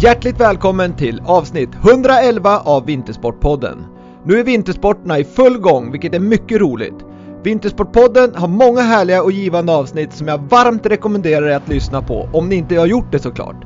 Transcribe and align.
Hjärtligt 0.00 0.40
välkommen 0.40 0.96
till 0.96 1.22
avsnitt 1.26 1.68
111 1.74 2.60
av 2.60 2.86
Vintersportpodden. 2.86 3.84
Nu 4.24 4.40
är 4.40 4.44
vintersporterna 4.44 5.18
i 5.18 5.24
full 5.24 5.58
gång, 5.58 5.92
vilket 5.92 6.14
är 6.14 6.20
mycket 6.20 6.60
roligt. 6.60 6.94
Vintersportpodden 7.42 8.34
har 8.34 8.48
många 8.48 8.80
härliga 8.80 9.22
och 9.22 9.32
givande 9.32 9.72
avsnitt 9.72 10.12
som 10.12 10.28
jag 10.28 10.38
varmt 10.38 10.86
rekommenderar 10.86 11.46
er 11.46 11.56
att 11.56 11.68
lyssna 11.68 12.02
på, 12.02 12.28
om 12.32 12.48
ni 12.48 12.56
inte 12.56 12.76
har 12.76 12.86
gjort 12.86 13.12
det 13.12 13.18
såklart. 13.18 13.64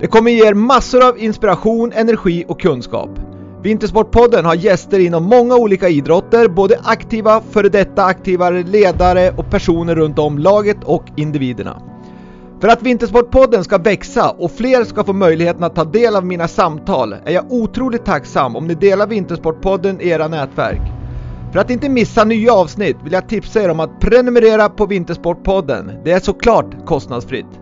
Det 0.00 0.06
kommer 0.06 0.30
ge 0.30 0.46
er 0.46 0.54
massor 0.54 1.08
av 1.08 1.18
inspiration, 1.18 1.92
energi 1.92 2.44
och 2.48 2.60
kunskap. 2.60 3.10
Vintersportpodden 3.62 4.44
har 4.44 4.54
gäster 4.54 4.98
inom 4.98 5.24
många 5.24 5.56
olika 5.56 5.88
idrotter, 5.88 6.48
både 6.48 6.80
aktiva, 6.84 7.40
före 7.50 7.68
detta 7.68 8.04
aktiva 8.04 8.50
ledare 8.50 9.30
och 9.30 9.50
personer 9.50 9.94
runt 9.94 10.18
om 10.18 10.38
laget 10.38 10.84
och 10.84 11.04
individerna. 11.16 11.93
För 12.64 12.68
att 12.68 12.82
Vintersportpodden 12.82 13.64
ska 13.64 13.78
växa 13.78 14.30
och 14.30 14.50
fler 14.50 14.84
ska 14.84 15.04
få 15.04 15.12
möjligheten 15.12 15.64
att 15.64 15.74
ta 15.74 15.84
del 15.84 16.16
av 16.16 16.26
mina 16.26 16.48
samtal 16.48 17.14
är 17.24 17.32
jag 17.32 17.52
otroligt 17.52 18.04
tacksam 18.04 18.56
om 18.56 18.66
ni 18.66 18.74
delar 18.74 19.06
Vintersportpodden 19.06 20.00
i 20.00 20.08
era 20.08 20.28
nätverk. 20.28 20.80
För 21.52 21.58
att 21.58 21.70
inte 21.70 21.88
missa 21.88 22.24
nya 22.24 22.52
avsnitt 22.52 22.96
vill 23.04 23.12
jag 23.12 23.28
tipsa 23.28 23.62
er 23.62 23.68
om 23.68 23.80
att 23.80 24.00
prenumerera 24.00 24.68
på 24.68 24.86
Vintersportpodden. 24.86 25.92
Det 26.04 26.12
är 26.12 26.20
såklart 26.20 26.86
kostnadsfritt. 26.86 27.60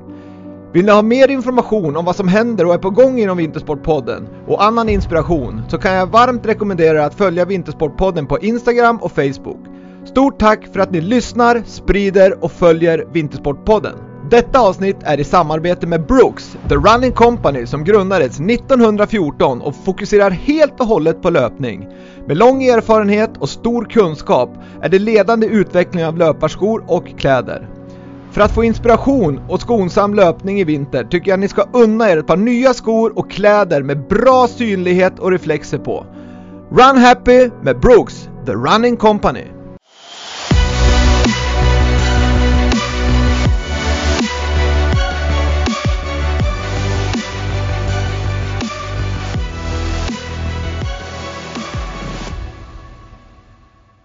Vill 0.72 0.84
ni 0.84 0.92
ha 0.92 1.02
mer 1.02 1.28
information 1.28 1.96
om 1.96 2.04
vad 2.04 2.16
som 2.16 2.28
händer 2.28 2.66
och 2.66 2.74
är 2.74 2.78
på 2.78 2.90
gång 2.90 3.18
inom 3.18 3.36
Vintersportpodden 3.36 4.28
och 4.46 4.64
annan 4.64 4.88
inspiration 4.88 5.62
så 5.68 5.78
kan 5.78 5.92
jag 5.92 6.06
varmt 6.06 6.46
rekommendera 6.46 6.98
er 6.98 7.02
att 7.02 7.14
följa 7.14 7.44
Vintersportpodden 7.44 8.26
på 8.26 8.38
Instagram 8.38 8.96
och 8.96 9.12
Facebook. 9.12 9.60
Stort 10.04 10.38
tack 10.38 10.66
för 10.72 10.80
att 10.80 10.90
ni 10.90 11.00
lyssnar, 11.00 11.62
sprider 11.66 12.44
och 12.44 12.52
följer 12.52 13.04
Vintersportpodden. 13.12 14.11
Detta 14.32 14.60
avsnitt 14.60 14.96
är 15.02 15.20
i 15.20 15.24
samarbete 15.24 15.86
med 15.86 16.06
Brooks, 16.06 16.56
The 16.68 16.74
Running 16.74 17.12
Company 17.12 17.66
som 17.66 17.84
grundades 17.84 18.40
1914 18.40 19.60
och 19.60 19.74
fokuserar 19.84 20.30
helt 20.30 20.80
och 20.80 20.86
hållet 20.86 21.22
på 21.22 21.30
löpning. 21.30 21.88
Med 22.26 22.36
lång 22.36 22.62
erfarenhet 22.64 23.30
och 23.38 23.48
stor 23.48 23.84
kunskap 23.84 24.50
är 24.82 24.88
det 24.88 24.98
ledande 24.98 25.46
utvecklingen 25.46 26.08
av 26.08 26.16
löparskor 26.16 26.84
och 26.86 27.18
kläder. 27.18 27.68
För 28.30 28.40
att 28.40 28.54
få 28.54 28.64
inspiration 28.64 29.40
och 29.48 29.60
skonsam 29.60 30.14
löpning 30.14 30.60
i 30.60 30.64
vinter 30.64 31.04
tycker 31.04 31.30
jag 31.30 31.40
ni 31.40 31.48
ska 31.48 31.64
unna 31.72 32.10
er 32.10 32.16
ett 32.16 32.26
par 32.26 32.36
nya 32.36 32.74
skor 32.74 33.18
och 33.18 33.30
kläder 33.30 33.82
med 33.82 34.08
bra 34.08 34.48
synlighet 34.48 35.18
och 35.18 35.30
reflexer 35.30 35.78
på. 35.78 36.06
Run 36.70 36.98
Happy 36.98 37.50
med 37.62 37.80
Brooks, 37.80 38.28
The 38.46 38.52
Running 38.52 38.96
Company. 38.96 39.61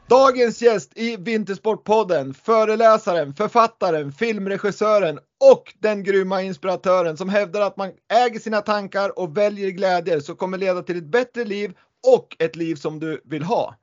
Dagens 0.09 0.61
gäst 0.61 0.91
i 0.95 1.17
Vintersportpodden, 1.17 2.33
föreläsaren, 2.33 3.33
författaren, 3.33 4.11
filmregissören 4.11 5.19
och 5.53 5.73
den 5.79 6.03
grymma 6.03 6.41
inspiratören 6.41 7.17
som 7.17 7.29
hävdar 7.29 7.61
att 7.61 7.77
man 7.77 7.91
äger 8.13 8.39
sina 8.39 8.61
tankar 8.61 9.19
och 9.19 9.37
väljer 9.37 9.69
glädjer 9.69 10.19
som 10.19 10.35
kommer 10.35 10.57
leda 10.57 10.81
till 10.81 10.97
ett 10.97 11.11
bättre 11.11 11.45
liv 11.45 11.73
och 12.07 12.35
ett 12.39 12.55
liv 12.55 12.75
som 12.75 12.99
du 12.99 13.21
vill 13.25 13.43
ha. 13.43 13.75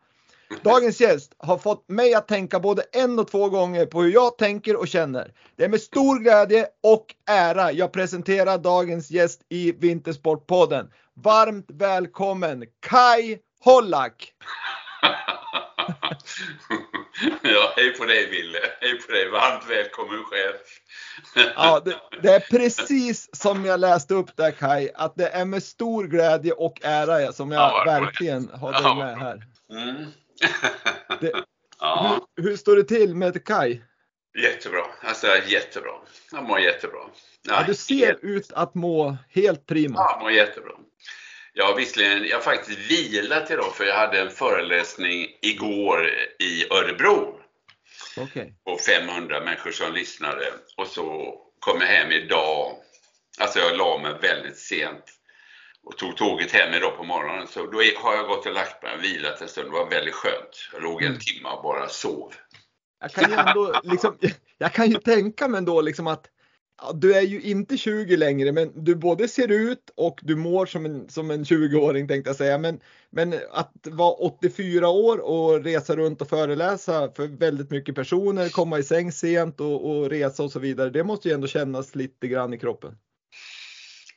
Dagens 0.62 1.00
gäst 1.00 1.34
har 1.38 1.58
fått 1.58 1.88
mig 1.88 2.14
att 2.14 2.28
tänka 2.28 2.60
både 2.60 2.82
en 2.92 3.18
och 3.18 3.28
två 3.28 3.48
gånger 3.48 3.86
på 3.86 4.02
hur 4.02 4.12
jag 4.12 4.38
tänker 4.38 4.76
och 4.76 4.88
känner. 4.88 5.32
Det 5.56 5.64
är 5.64 5.68
med 5.68 5.80
stor 5.80 6.18
glädje 6.18 6.66
och 6.82 7.06
ära 7.30 7.72
jag 7.72 7.92
presenterar 7.92 8.58
dagens 8.58 9.10
gäst 9.10 9.40
i 9.48 9.72
Vintersportpodden. 9.72 10.90
Varmt 11.14 11.66
välkommen 11.68 12.64
Kai 12.80 13.38
Hollack! 13.64 14.32
ja, 17.42 17.72
hej 17.76 17.90
på 17.98 18.04
dig 18.04 18.30
Ville. 18.30 18.58
Hej 18.80 18.98
på 19.00 19.12
dig. 19.12 19.30
Varmt 19.30 19.70
välkommen 19.70 20.24
själv. 20.24 20.54
ja, 21.56 21.80
det, 21.84 21.96
det, 22.22 22.28
är 22.28 22.40
precis 22.40 23.36
som 23.36 23.64
jag 23.64 23.80
läste 23.80 24.14
upp 24.14 24.36
där 24.36 24.50
Kai, 24.50 24.90
att 24.94 25.16
det 25.16 25.28
är 25.28 25.44
med 25.44 25.62
stor 25.62 26.04
glädje 26.04 26.52
och 26.52 26.80
ära 26.82 27.32
som 27.32 27.50
jag 27.50 27.60
ja, 27.60 27.84
verkligen 27.86 28.48
har 28.48 28.72
dig 28.72 28.80
ja. 28.82 28.94
med 28.94 29.18
här. 29.18 29.42
Mm. 29.70 30.04
det, 31.20 31.32
ja. 31.80 32.26
hur, 32.36 32.44
hur, 32.44 32.56
står 32.56 32.76
det 32.76 32.84
till 32.84 33.14
med 33.14 33.44
Kai? 33.44 33.80
Jättebra. 34.42 34.86
Alltså 35.02 35.26
jättebra. 35.46 35.92
Jag 36.32 36.44
mår 36.44 36.60
jättebra. 36.60 37.00
Ja, 37.48 37.64
du 37.66 37.74
ser 37.74 38.18
ut 38.24 38.52
att 38.52 38.74
må 38.74 39.16
helt 39.30 39.66
prima. 39.66 39.94
Ja, 39.98 40.10
jag 40.10 40.20
mår 40.20 40.32
jättebra. 40.32 40.72
Ja, 41.56 41.74
visserligen. 41.74 42.24
Jag 42.24 42.36
har 42.36 42.42
faktiskt 42.42 42.78
vilat 42.90 43.50
idag 43.50 43.74
för 43.74 43.84
jag 43.84 43.96
hade 43.96 44.20
en 44.20 44.30
föreläsning 44.30 45.26
igår 45.42 46.10
i 46.38 46.72
Örebro. 46.72 47.40
Okay. 48.16 48.52
Och 48.64 48.80
500 48.80 49.40
människor 49.44 49.70
som 49.70 49.94
lyssnade. 49.94 50.52
Och 50.76 50.86
så 50.86 51.34
kom 51.60 51.80
jag 51.80 51.88
hem 51.88 52.12
idag. 52.12 52.76
Alltså 53.38 53.58
jag 53.58 53.76
la 53.76 53.98
mig 53.98 54.14
väldigt 54.22 54.58
sent 54.58 55.04
och 55.84 55.96
tog 55.96 56.16
tåget 56.16 56.52
hem 56.52 56.74
idag 56.74 56.96
på 56.96 57.04
morgonen. 57.04 57.46
Så 57.46 57.66
då 57.66 57.78
har 57.96 58.14
jag 58.14 58.26
gått 58.26 58.46
och 58.46 58.52
lagt 58.52 58.82
mig 58.82 58.94
och 58.94 59.04
vilat 59.04 59.40
en 59.40 59.48
stund. 59.48 59.66
Det 59.66 59.72
var 59.72 59.90
väldigt 59.90 60.14
skönt. 60.14 60.68
Jag 60.72 60.82
låg 60.82 61.02
en 61.02 61.08
mm. 61.08 61.20
timme 61.20 61.48
och 61.48 61.62
bara 61.62 61.88
sov. 61.88 62.34
Jag 63.00 63.12
kan 63.12 63.30
ju 63.30 63.36
ändå 63.36 63.80
liksom, 63.82 64.18
jag 64.58 64.72
kan 64.72 64.90
ju 64.90 64.98
tänka 64.98 65.48
mig 65.48 65.58
ändå 65.58 65.80
liksom 65.80 66.06
att 66.06 66.26
du 66.94 67.14
är 67.14 67.20
ju 67.20 67.42
inte 67.42 67.76
20 67.76 68.16
längre, 68.16 68.52
men 68.52 68.84
du 68.84 68.94
både 68.94 69.28
ser 69.28 69.48
ut 69.48 69.90
och 69.96 70.20
du 70.22 70.36
mår 70.36 70.66
som 70.66 70.86
en, 70.86 71.08
som 71.08 71.30
en 71.30 71.44
20-åring 71.44 72.08
tänkte 72.08 72.28
jag 72.28 72.36
säga. 72.36 72.58
Men, 72.58 72.80
men 73.10 73.34
att 73.50 73.72
vara 73.84 74.12
84 74.12 74.88
år 74.88 75.18
och 75.18 75.64
resa 75.64 75.96
runt 75.96 76.20
och 76.20 76.28
föreläsa 76.28 77.12
för 77.12 77.26
väldigt 77.26 77.70
mycket 77.70 77.94
personer, 77.94 78.48
komma 78.48 78.78
i 78.78 78.82
säng 78.82 79.12
sent 79.12 79.60
och, 79.60 79.90
och 79.90 80.10
resa 80.10 80.42
och 80.42 80.52
så 80.52 80.58
vidare. 80.58 80.90
Det 80.90 81.04
måste 81.04 81.28
ju 81.28 81.34
ändå 81.34 81.46
kännas 81.46 81.94
lite 81.94 82.28
grann 82.28 82.54
i 82.54 82.58
kroppen. 82.58 82.98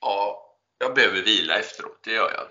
Ja, 0.01 0.53
jag 0.77 0.95
behöver 0.95 1.21
vila 1.21 1.59
efteråt, 1.59 1.99
det 2.03 2.11
gör 2.11 2.31
jag. 2.33 2.47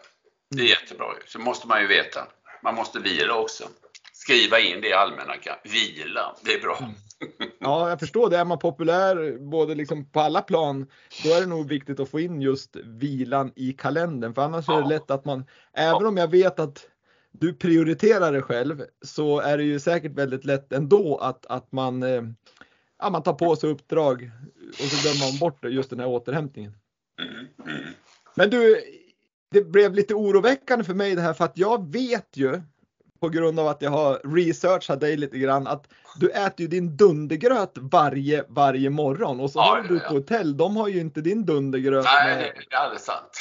Det 0.50 0.56
är 0.56 0.61
mm. 0.61 0.66
jättebra. 0.66 1.06
Så 1.27 1.39
måste 1.39 1.69
man 1.69 1.81
ju 1.81 1.87
veta. 1.87 2.28
Man 2.62 2.75
måste 2.75 2.99
vila 2.99 3.34
också. 3.34 3.69
Skriva 4.12 4.59
in 4.59 4.81
det 4.81 4.89
i 4.89 4.93
almanackan. 4.93 5.56
Vila, 5.65 6.37
det 6.43 6.53
är 6.53 6.61
bra. 6.61 6.78
Ja, 7.60 7.88
jag 7.88 8.00
förstår 8.00 8.31
det. 8.31 8.38
Är 8.38 8.44
man 8.44 8.59
populär 8.59 9.38
både 9.38 9.75
liksom 9.75 10.10
på 10.10 10.21
alla 10.21 10.43
plan, 10.43 10.87
då 11.25 11.31
är 11.34 11.41
det 11.41 11.47
nog 11.47 11.69
viktigt 11.69 12.00
att 12.00 12.09
få 12.09 12.21
in 12.21 12.41
just 12.41 12.77
vilan 12.77 13.53
i 13.56 13.72
kalendern. 13.72 14.34
För 14.34 14.43
annars 14.43 14.65
ja. 14.69 14.78
är 14.78 14.82
det 14.82 14.88
lätt 14.88 15.10
att 15.10 15.25
man, 15.25 15.44
även 15.72 16.06
om 16.06 16.16
jag 16.16 16.28
vet 16.28 16.60
att 16.60 16.87
du 17.32 17.54
prioriterar 17.54 18.32
det 18.32 18.43
själv, 18.43 18.84
så 19.03 19.41
är 19.41 19.59
det 19.59 19.65
ju 19.65 19.81
säkert 19.81 20.12
väldigt 20.12 20.44
lätt 20.44 20.72
ändå 20.72 21.16
att, 21.16 21.47
att 21.47 21.72
man, 21.72 22.03
eh, 22.03 22.22
ja, 22.99 23.10
man 23.10 23.22
tar 23.22 23.33
på 23.33 23.56
sig 23.56 23.71
uppdrag 23.71 24.31
och 24.69 24.84
så 24.84 25.03
glömmer 25.03 25.33
man 25.33 25.38
bort 25.38 25.65
just 25.65 25.91
den 25.91 26.00
här 26.00 26.09
återhämtningen. 26.09 26.77
Mm, 27.22 27.47
mm. 27.71 27.94
Men 28.34 28.50
du, 28.50 28.81
det 29.50 29.65
blev 29.65 29.94
lite 29.94 30.15
oroväckande 30.15 30.84
för 30.84 30.94
mig 30.94 31.15
det 31.15 31.22
här 31.22 31.33
för 31.33 31.44
att 31.44 31.59
jag 31.59 31.93
vet 31.93 32.37
ju 32.37 32.60
på 33.21 33.28
grund 33.28 33.60
av 33.60 33.69
att 33.69 33.82
jag 33.82 33.91
har 33.91 34.21
researchat 34.34 35.00
dig 35.00 35.16
lite 35.16 35.38
grann 35.38 35.66
att 35.66 35.88
du 36.16 36.31
äter 36.31 36.60
ju 36.60 36.66
din 36.66 36.97
dundergröt 36.97 37.72
varje, 37.75 38.44
varje 38.49 38.91
morgon 38.91 39.41
och 39.41 39.50
så 39.50 39.59
ja, 39.59 39.62
har 39.62 39.82
du 39.82 39.94
ja, 39.94 40.09
på 40.09 40.15
hotell, 40.15 40.56
de 40.56 40.77
har 40.77 40.88
ju 40.88 41.00
inte 41.00 41.21
din 41.21 41.47
dundergröt. 41.47 42.04
Nej, 42.04 42.37
med... 42.37 42.53
det 42.71 42.77
är 42.77 42.78
alldeles 42.78 43.04
sant. 43.04 43.41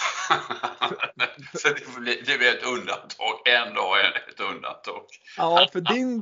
så 1.53 1.67
det 1.67 2.01
blir, 2.01 2.15
det 2.25 2.37
blir 2.37 2.49
ett 2.49 2.65
undantag, 2.65 3.35
en 3.45 3.73
dag 3.73 3.99
är 3.99 4.29
ett 4.29 4.39
undantag. 4.39 5.01
ja, 5.37 5.67
för 5.71 5.81
din 5.81 6.21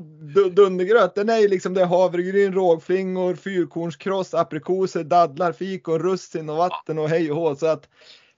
dundergröt 0.55 1.15
den 1.15 1.29
är 1.29 1.37
ju 1.37 1.47
liksom 1.47 1.73
det 1.73 1.85
havregryn, 1.85 2.53
rågflingor, 2.53 3.35
fyrkornskross, 3.35 4.33
aprikoser, 4.33 5.03
dadlar, 5.03 5.51
fikon, 5.51 5.99
russin 5.99 6.49
och 6.49 6.57
vatten 6.57 6.99
och 6.99 7.09
hej 7.09 7.31
och 7.31 7.37
hå. 7.37 7.55
Så 7.55 7.67
att 7.67 7.89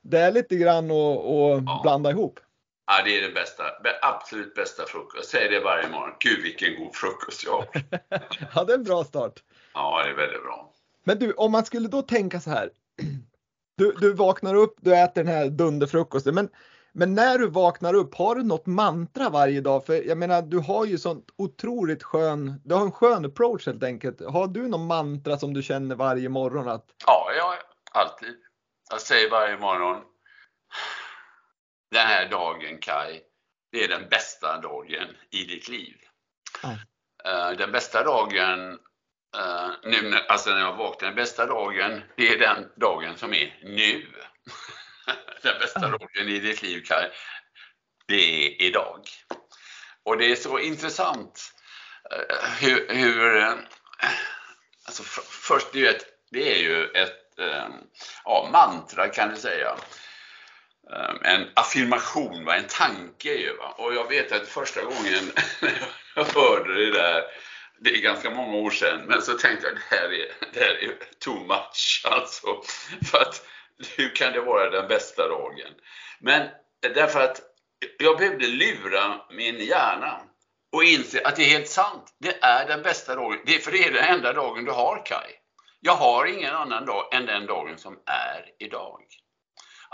det 0.01 0.19
är 0.19 0.31
lite 0.31 0.55
grann 0.55 0.91
att 0.91 1.81
blanda 1.83 2.11
ihop. 2.11 2.39
Ja, 2.87 3.01
det 3.05 3.17
är 3.17 3.21
den 3.21 3.33
bästa, 3.33 3.63
absolut 4.01 4.55
bästa 4.55 4.85
frukost. 4.85 5.15
Jag 5.15 5.25
säger 5.25 5.51
det 5.51 5.59
varje 5.59 5.89
morgon. 5.89 6.15
Gud 6.19 6.43
vilken 6.43 6.75
god 6.75 6.95
frukost 6.95 7.43
jag 7.43 7.51
har. 7.51 7.67
ja, 8.55 8.63
det 8.63 8.73
är 8.73 8.77
en 8.77 8.83
bra 8.83 9.03
start. 9.03 9.43
Ja, 9.73 10.03
det 10.03 10.09
är 10.09 10.15
väldigt 10.15 10.43
bra. 10.43 10.71
Men 11.03 11.19
du, 11.19 11.33
om 11.33 11.51
man 11.51 11.65
skulle 11.65 11.87
då 11.87 12.01
tänka 12.01 12.39
så 12.39 12.49
här. 12.49 12.69
Du, 13.77 13.91
du 13.91 14.13
vaknar 14.13 14.55
upp, 14.55 14.75
du 14.81 14.95
äter 14.95 15.23
den 15.23 15.33
här 15.33 15.49
dunderfrukosten. 15.49 16.35
Men, 16.35 16.49
men 16.91 17.15
när 17.15 17.37
du 17.37 17.47
vaknar 17.47 17.93
upp, 17.93 18.15
har 18.15 18.35
du 18.35 18.43
något 18.43 18.65
mantra 18.65 19.29
varje 19.29 19.61
dag? 19.61 19.85
För 19.85 20.07
jag 20.07 20.17
menar, 20.17 20.41
du 20.41 20.59
har 20.59 20.85
ju 20.85 20.97
sånt 20.97 21.25
otroligt 21.37 22.03
skön, 22.03 22.61
du 22.63 22.75
har 22.75 22.81
en 22.81 22.91
skön 22.91 23.25
approach 23.25 23.65
helt 23.65 23.83
enkelt. 23.83 24.21
Har 24.25 24.47
du 24.47 24.67
något 24.67 24.87
mantra 24.87 25.37
som 25.37 25.53
du 25.53 25.63
känner 25.63 25.95
varje 25.95 26.29
morgon? 26.29 26.67
Att... 26.67 26.85
Ja, 27.07 27.31
ja, 27.37 27.55
alltid. 27.91 28.35
Jag 28.89 29.01
säger 29.01 29.29
varje 29.29 29.57
morgon 29.57 30.01
den 31.91 32.07
här 32.07 32.29
dagen 32.29 32.79
Kai, 32.79 33.21
det 33.71 33.83
är 33.83 33.87
den 33.87 34.09
bästa 34.09 34.61
dagen 34.61 35.17
i 35.31 35.43
ditt 35.43 35.67
liv. 35.67 35.95
Mm. 36.63 36.77
Den 37.57 37.71
bästa 37.71 38.03
dagen, 38.03 38.79
eh, 39.37 39.69
nu, 39.83 40.19
alltså 40.27 40.49
när 40.49 40.59
jag 40.59 40.75
vaknar, 40.75 41.07
den 41.07 41.15
bästa 41.15 41.45
dagen, 41.45 42.01
det 42.17 42.27
är 42.27 42.39
den 42.39 42.71
dagen 42.75 43.17
som 43.17 43.33
är 43.33 43.59
nu. 43.63 44.07
bästa 45.43 45.79
dagen 45.79 46.29
i 46.29 46.39
ditt 46.39 46.61
liv 46.61 46.83
Kaj, 46.85 47.11
det 48.07 48.45
är 48.45 48.61
idag. 48.61 49.01
Och 50.03 50.17
det 50.17 50.31
är 50.31 50.35
så 50.35 50.59
intressant 50.59 51.41
eh, 52.11 52.49
hur, 52.61 52.87
hur 52.89 53.41
alltså 54.85 55.03
först 55.47 55.73
det 55.73 55.85
är, 55.85 55.95
ett, 55.95 56.05
det 56.31 56.53
är 56.53 56.63
ju 56.63 56.85
ett 56.85 57.21
ja, 58.23 58.49
mantra 58.51 59.07
kan 59.07 59.29
du 59.29 59.35
säga. 59.35 59.75
Ehm, 60.93 61.17
en 61.23 61.47
affirmation, 61.53 62.47
en 62.47 62.67
tanke 62.67 63.33
ju. 63.33 63.57
Va? 63.57 63.75
Och 63.77 63.95
jag 63.95 64.09
vet 64.09 64.31
att 64.31 64.47
första 64.47 64.81
gången 64.81 65.31
jag 66.15 66.23
hörde 66.25 66.85
det 66.85 66.91
där, 66.91 67.23
det 67.79 67.89
är 67.89 68.01
ganska 68.01 68.29
många 68.29 68.57
år 68.57 68.71
sedan, 68.71 69.01
men 69.07 69.21
så 69.21 69.33
tänkte 69.33 69.67
jag 69.67 69.75
det 69.75 69.95
här 69.95 70.13
är, 70.13 70.27
det 70.53 70.59
här 70.59 70.83
är 70.83 70.97
too 71.19 71.39
much 71.39 72.01
alltså. 72.11 72.61
För 73.11 73.21
att 73.21 73.45
hur 73.97 74.15
kan 74.15 74.33
det 74.33 74.41
vara 74.41 74.69
den 74.69 74.87
bästa 74.87 75.27
dagen? 75.27 75.71
Men 76.19 76.49
därför 76.93 77.21
att 77.21 77.41
jag 77.99 78.17
behövde 78.17 78.47
lura 78.47 79.21
min 79.29 79.59
hjärna 79.59 80.21
och 80.71 80.83
inse 80.83 81.21
att 81.27 81.35
det 81.35 81.43
är 81.43 81.49
helt 81.49 81.69
sant. 81.69 82.15
Det 82.19 82.43
är 82.43 82.67
den 82.67 82.81
bästa 82.81 83.15
dagen. 83.15 83.39
Det 83.45 83.55
är 83.55 83.59
för 83.59 83.71
det 83.71 83.87
är 83.87 83.91
den 83.91 84.03
enda 84.03 84.33
dagen 84.33 84.65
du 84.65 84.71
har 84.71 85.05
Kai. 85.05 85.31
Jag 85.79 85.95
har 85.95 86.25
ingen 86.25 86.55
annan 86.55 86.85
dag 86.85 87.13
än 87.13 87.25
den 87.25 87.45
dagen 87.45 87.77
som 87.77 87.99
är 88.05 88.45
idag. 88.59 89.01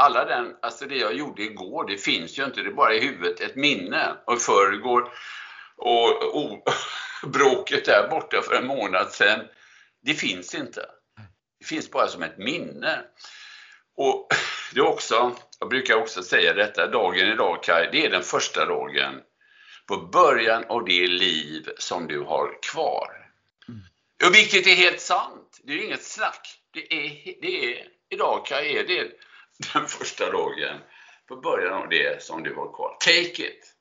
Alla 0.02 0.26
den, 0.26 0.56
alltså 0.62 0.86
det 0.86 0.96
jag 0.96 1.14
gjorde 1.14 1.44
igår, 1.44 1.86
det 1.88 1.98
finns 1.98 2.40
ju 2.40 2.46
inte. 2.46 2.62
Det 2.62 2.70
är 2.70 2.74
bara 2.74 2.94
i 2.94 3.00
huvudet 3.00 3.40
ett 3.40 3.56
minne. 3.56 4.16
Och 4.26 4.34
i 4.34 4.38
förrgår 4.38 5.14
och, 5.76 6.36
och 6.36 6.64
bråket 7.32 7.86
där 7.86 8.08
borta 8.10 8.42
för 8.42 8.56
en 8.56 8.68
månad 8.68 9.12
sedan. 9.12 9.40
Det 10.02 10.14
finns 10.14 10.56
inte. 10.56 10.86
Det 11.60 11.66
finns 11.66 11.92
bara 11.92 12.08
som 12.08 12.24
ett 12.24 12.38
minne. 12.38 13.02
Och 13.98 14.28
det 14.74 14.80
är 14.80 14.88
också, 14.88 15.36
jag 15.60 15.70
brukar 15.70 15.96
också 15.96 16.24
säga 16.24 16.54
detta, 16.54 16.88
dagen 16.88 17.28
idag 17.28 17.64
Kaj, 17.64 17.90
det 17.92 18.06
är 18.06 18.10
den 18.10 18.24
första 18.24 18.66
dagen 18.66 19.22
på 19.88 19.98
början 19.98 20.64
av 20.64 20.86
det 20.86 21.08
liv 21.08 21.70
som 21.78 22.08
du 22.08 22.20
har 22.20 22.62
kvar. 22.72 23.30
Och 24.26 24.36
vilket 24.36 24.68
är 24.68 24.76
helt 24.76 25.02
sant, 25.02 25.60
det 25.64 25.74
är 25.74 25.86
inget 25.86 26.04
snack. 26.04 26.48
Det 26.74 26.94
är, 26.94 27.36
det 27.42 27.66
är, 27.66 27.88
idag 28.10 28.46
Kaj, 28.46 28.78
är 28.78 28.88
det 28.88 29.12
den 29.74 29.86
första 29.86 30.32
dagen 30.32 30.80
på 31.28 31.36
början 31.36 31.74
av 31.74 31.90
det 31.90 32.24
som 32.24 32.44
du 32.44 32.56
har 32.56 32.74
kvar. 32.74 32.98
Take 33.00 33.44
it! 33.44 33.76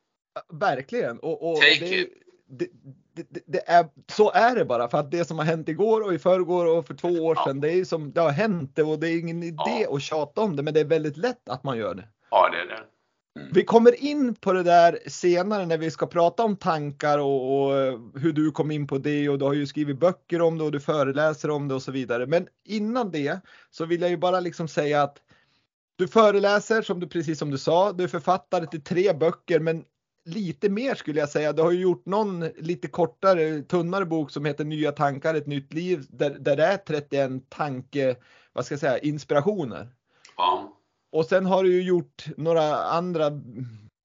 Verkligen! 0.53 1.19
Och, 1.19 1.51
och 1.51 1.57
Take 1.57 1.79
det, 1.81 2.01
it! 2.01 2.13
Det, 2.49 2.67
det, 3.15 3.43
det, 3.47 3.69
är, 3.69 3.87
så 4.13 4.31
är 4.31 4.57
det 4.57 4.65
bara 4.65 4.89
för 4.89 4.99
att 4.99 5.11
det 5.11 5.25
som 5.25 5.39
har 5.39 5.45
hänt 5.45 5.69
igår 5.69 6.01
och 6.01 6.15
i 6.15 6.19
förrgår 6.19 6.67
och 6.67 6.87
för 6.87 6.95
två 6.95 7.09
år 7.09 7.35
sedan, 7.35 7.61
ja. 7.63 7.69
det 7.69 7.73
är 7.73 7.85
som 7.85 8.13
det 8.13 8.21
har 8.21 8.31
hänt 8.31 8.79
och 8.79 8.99
det 8.99 9.09
är 9.09 9.19
ingen 9.19 9.43
idé 9.43 9.87
ja. 9.89 9.97
att 9.97 10.03
tjata 10.03 10.41
om 10.41 10.57
det, 10.57 10.63
men 10.63 10.75
det 10.75 10.81
är 10.81 10.85
väldigt 10.85 11.17
lätt 11.17 11.49
att 11.49 11.65
man 11.65 11.79
gör 11.79 11.95
det. 11.95 12.09
Ja, 12.31 12.51
det 12.53 12.59
är 12.59 12.67
det. 12.67 12.85
Mm. 13.41 13.53
Vi 13.53 13.65
kommer 13.65 14.05
in 14.05 14.35
på 14.35 14.53
det 14.53 14.63
där 14.63 14.99
senare 15.07 15.67
när 15.67 15.79
vi 15.79 15.91
ska 15.91 16.07
prata 16.07 16.43
om 16.43 16.57
tankar 16.57 17.19
och, 17.19 17.63
och, 17.63 17.73
hur 18.21 18.33
du 18.33 18.51
kom 18.51 18.71
in 18.71 18.87
på 18.87 18.99
det 18.99 19.29
och 19.29 19.39
du 19.39 19.45
har 19.45 19.53
ju 19.53 19.67
skrivit 19.67 19.99
böcker 19.99 20.43
om 20.43 20.59
det 20.59 20.65
och 20.65 20.73
du 20.73 20.81
föreläser 20.81 21.51
om 21.51 21.69
det 21.69 21.75
och 21.75 21.83
så 21.83 21.93
vidare. 21.93 22.27
Men 22.27 22.49
innan 22.65 23.11
det 23.11 23.41
så 23.71 23.85
vill 23.85 24.01
jag 24.01 24.11
ju 24.11 24.17
bara 24.17 24.41
liksom 24.41 24.69
säga 24.69 25.03
att 25.03 25.23
du 26.01 26.09
föreläser 26.09 26.83
som 26.83 27.01
du 27.01 27.07
precis 27.07 27.39
som 27.39 27.51
du 27.51 27.59
sa, 27.59 27.93
du 27.93 28.05
är 28.05 28.09
författare 28.09 28.67
till 28.67 28.85
tre 28.85 29.13
böcker 29.13 29.61
men 29.61 29.85
lite 30.25 30.69
mer 30.69 30.95
skulle 30.95 31.21
jag 31.21 31.29
säga. 31.29 31.53
Du 31.53 31.63
har 31.63 31.71
ju 31.71 31.81
gjort 31.81 32.07
någon 32.07 32.41
lite 32.41 32.89
kortare, 32.89 33.63
tunnare 33.63 34.07
bok 34.07 34.31
som 34.31 34.45
heter 34.45 34.65
Nya 34.65 34.93
tankar, 34.93 35.35
ett 35.35 35.47
nytt 35.47 35.73
liv 35.73 36.07
där, 36.09 36.31
där 36.31 36.57
det 36.57 36.65
är 36.65 36.77
31 36.77 37.31
tanke, 37.49 38.17
vad 38.53 38.65
ska 38.65 38.73
jag 38.73 38.81
säga, 38.81 38.99
inspirationer. 38.99 39.89
Ja. 40.37 40.77
Och 41.13 41.27
sen 41.27 41.47
har 41.47 41.65
du 41.65 41.73
ju 41.73 41.83
gjort 41.83 42.27
några 42.37 42.77
andra 42.77 43.31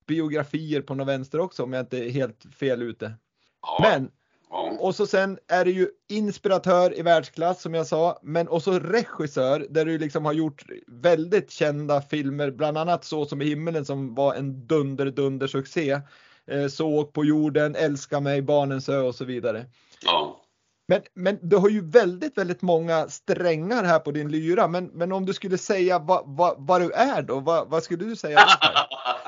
biografier 0.08 0.82
på 0.82 0.96
något 0.96 1.08
vänster 1.08 1.40
också 1.40 1.64
om 1.64 1.74
jag 1.74 1.84
inte 1.84 1.98
är 1.98 2.10
helt 2.10 2.46
fel 2.60 2.82
ute. 2.82 3.14
Ja. 3.62 3.78
Men 3.82 4.12
och 4.56 4.96
så 4.96 5.08
sen 5.08 5.40
är 5.48 5.66
du 5.66 5.72
ju 5.72 5.88
inspiratör 6.10 7.00
i 7.00 7.02
världsklass 7.02 7.62
som 7.62 7.74
jag 7.74 7.88
sa, 7.88 8.20
men 8.24 8.48
också 8.48 8.80
regissör 8.80 9.66
där 9.70 9.86
du 9.86 9.98
liksom 9.98 10.26
har 10.26 10.34
gjort 10.34 10.64
väldigt 10.88 11.52
kända 11.52 12.02
filmer, 12.02 12.52
bland 12.52 12.78
annat 12.78 13.06
Så 13.06 13.26
som 13.26 13.42
i 13.42 13.46
himmelen 13.46 13.86
som 13.86 14.16
var 14.16 14.36
en 14.36 14.68
dunder 14.68 15.06
dunder 15.06 15.48
succé. 15.48 16.02
Eh, 16.48 16.68
Såg 16.68 17.14
på 17.14 17.26
jorden, 17.26 17.76
Älska 17.76 18.20
mig, 18.20 18.42
Barnens 18.42 18.90
ö 18.90 19.02
och 19.02 19.16
så 19.16 19.26
vidare. 19.26 19.66
Ja. 20.06 20.42
Men, 20.88 21.02
men 21.14 21.40
du 21.42 21.58
har 21.58 21.70
ju 21.70 21.90
väldigt, 21.90 22.38
väldigt 22.38 22.62
många 22.62 23.08
strängar 23.08 23.84
här 23.84 24.00
på 24.00 24.12
din 24.12 24.32
lyra. 24.32 24.68
Men, 24.68 24.86
men 24.86 25.12
om 25.12 25.26
du 25.26 25.34
skulle 25.34 25.58
säga 25.58 26.00
vad, 26.00 26.24
vad, 26.26 26.56
vad 26.58 26.82
du 26.82 26.92
är 26.92 27.22
då, 27.22 27.40
vad, 27.40 27.70
vad 27.70 27.84
skulle 27.84 28.06
du 28.06 28.16
säga? 28.16 28.40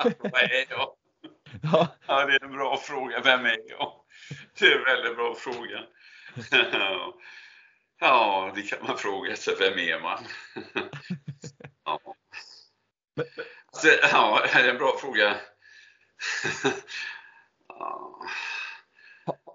vad 0.04 0.42
är 0.42 0.66
jag? 0.70 0.88
Ja. 1.62 1.88
ja, 2.06 2.26
det 2.26 2.32
är 2.32 2.44
en 2.44 2.52
bra 2.52 2.76
fråga. 2.76 3.20
Vem 3.24 3.44
är 3.44 3.58
jag? 3.68 3.92
Det 4.58 4.66
är 4.66 4.78
en 4.78 4.84
väldigt 4.84 5.16
bra 5.16 5.34
fråga. 5.34 5.80
Ja, 8.00 8.52
det 8.54 8.62
kan 8.62 8.86
man 8.86 8.98
fråga 8.98 9.36
sig. 9.36 9.54
Vem 9.58 9.78
är 9.78 10.00
man? 10.00 10.24
Ja, 11.84 12.00
Så, 13.72 13.88
ja 14.02 14.46
det 14.52 14.60
är 14.60 14.68
en 14.68 14.78
bra 14.78 14.98
fråga. 15.00 15.36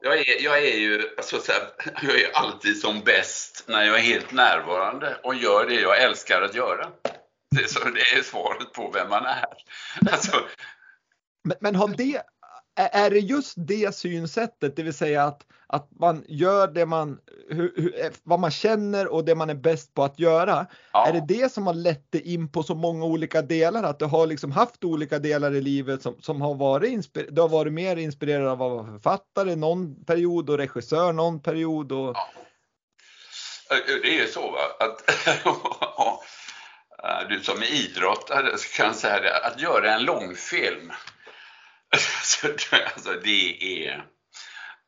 Jag 0.01 0.19
är, 0.19 0.41
jag 0.43 0.57
är 0.57 0.77
ju 0.77 1.15
alltså, 1.17 1.29
så 1.29 1.37
att 1.37 1.43
säga, 1.43 1.59
jag 2.01 2.21
är 2.21 2.31
alltid 2.33 2.81
som 2.81 3.01
bäst 3.03 3.65
när 3.67 3.83
jag 3.83 3.95
är 3.95 4.01
helt 4.01 4.31
närvarande 4.31 5.17
och 5.23 5.35
gör 5.35 5.65
det 5.65 5.75
jag 5.75 6.01
älskar 6.01 6.41
att 6.41 6.55
göra. 6.55 6.91
Det 7.55 7.63
är, 7.63 7.67
så, 7.67 7.89
det 7.89 8.01
är 8.01 8.21
svaret 8.21 8.73
på 8.73 8.91
vem 8.91 9.09
man 9.09 9.25
är. 9.25 9.45
Alltså, 10.11 10.45
men, 11.43 11.57
men 11.61 11.75
har 11.75 11.87
det 11.87 12.23
är 12.75 13.09
det 13.09 13.19
just 13.19 13.53
det 13.57 13.95
synsättet, 13.95 14.75
det 14.75 14.83
vill 14.83 14.93
säga 14.93 15.23
att, 15.23 15.41
att 15.67 15.89
man 15.99 16.25
gör 16.27 16.67
det 16.67 16.85
man, 16.85 17.19
hur, 17.49 17.73
hur, 17.75 18.05
eh, 18.05 18.11
vad 18.23 18.39
man 18.39 18.51
känner 18.51 19.07
och 19.07 19.25
det 19.25 19.35
man 19.35 19.49
är 19.49 19.55
bäst 19.55 19.93
på 19.93 20.03
att 20.03 20.19
göra. 20.19 20.65
Ja. 20.93 21.07
Är 21.07 21.13
det 21.13 21.25
det 21.27 21.51
som 21.51 21.67
har 21.67 21.73
lett 21.73 22.11
dig 22.11 22.33
in 22.33 22.51
på 22.51 22.63
så 22.63 22.75
många 22.75 23.05
olika 23.05 23.41
delar? 23.41 23.83
Att 23.83 23.99
du 23.99 24.05
har 24.05 24.27
liksom 24.27 24.51
haft 24.51 24.83
olika 24.83 25.19
delar 25.19 25.55
i 25.55 25.61
livet 25.61 26.01
som, 26.01 26.21
som 26.21 26.42
har 26.42 26.56
varit, 26.56 27.13
du 27.30 27.42
har 27.42 27.49
varit 27.49 27.73
mer 27.73 27.95
inspirerad 27.95 28.47
av 28.47 28.61
att 28.61 28.71
vara 28.71 28.85
författare 28.85 29.56
någon 29.56 30.06
period 30.06 30.49
och 30.49 30.57
regissör 30.57 31.13
någon 31.13 31.42
period? 31.42 31.92
Och... 31.92 32.15
Ja. 32.15 32.30
Det 34.03 34.19
är 34.19 34.27
så 34.27 34.51
va? 34.51 34.59
att 34.80 35.03
du 37.30 37.39
som 37.39 37.61
är 37.61 37.73
idrottare 37.73 38.57
kan 38.77 38.94
säga 38.94 39.19
det, 39.19 39.45
att 39.45 39.61
göra 39.61 39.94
en 39.94 40.06
långfilm 40.06 40.92
alltså 42.94 43.14
det 43.23 43.88
är 43.88 44.06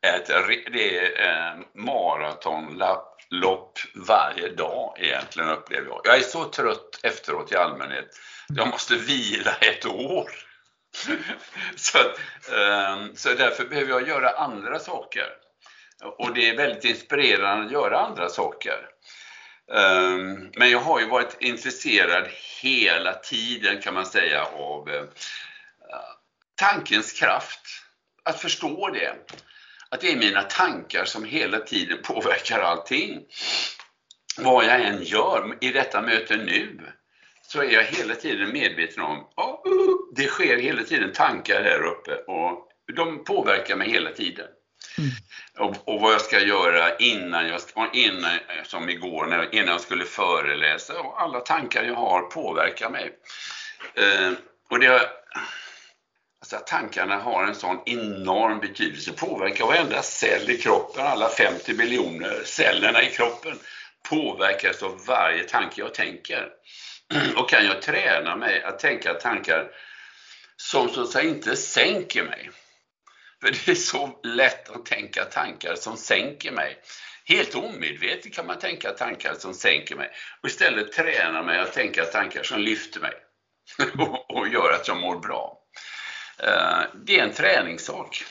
ett 0.06 0.26
det 0.72 0.98
är 0.98 1.28
eh, 1.28 1.60
maratonlopp 1.74 3.78
varje 3.94 4.48
dag 4.48 4.96
egentligen 5.00 5.50
upplever 5.50 5.86
jag. 5.86 6.00
Jag 6.04 6.16
är 6.16 6.22
så 6.22 6.44
trött 6.44 7.00
efteråt 7.02 7.52
i 7.52 7.56
allmänhet. 7.56 8.08
Jag 8.48 8.68
måste 8.68 8.94
vila 8.94 9.56
ett 9.60 9.86
år. 9.86 10.30
så, 11.76 11.98
eh, 11.98 13.06
så 13.14 13.34
därför 13.34 13.64
behöver 13.64 13.90
jag 13.90 14.08
göra 14.08 14.30
andra 14.30 14.78
saker. 14.78 15.26
Och 16.18 16.34
det 16.34 16.48
är 16.48 16.56
väldigt 16.56 16.84
inspirerande 16.84 17.66
att 17.66 17.72
göra 17.72 18.00
andra 18.00 18.28
saker. 18.28 18.88
Ehm, 19.72 20.50
men 20.54 20.70
jag 20.70 20.78
har 20.78 21.00
ju 21.00 21.06
varit 21.06 21.36
intresserad 21.40 22.28
hela 22.62 23.14
tiden 23.14 23.82
kan 23.82 23.94
man 23.94 24.06
säga 24.06 24.44
av 24.44 24.90
eh, 24.90 25.04
tankens 26.56 27.12
kraft. 27.12 27.60
Att 28.24 28.40
förstå 28.40 28.90
det. 28.90 29.14
Att 29.88 30.00
det 30.00 30.12
är 30.12 30.16
mina 30.16 30.42
tankar 30.42 31.04
som 31.04 31.24
hela 31.24 31.58
tiden 31.58 31.98
påverkar 32.02 32.60
allting. 32.60 33.20
Vad 34.38 34.64
jag 34.64 34.80
än 34.80 35.02
gör 35.02 35.58
i 35.60 35.72
detta 35.72 36.02
möte 36.02 36.36
nu 36.36 36.92
så 37.42 37.60
är 37.60 37.70
jag 37.70 37.84
hela 37.84 38.14
tiden 38.14 38.52
medveten 38.52 39.02
om 39.02 39.18
att 39.18 39.60
det 40.16 40.26
sker 40.26 40.56
hela 40.56 40.82
tiden 40.82 41.12
tankar 41.12 41.62
här 41.62 41.82
uppe 41.82 42.14
och 42.14 42.68
de 42.96 43.24
påverkar 43.24 43.76
mig 43.76 43.90
hela 43.90 44.10
tiden. 44.10 44.46
Mm. 44.98 45.10
Och, 45.58 45.88
och, 45.88 46.00
vad 46.00 46.12
jag 46.12 46.20
ska 46.20 46.40
göra 46.40 46.96
innan 46.96 47.48
jag, 47.48 47.60
innan, 47.92 48.30
som 48.64 48.88
igår, 48.88 49.26
när, 49.26 49.54
innan 49.54 49.68
jag 49.68 49.80
skulle 49.80 50.04
föreläsa. 50.04 51.00
Och 51.00 51.22
alla 51.22 51.40
tankar 51.40 51.84
jag 51.84 51.94
har 51.94 52.22
påverkar 52.22 52.90
mig. 52.90 53.18
Eh, 53.94 54.32
och 54.70 54.80
det, 54.80 55.10
Alltså 56.46 56.56
att 56.56 56.66
tankarna 56.66 57.16
har 57.16 57.44
en 57.44 57.54
sån 57.54 57.82
enorm 57.86 58.60
betydelse, 58.60 59.12
påverkar 59.12 59.66
varenda 59.66 60.02
cell 60.02 60.50
i 60.50 60.58
kroppen, 60.58 61.06
alla 61.06 61.28
50 61.28 61.74
miljoner 61.74 62.42
cellerna 62.44 63.02
i 63.02 63.10
kroppen 63.10 63.58
påverkas 64.10 64.82
av 64.82 65.04
varje 65.06 65.44
tanke 65.44 65.80
jag 65.80 65.94
tänker. 65.94 66.48
Och 67.36 67.50
kan 67.50 67.64
jag 67.64 67.82
träna 67.82 68.36
mig 68.36 68.62
att 68.62 68.78
tänka 68.78 69.14
tankar 69.14 69.70
som 70.56 70.88
så 70.88 71.02
att 71.02 71.10
säga 71.10 71.28
inte 71.28 71.56
sänker 71.56 72.22
mig. 72.22 72.50
För 73.40 73.50
det 73.50 73.68
är 73.68 73.74
så 73.74 74.20
lätt 74.22 74.68
att 74.68 74.86
tänka 74.86 75.24
tankar 75.24 75.74
som 75.76 75.96
sänker 75.96 76.52
mig. 76.52 76.78
Helt 77.24 77.54
omedvetet 77.54 78.34
kan 78.34 78.46
man 78.46 78.58
tänka 78.58 78.92
tankar 78.92 79.34
som 79.34 79.54
sänker 79.54 79.96
mig 79.96 80.10
och 80.42 80.48
istället 80.48 80.92
träna 80.92 81.42
mig 81.42 81.58
att 81.58 81.72
tänka 81.72 82.04
tankar 82.04 82.42
som 82.42 82.60
lyfter 82.60 83.00
mig. 83.00 83.14
och, 83.98 84.30
och 84.36 84.48
gör 84.48 84.72
att 84.72 84.88
jag 84.88 84.96
mår 84.96 85.16
bra. 85.16 85.55
Eh, 86.42 86.82
det 87.04 87.18
är 87.18 87.24
en 87.24 87.32
träningssak. 87.32 88.24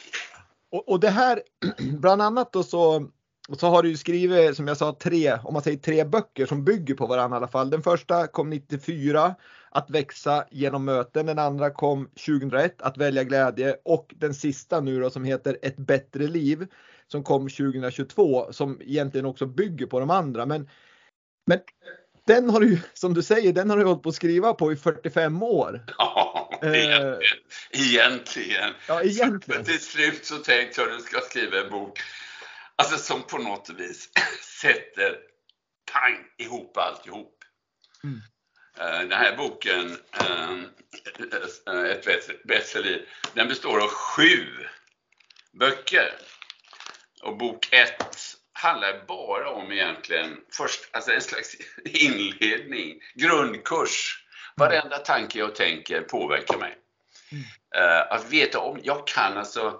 Och, 0.71 0.89
och 0.89 0.99
det 0.99 1.09
här, 1.09 1.41
bland 1.99 2.21
annat 2.21 2.53
då 2.53 2.63
så, 2.63 3.07
så 3.57 3.67
har 3.67 3.83
du 3.83 3.89
ju 3.89 3.97
skrivit, 3.97 4.55
som 4.55 4.67
jag 4.67 4.77
sa, 4.77 4.93
tre, 4.99 5.37
om 5.43 5.53
man 5.53 5.63
säger 5.63 5.77
tre 5.77 6.03
böcker 6.03 6.45
som 6.45 6.63
bygger 6.63 6.95
på 6.95 7.07
varandra 7.07 7.35
i 7.35 7.39
alla 7.39 7.47
fall. 7.47 7.69
Den 7.69 7.83
första 7.83 8.27
kom 8.27 8.49
94, 8.49 9.35
Att 9.69 9.89
växa 9.89 10.45
genom 10.51 10.85
möten. 10.85 11.25
Den 11.25 11.39
andra 11.39 11.69
kom 11.69 12.09
2001, 12.25 12.81
Att 12.81 12.97
välja 12.97 13.23
glädje. 13.23 13.75
Och 13.85 14.13
den 14.17 14.33
sista 14.33 14.81
nu 14.81 14.99
då 14.99 15.09
som 15.09 15.23
heter 15.23 15.57
Ett 15.61 15.77
bättre 15.77 16.27
liv 16.27 16.67
som 17.07 17.23
kom 17.23 17.41
2022 17.41 18.53
som 18.53 18.81
egentligen 18.81 19.25
också 19.25 19.45
bygger 19.45 19.85
på 19.85 19.99
de 19.99 20.09
andra. 20.09 20.45
Men, 20.45 20.69
men 21.47 21.59
den 22.27 22.49
har 22.49 22.59
du 22.59 22.79
som 22.93 23.13
du 23.13 23.23
säger, 23.23 23.53
den 23.53 23.69
har 23.69 23.77
du 23.77 23.85
hållit 23.85 24.03
på 24.03 24.09
att 24.09 24.15
skriva 24.15 24.53
på 24.53 24.71
i 24.71 24.75
45 24.75 25.43
år. 25.43 25.85
Ja, 25.97 26.24
egentligen. 26.73 27.39
egentligen. 27.71 28.73
Ja, 28.87 29.01
egentligen. 29.01 29.61
Men 29.61 29.65
till 29.65 29.81
slut 29.81 30.25
så 30.25 30.37
tänkte 30.37 30.81
jag 30.81 30.91
att 30.91 30.97
du 30.97 31.03
ska 31.03 31.21
skriva 31.21 31.59
en 31.59 31.69
bok 31.69 31.99
alltså, 32.75 32.97
som 32.97 33.23
på 33.23 33.37
något 33.37 33.69
vis 33.69 34.09
sätter 34.61 35.17
pang 35.91 36.25
ihop 36.37 36.77
alltihop. 36.77 37.43
Mm. 38.03 38.21
Den 39.09 39.11
här 39.11 39.37
boken, 39.37 39.97
Ett 41.91 42.43
bättre 42.43 42.81
liv, 42.81 43.07
den 43.33 43.47
består 43.47 43.83
av 43.83 43.89
sju 43.89 44.47
böcker. 45.59 46.13
Och 47.21 47.37
bok 47.37 47.73
ett 47.73 48.35
handlar 48.53 49.05
bara 49.07 49.49
om 49.49 49.71
egentligen 49.71 50.37
först, 50.51 50.89
alltså 50.91 51.11
en 51.11 51.21
slags 51.21 51.55
inledning, 51.85 53.01
grundkurs. 53.13 54.24
Varenda 54.57 54.97
tanke 54.97 55.39
jag 55.39 55.55
tänker 55.55 56.01
påverkar 56.01 56.57
mig. 56.57 56.77
Mm. 57.31 57.43
Att 58.09 58.31
veta 58.31 58.59
om, 58.59 58.79
jag 58.83 59.07
kan 59.07 59.37
alltså 59.37 59.79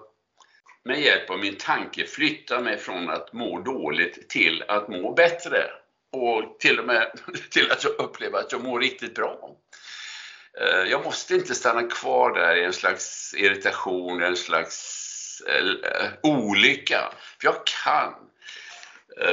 med 0.84 1.00
hjälp 1.00 1.30
av 1.30 1.38
min 1.38 1.56
tanke 1.56 2.06
flytta 2.06 2.60
mig 2.60 2.78
från 2.78 3.10
att 3.10 3.32
må 3.32 3.60
dåligt 3.60 4.28
till 4.28 4.64
att 4.68 4.88
må 4.88 5.14
bättre. 5.14 5.70
Och 6.12 6.58
till 6.60 6.78
och 6.78 6.86
med 6.86 7.12
till 7.50 7.72
att 7.72 7.84
jag 7.84 7.92
upplever 7.98 8.38
att 8.38 8.52
jag 8.52 8.64
mår 8.64 8.80
riktigt 8.80 9.14
bra. 9.14 9.50
Eh, 10.60 10.90
jag 10.90 11.04
måste 11.04 11.34
inte 11.34 11.54
stanna 11.54 11.82
kvar 11.82 12.34
där 12.34 12.56
i 12.56 12.64
en 12.64 12.72
slags 12.72 13.34
irritation, 13.34 14.22
en 14.22 14.36
slags 14.36 15.42
eh, 15.48 16.08
olycka. 16.22 17.12
För 17.40 17.46
jag 17.46 17.66
kan 17.84 18.14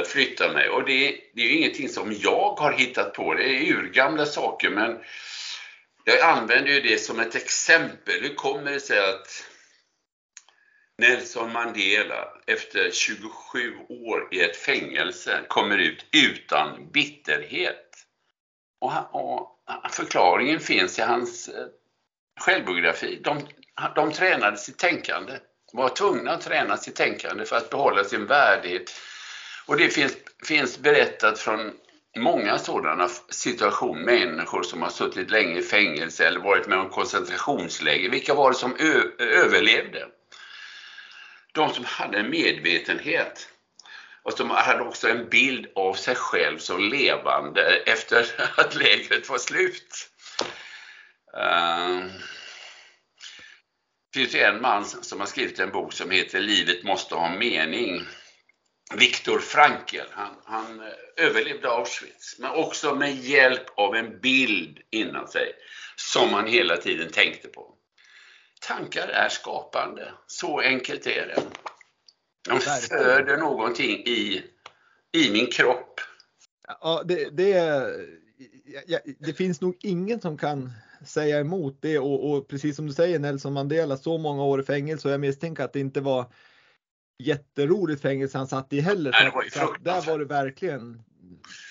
flytta 0.06 0.52
mig. 0.52 0.68
Och 0.68 0.84
det, 0.84 1.20
det 1.34 1.42
är 1.42 1.46
ju 1.46 1.56
ingenting 1.56 1.88
som 1.88 2.12
jag 2.12 2.54
har 2.58 2.72
hittat 2.72 3.14
på, 3.14 3.34
det 3.34 3.44
är 3.44 3.72
urgamla 3.72 4.26
saker 4.26 4.70
men 4.70 4.98
jag 6.04 6.20
använder 6.20 6.72
ju 6.72 6.80
det 6.80 6.98
som 6.98 7.20
ett 7.20 7.34
exempel. 7.34 8.22
Hur 8.22 8.34
kommer 8.34 8.70
det 8.70 8.80
sig 8.80 8.98
att 8.98 9.44
Nelson 10.98 11.52
Mandela 11.52 12.28
efter 12.46 12.90
27 12.90 13.76
år 13.88 14.28
i 14.30 14.40
ett 14.40 14.56
fängelse 14.56 15.44
kommer 15.48 15.78
ut 15.78 16.06
utan 16.12 16.90
bitterhet? 16.92 17.90
Och, 18.80 18.92
han, 18.92 19.04
och 19.04 19.60
förklaringen 19.90 20.60
finns 20.60 20.98
i 20.98 21.02
hans 21.02 21.48
eh, 21.48 21.66
självbiografi. 22.40 23.20
De, 23.24 23.46
de 23.94 24.12
tränade 24.12 24.56
sitt 24.56 24.78
tänkande, 24.78 25.38
var 25.72 25.88
tvungna 25.88 26.32
att 26.32 26.40
träna 26.40 26.76
sitt 26.76 26.96
tänkande 26.96 27.44
för 27.44 27.56
att 27.56 27.70
behålla 27.70 28.04
sin 28.04 28.26
värdighet 28.26 28.90
och 29.66 29.76
det 29.76 29.88
finns, 29.88 30.16
finns 30.46 30.78
berättat 30.78 31.38
från 31.38 31.72
många 32.16 32.58
sådana 32.58 33.08
situationer, 33.28 34.04
människor 34.04 34.62
som 34.62 34.82
har 34.82 34.90
suttit 34.90 35.30
länge 35.30 35.58
i 35.58 35.62
fängelse 35.62 36.26
eller 36.26 36.40
varit 36.40 36.66
med 36.66 36.78
om 36.78 36.90
koncentrationsläger. 36.90 38.10
Vilka 38.10 38.34
var 38.34 38.50
det 38.50 38.56
som 38.56 38.76
överlevde? 39.18 40.06
De 41.52 41.74
som 41.74 41.84
hade 41.84 42.18
en 42.18 42.30
medvetenhet 42.30 43.48
och 44.22 44.32
som 44.32 44.50
hade 44.50 44.82
också 44.82 45.08
en 45.08 45.28
bild 45.28 45.66
av 45.74 45.94
sig 45.94 46.14
själv 46.14 46.58
som 46.58 46.80
levande 46.80 47.76
efter 47.76 48.26
att 48.56 48.74
lägret 48.74 49.28
var 49.28 49.38
slut. 49.38 50.10
Uh, 51.36 52.06
det 54.12 54.20
finns 54.20 54.34
en 54.34 54.60
man 54.60 54.84
som 54.84 55.20
har 55.20 55.26
skrivit 55.26 55.58
en 55.58 55.70
bok 55.72 55.92
som 55.92 56.10
heter 56.10 56.40
Livet 56.40 56.82
måste 56.82 57.14
ha 57.14 57.28
mening. 57.28 58.06
Viktor 58.92 59.38
Frankl. 59.38 59.96
Han, 60.10 60.34
han 60.44 60.80
eh, 60.80 61.26
överlevde 61.26 61.68
Auschwitz, 61.68 62.38
men 62.38 62.50
också 62.50 62.94
med 62.94 63.16
hjälp 63.16 63.78
av 63.78 63.94
en 63.94 64.20
bild 64.20 64.78
inom 64.90 65.26
sig 65.26 65.52
som 65.96 66.34
han 66.34 66.46
hela 66.46 66.76
tiden 66.76 67.10
tänkte 67.10 67.48
på. 67.48 67.74
Tankar 68.60 69.08
är 69.08 69.28
skapande, 69.28 70.12
så 70.26 70.60
enkelt 70.60 71.06
är 71.06 71.26
det. 71.26 71.42
De 72.48 72.60
föder 72.60 73.36
någonting 73.36 73.90
i, 73.90 74.42
i 75.12 75.30
min 75.30 75.46
kropp. 75.46 76.00
Ja, 76.80 77.02
det, 77.04 77.36
det, 77.36 77.48
ja, 78.86 78.98
det 79.18 79.34
finns 79.34 79.60
nog 79.60 79.76
ingen 79.82 80.20
som 80.20 80.38
kan 80.38 80.72
säga 81.06 81.40
emot 81.40 81.78
det 81.82 81.98
och, 81.98 82.30
och, 82.30 82.48
precis 82.48 82.76
som 82.76 82.86
du 82.86 82.92
säger 82.92 83.18
Nelson 83.18 83.52
Mandela, 83.52 83.96
så 83.96 84.18
många 84.18 84.44
år 84.44 84.60
i 84.60 84.64
fängelse 84.64 85.08
och 85.08 85.14
jag 85.14 85.20
misstänker 85.20 85.64
att 85.64 85.72
det 85.72 85.80
inte 85.80 86.00
var 86.00 86.26
jätteroligt 87.18 88.02
fängelse 88.02 88.38
han 88.38 88.46
satt 88.46 88.72
i 88.72 88.80
heller. 88.80 89.10
Nej, 89.10 89.24
det 89.24 89.60
var 89.60 89.78
där 89.78 90.00
var 90.00 90.18
det 90.18 90.24
verkligen 90.24 91.02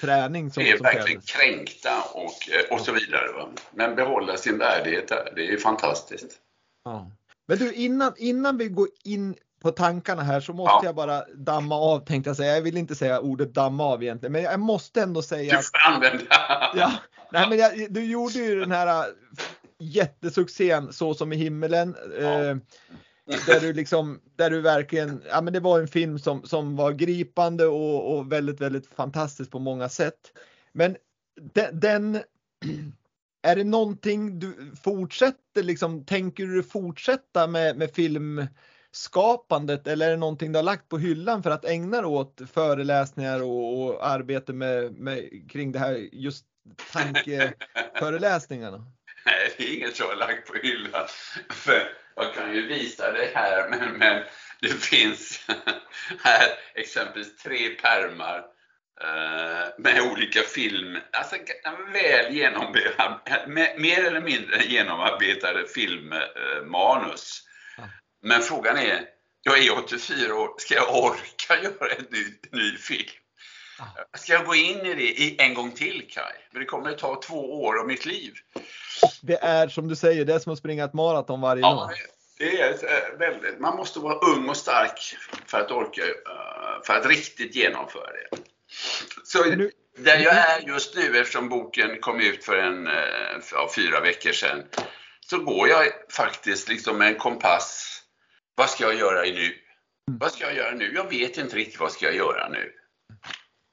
träning 0.01 0.51
som, 0.51 0.63
är 0.63 0.77
verkligen 0.77 1.05
krävdes. 1.05 1.31
kränkta 1.31 2.03
och, 2.13 2.33
och 2.71 2.81
så 2.81 2.91
vidare. 2.91 3.31
Va? 3.35 3.49
Men 3.71 3.95
behålla 3.95 4.37
sin 4.37 4.57
värdighet 4.57 5.07
där, 5.07 5.33
det 5.35 5.53
är 5.53 5.57
fantastiskt. 5.57 6.31
Ja. 6.85 7.11
Men 7.47 7.57
du, 7.57 7.73
innan, 7.73 8.13
innan 8.17 8.57
vi 8.57 8.67
går 8.67 8.87
in 9.03 9.35
på 9.61 9.71
tankarna 9.71 10.21
här 10.23 10.39
så 10.39 10.53
måste 10.53 10.71
ja. 10.71 10.85
jag 10.85 10.95
bara 10.95 11.23
damma 11.35 11.75
av 11.75 12.05
tänkte 12.05 12.29
jag 12.29 12.37
säga. 12.37 12.55
Jag 12.55 12.61
vill 12.61 12.77
inte 12.77 12.95
säga 12.95 13.19
ordet 13.19 13.53
damma 13.53 13.83
av 13.83 14.03
egentligen, 14.03 14.31
men 14.31 14.43
jag 14.43 14.59
måste 14.59 15.01
ändå 15.01 15.21
säga. 15.21 15.57
Du 15.57 15.63
får 15.63 15.93
använda. 15.93 16.25
ja, 16.75 16.91
nej, 17.31 17.49
men 17.49 17.57
jag, 17.57 17.93
du 17.93 18.05
gjorde 18.05 18.33
ju 18.33 18.59
den 18.59 18.71
här 18.71 18.87
äh, 18.87 19.05
jättesuccén 19.79 20.93
Så 20.93 21.13
som 21.13 21.33
i 21.33 21.35
himmelen. 21.35 21.95
Ja. 22.19 22.43
Eh, 22.43 22.57
där 23.25 23.59
du 23.59 23.73
liksom, 23.73 24.21
där 24.35 24.49
du 24.49 24.61
verkligen, 24.61 25.23
ja 25.29 25.41
men 25.41 25.53
det 25.53 25.59
var 25.59 25.79
en 25.79 25.87
film 25.87 26.19
som, 26.19 26.43
som 26.43 26.75
var 26.75 26.91
gripande 26.91 27.65
och, 27.65 28.17
och 28.17 28.31
väldigt, 28.31 28.61
väldigt 28.61 28.87
fantastisk 28.87 29.51
på 29.51 29.59
många 29.59 29.89
sätt. 29.89 30.37
Men 30.71 30.97
den, 31.41 31.79
den 31.79 32.15
är 33.43 33.55
det 33.55 33.63
någonting 33.63 34.39
du 34.39 34.71
fortsätter 34.83 35.63
liksom, 35.63 36.05
tänker 36.05 36.45
du 36.45 36.63
fortsätta 36.63 37.47
med, 37.47 37.77
med 37.77 37.91
filmskapandet 37.91 39.87
eller 39.87 40.07
är 40.07 40.11
det 40.11 40.17
någonting 40.17 40.51
du 40.51 40.57
har 40.57 40.63
lagt 40.63 40.89
på 40.89 40.97
hyllan 40.97 41.43
för 41.43 41.51
att 41.51 41.65
ägna 41.65 41.97
dig 41.97 42.05
åt 42.05 42.41
föreläsningar 42.51 43.43
och, 43.43 43.83
och 43.83 44.07
arbete 44.07 44.53
med, 44.53 44.93
med, 44.93 45.51
kring 45.51 45.71
det 45.71 45.79
här 45.79 46.09
just 46.11 46.45
tankeföreläsningarna? 46.93 48.85
Nej, 49.25 49.53
det 49.57 49.63
är 49.63 49.73
inget 49.73 49.99
jag 49.99 50.07
har 50.07 50.15
lagt 50.15 50.47
på 50.47 50.53
hyllan. 50.53 51.07
För 51.49 51.93
jag 52.15 52.33
kan 52.33 52.53
ju 52.53 52.67
visa 52.67 53.11
det 53.11 53.31
här, 53.35 53.69
men, 53.69 53.97
men 53.97 54.23
det 54.59 54.83
finns 54.83 55.47
här 56.23 56.49
exempelvis 56.73 57.37
tre 57.37 57.69
permar 57.69 58.37
eh, 59.01 59.67
med 59.77 60.01
olika 60.11 60.41
film, 60.41 60.97
alltså 61.11 61.35
väl 61.93 62.33
genomarbetade, 62.33 63.47
mer 63.77 64.05
eller 64.05 64.21
mindre 64.21 64.63
genomarbetade 64.63 65.67
filmmanus. 65.67 67.41
Men 68.21 68.41
frågan 68.41 68.77
är, 68.77 69.05
jag 69.41 69.59
är 69.59 69.77
84 69.77 70.35
år, 70.35 70.55
ska 70.57 70.75
jag 70.75 70.95
orka 70.95 71.61
göra 71.63 71.93
en 71.93 72.05
ny, 72.09 72.25
ny 72.51 72.77
film? 72.77 73.09
Ska 74.17 74.33
jag 74.33 74.45
gå 74.45 74.55
in 74.55 74.85
i 74.85 74.93
det 74.93 75.43
en 75.43 75.53
gång 75.53 75.71
till 75.71 76.07
Kaj? 76.09 76.47
Men 76.51 76.59
det 76.59 76.65
kommer 76.65 76.89
att 76.89 76.97
ta 76.97 77.21
två 77.21 77.63
år 77.63 77.79
av 77.79 77.87
mitt 77.87 78.05
liv. 78.05 78.33
Det 79.21 79.43
är 79.43 79.67
som 79.67 79.87
du 79.87 79.95
säger, 79.95 80.25
det 80.25 80.33
är 80.33 80.39
som 80.39 80.53
att 80.53 80.59
springa 80.59 80.85
ett 80.85 80.93
maraton 80.93 81.41
varje 81.41 81.61
ja, 81.61 81.69
dag. 81.69 81.91
Det 82.37 82.61
är 82.61 82.71
eh, 82.71 83.17
väldigt, 83.19 83.59
man 83.59 83.75
måste 83.75 83.99
vara 83.99 84.15
ung 84.15 84.49
och 84.49 84.57
stark 84.57 84.99
för 85.45 85.59
att 85.59 85.71
orka, 85.71 86.01
eh, 86.01 86.83
för 86.83 86.93
att 86.93 87.05
riktigt 87.05 87.55
genomföra 87.55 88.11
det. 88.11 88.37
Så 89.23 89.45
nu, 89.45 89.71
där 89.97 90.17
jag 90.17 90.33
är 90.33 90.59
just 90.67 90.95
nu, 90.95 91.17
eftersom 91.17 91.49
boken 91.49 91.99
kom 91.99 92.19
ut 92.19 92.45
för 92.45 92.57
en, 92.57 92.87
eh, 92.87 92.93
ja, 93.51 93.69
fyra 93.75 93.99
veckor 93.99 94.31
sedan, 94.31 94.63
så 95.19 95.39
går 95.39 95.67
jag 95.67 95.87
faktiskt 96.09 96.69
liksom 96.69 96.97
med 96.97 97.07
en 97.07 97.15
kompass. 97.15 97.99
Vad 98.55 98.69
ska 98.69 98.83
jag 98.83 98.95
göra 98.95 99.21
nu? 99.21 99.45
Mm. 100.07 100.19
Vad 100.19 100.31
ska 100.31 100.45
jag 100.45 100.55
göra 100.55 100.71
nu? 100.71 100.93
Jag 100.95 101.09
vet 101.09 101.37
inte 101.37 101.55
riktigt 101.55 101.79
vad 101.79 101.91
ska 101.91 102.05
jag 102.05 102.15
göra 102.15 102.49
nu. 102.49 102.71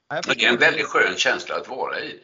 Det 0.09 0.45
är 0.45 0.49
en 0.49 0.57
väldigt 0.57 0.85
skön 0.85 1.15
känsla 1.17 1.55
att 1.55 1.67
vara 1.67 1.99
i. 1.99 2.19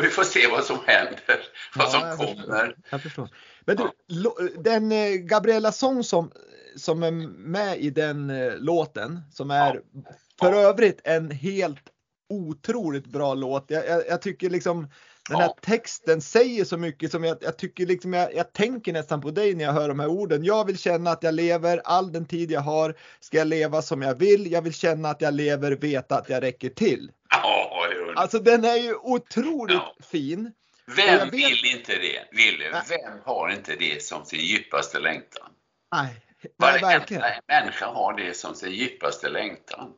Vi 0.00 0.08
får 0.08 0.24
se 0.24 0.46
vad 0.46 0.64
som 0.64 0.78
händer, 0.86 1.40
vad 1.76 1.86
ja, 1.86 1.90
som 1.90 2.00
jag 2.00 2.18
kommer. 2.18 2.34
Förstår. 2.36 2.74
Jag 2.90 3.02
förstår. 3.02 3.28
Men 3.64 3.76
du, 3.76 3.90
ja. 4.06 4.34
den 4.58 4.92
eh, 4.92 5.12
Gabriella 5.12 5.72
Sång 5.72 6.04
som, 6.04 6.30
som 6.76 7.02
är 7.02 7.10
med 7.38 7.78
i 7.78 7.90
den 7.90 8.30
eh, 8.30 8.56
låten, 8.56 9.20
som 9.32 9.50
är 9.50 9.74
ja. 9.74 10.00
för 10.40 10.52
övrigt 10.52 11.00
en 11.04 11.30
helt 11.30 11.84
otroligt 12.28 13.06
bra 13.06 13.34
låt. 13.34 13.64
Jag, 13.68 13.86
jag, 13.86 14.02
jag, 14.08 14.22
tycker 14.22 14.50
liksom 14.50 14.88
den 15.28 15.38
här 15.38 15.52
texten 15.60 16.20
säger 16.20 16.64
så 16.64 16.76
mycket 16.76 17.10
som 17.10 17.24
jag, 17.24 17.36
jag 17.40 17.56
tycker 17.56 17.86
liksom 17.86 18.12
jag, 18.12 18.34
jag 18.34 18.52
tänker 18.52 18.92
nästan 18.92 19.20
på 19.20 19.30
dig 19.30 19.54
när 19.54 19.64
jag 19.64 19.72
hör 19.72 19.88
de 19.88 20.00
här 20.00 20.08
orden. 20.08 20.44
Jag 20.44 20.64
vill 20.64 20.78
känna 20.78 21.10
att 21.10 21.22
jag 21.22 21.34
lever, 21.34 21.80
all 21.84 22.12
den 22.12 22.26
tid 22.26 22.50
jag 22.50 22.60
har 22.60 22.94
ska 23.20 23.38
jag 23.38 23.46
leva 23.46 23.82
som 23.82 24.02
jag 24.02 24.14
vill. 24.14 24.52
Jag 24.52 24.62
vill 24.62 24.74
känna 24.74 25.08
att 25.08 25.20
jag 25.20 25.34
lever, 25.34 25.72
veta 25.72 26.18
att 26.18 26.28
jag 26.28 26.42
räcker 26.42 26.68
till. 26.68 27.10
Ja, 28.14 28.22
alltså 28.22 28.38
den 28.38 28.64
är 28.64 28.76
ju 28.76 28.94
otroligt 28.94 29.76
ja. 29.76 29.96
fin. 30.10 30.52
Vem 30.96 31.30
vill 31.30 31.64
inte 31.64 31.92
det? 31.92 32.28
Vill, 32.30 32.62
vem 32.88 33.18
har 33.24 33.48
inte 33.50 33.76
det 33.76 34.02
som 34.02 34.24
sin 34.24 34.40
djupaste 34.40 34.98
längtan? 34.98 35.50
Nej, 35.94 36.16
Varenda 36.56 37.04
människa 37.48 37.86
har 37.86 38.16
det 38.16 38.36
som 38.36 38.54
sin 38.54 38.72
djupaste 38.72 39.28
längtan. 39.28 39.92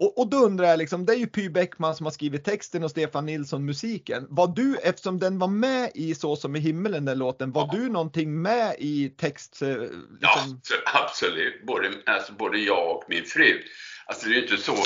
Och, 0.00 0.18
och 0.18 0.28
då 0.28 0.36
undrar 0.36 0.66
jag 0.66 0.78
liksom, 0.78 1.06
det 1.06 1.12
är 1.12 1.16
ju 1.16 1.26
Py 1.26 1.48
Bäckman 1.48 1.96
som 1.96 2.06
har 2.06 2.10
skrivit 2.10 2.44
texten 2.44 2.84
och 2.84 2.90
Stefan 2.90 3.26
Nilsson 3.26 3.64
musiken. 3.64 4.26
Var 4.30 4.46
du, 4.46 4.76
eftersom 4.76 5.18
den 5.18 5.38
var 5.38 5.48
med 5.48 5.90
i 5.94 6.14
Så 6.14 6.36
som 6.36 6.56
i 6.56 6.58
himmelen 6.58 7.04
den 7.04 7.18
låten, 7.18 7.52
var 7.52 7.70
ja. 7.72 7.78
du 7.78 7.88
någonting 7.88 8.42
med 8.42 8.76
i 8.78 9.08
text? 9.08 9.62
Eh, 9.62 9.68
liksom... 9.68 10.10
Ja, 10.20 11.04
absolut. 11.04 11.66
Både, 11.66 11.92
alltså, 12.06 12.32
både 12.32 12.58
jag 12.58 12.96
och 12.96 13.04
min 13.08 13.24
fru. 13.24 13.62
Alltså 14.06 14.28
det 14.28 14.34
är 14.34 14.36
ju 14.36 14.42
inte 14.42 14.56
så, 14.56 14.76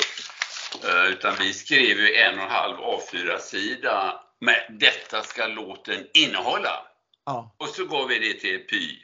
utan 1.09 1.35
vi 1.39 1.53
skrev 1.53 1.97
ju 1.97 2.15
en 2.15 2.37
och 2.39 2.45
en 2.45 2.51
halv 2.51 2.77
A4-sida 2.77 4.23
med 4.41 4.65
detta 4.69 5.21
ska 5.21 5.47
låten 5.47 6.07
innehålla. 6.13 6.87
Ja. 7.25 7.55
Och 7.57 7.69
så 7.69 7.85
gav 7.85 8.07
vi 8.07 8.19
det 8.19 8.39
till 8.39 8.67
Py. 8.67 8.99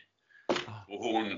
Och 0.88 1.04
hon 1.04 1.32
eh, 1.32 1.38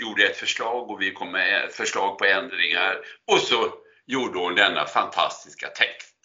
gjorde 0.00 0.26
ett 0.26 0.36
förslag 0.36 0.90
och 0.90 1.02
vi 1.02 1.12
kom 1.12 1.32
med 1.32 1.70
förslag 1.72 2.18
på 2.18 2.24
ändringar. 2.24 2.98
Och 3.26 3.38
så 3.38 3.74
gjorde 4.06 4.38
hon 4.38 4.54
denna 4.54 4.86
fantastiska 4.86 5.68
text. 5.68 6.16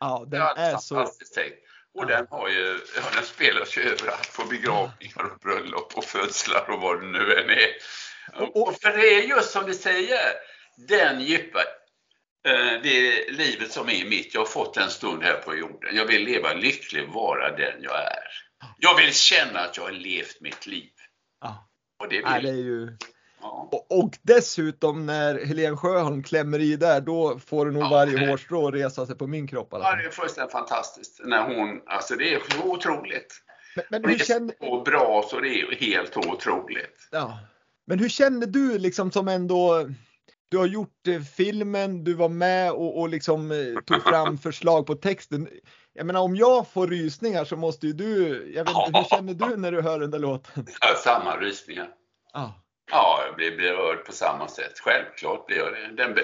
Ja, 0.00 0.24
den 0.26 0.42
är 0.42 0.76
så... 0.76 1.06
Text. 1.06 1.38
Och 1.94 2.02
ja. 2.02 2.06
den 2.06 2.26
har 2.30 2.48
ju, 2.48 2.80
ja, 2.96 3.02
den 3.14 3.24
spelas 3.24 3.76
ju 3.76 3.82
överallt 3.82 4.36
på 4.36 4.44
begravningar 4.44 5.24
och 5.32 5.38
bröllop 5.38 5.92
och 5.96 6.04
födslar 6.04 6.70
och 6.70 6.80
vad 6.80 7.00
det 7.00 7.06
nu 7.06 7.34
än 7.34 7.50
är. 7.50 7.68
Och, 8.42 8.62
och 8.62 8.80
för 8.82 8.90
det 8.90 9.14
är 9.14 9.22
just 9.22 9.50
som 9.50 9.66
du 9.66 9.74
säger, 9.74 10.32
den 10.88 11.20
djupa, 11.20 11.58
eh, 11.58 11.64
det 12.82 13.30
livet 13.30 13.72
som 13.72 13.88
är 13.88 14.04
mitt. 14.04 14.34
Jag 14.34 14.40
har 14.40 14.46
fått 14.46 14.76
en 14.76 14.90
stund 14.90 15.22
här 15.22 15.34
på 15.34 15.54
jorden. 15.54 15.96
Jag 15.96 16.06
vill 16.06 16.24
leva 16.24 16.54
lycklig, 16.54 17.08
vara 17.08 17.56
den 17.56 17.82
jag 17.82 17.98
är. 17.98 18.30
Jag 18.78 18.96
vill 18.96 19.14
känna 19.14 19.60
att 19.60 19.76
jag 19.76 19.84
har 19.84 19.92
levt 19.92 20.40
mitt 20.40 20.66
liv. 20.66 20.90
Ja. 21.40 21.68
Och 22.02 22.08
det, 22.08 22.16
vill. 22.16 22.24
Ja, 22.24 22.40
det 22.40 22.48
är 22.48 22.54
ju 22.54 22.96
och, 23.42 23.98
och, 23.98 24.18
dessutom 24.22 25.06
när 25.06 25.44
Helen 25.44 25.76
Sjöholm 25.76 26.22
klämmer 26.22 26.58
i 26.58 26.76
där, 26.76 27.00
då 27.00 27.38
får 27.46 27.66
du 27.66 27.72
nog 27.72 27.82
ja, 27.82 27.88
varje 27.88 28.30
hårstrå 28.30 28.70
resa 28.70 29.06
sig 29.06 29.18
på 29.18 29.26
min 29.26 29.46
kropp. 29.46 29.68
Ja, 29.70 29.96
det 29.96 30.06
är 30.06 30.10
fullständigt 30.10 30.52
fantastiskt. 30.52 31.20
När 31.24 31.42
hon, 31.42 31.82
alltså 31.86 32.14
det 32.16 32.34
är 32.34 32.40
så 32.50 32.62
otroligt. 32.62 33.42
Men, 33.76 33.84
men 33.90 34.10
hur 34.10 34.18
känner... 34.18 34.54
så 34.60 34.82
bra 34.82 35.24
så 35.30 35.40
det 35.40 35.60
är 35.60 35.74
helt 35.74 36.16
otroligt. 36.16 37.08
Ja. 37.10 37.38
Men 37.86 37.98
hur 37.98 38.08
känner 38.08 38.46
du 38.46 38.78
liksom 38.78 39.10
som 39.10 39.28
ändå 39.28 39.88
du 40.50 40.58
har 40.58 40.66
gjort 40.66 41.06
eh, 41.08 41.20
filmen, 41.20 42.04
du 42.04 42.14
var 42.14 42.28
med 42.28 42.72
och, 42.72 43.00
och 43.00 43.08
liksom 43.08 43.50
eh, 43.50 43.80
tog 43.86 44.02
fram 44.02 44.38
förslag 44.42 44.86
på 44.86 44.94
texten. 44.94 45.48
Jag 45.92 46.06
menar 46.06 46.20
om 46.20 46.36
jag 46.36 46.68
får 46.68 46.86
rysningar 46.86 47.44
så 47.44 47.56
måste 47.56 47.86
ju 47.86 47.92
du, 47.92 48.28
jag 48.54 48.64
vet 48.64 48.86
inte, 48.86 48.98
hur 48.98 49.04
känner 49.16 49.34
du 49.34 49.56
när 49.56 49.72
du 49.72 49.82
hör 49.82 50.00
den 50.00 50.10
där 50.10 50.18
låten? 50.18 50.66
Ja, 50.80 50.94
samma 51.04 51.36
rysningar. 51.36 51.88
Ja. 52.32 52.54
Ja, 52.90 53.22
jag 53.26 53.36
blir 53.36 53.56
berörd 53.56 54.04
på 54.06 54.12
samma 54.12 54.48
sätt. 54.48 54.78
Självklart 54.78 55.46
blir 55.46 55.56
jag 55.56 55.72
det. 55.72 56.04
Den, 56.04 56.14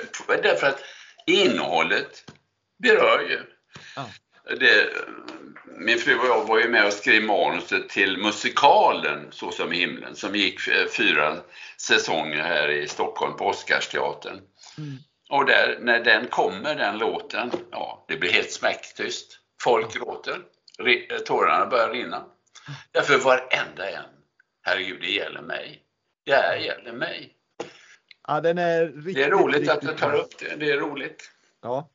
därför 0.42 0.66
att 0.66 0.78
innehållet 1.26 2.30
berör 2.78 3.20
ju. 3.20 3.40
Ja. 3.96 4.06
Det, 4.44 4.90
min 5.86 5.98
fru 5.98 6.18
och 6.18 6.26
jag 6.26 6.44
var 6.44 6.58
ju 6.58 6.68
med 6.68 6.86
och 6.86 6.92
skrev 6.92 7.22
manuset 7.22 7.88
till 7.88 8.18
musikalen 8.18 9.26
Så 9.30 9.50
som 9.50 9.72
i 9.72 9.76
himlen 9.76 10.16
som 10.16 10.34
gick 10.34 10.60
fyra 10.96 11.36
säsonger 11.76 12.42
här 12.42 12.68
i 12.68 12.88
Stockholm 12.88 13.36
på 13.36 13.46
Oscarsteatern. 13.46 14.40
Mm. 14.78 14.96
Och 15.30 15.46
där, 15.46 15.78
när 15.80 16.04
den 16.04 16.26
kommer, 16.26 16.74
den 16.74 16.98
låten, 16.98 17.50
ja, 17.70 18.04
det 18.08 18.16
blir 18.16 18.30
helt 18.30 18.52
smäcktyst. 18.52 19.38
Folk 19.62 19.94
gråter, 19.94 20.40
tårarna 21.24 21.66
börjar 21.66 21.90
rinna. 21.90 22.24
Därför 22.92 23.18
varenda 23.18 23.90
en, 23.90 24.04
herregud, 24.62 25.00
det 25.00 25.10
gäller 25.10 25.42
mig. 25.42 25.82
Det 26.24 26.58
gäller 26.64 26.92
mig. 26.92 27.32
Ja, 28.28 28.40
den 28.40 28.58
är 28.58 28.86
riktigt, 28.86 29.14
det 29.14 29.24
är 29.24 29.30
roligt 29.30 29.68
att 29.68 29.80
du 29.80 29.88
tar 29.88 30.14
upp 30.14 30.38
det. 30.38 30.56
Det 30.56 30.70
är 30.70 30.76
roligt. 30.76 31.30
Ja, 31.66 31.90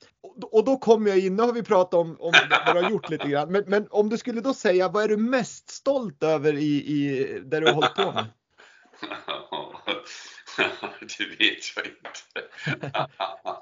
och 0.51 0.65
då 0.65 0.77
kommer 0.77 1.09
jag 1.09 1.19
in, 1.19 1.35
nu 1.35 1.43
har 1.43 1.53
vi 1.53 1.63
pratat 1.63 1.93
om, 1.93 2.17
om 2.19 2.33
vad 2.65 2.75
du 2.75 2.81
har 2.81 2.89
gjort 2.89 3.09
lite 3.09 3.27
grann, 3.27 3.51
men, 3.51 3.63
men, 3.67 3.87
om 3.89 4.09
du 4.09 4.17
skulle 4.17 4.41
då 4.41 4.53
säga, 4.53 4.89
vad 4.89 5.03
är 5.03 5.07
du 5.07 5.17
mest 5.17 5.69
stolt 5.69 6.23
över 6.23 6.53
i, 6.53 6.75
i 6.75 7.25
det 7.45 7.59
du 7.59 7.65
har 7.65 7.73
hållit 7.73 7.95
på 7.95 8.11
med? 8.11 8.25
det 10.99 11.25
vet 11.39 11.75
jag 11.75 11.85
inte. 11.85 12.41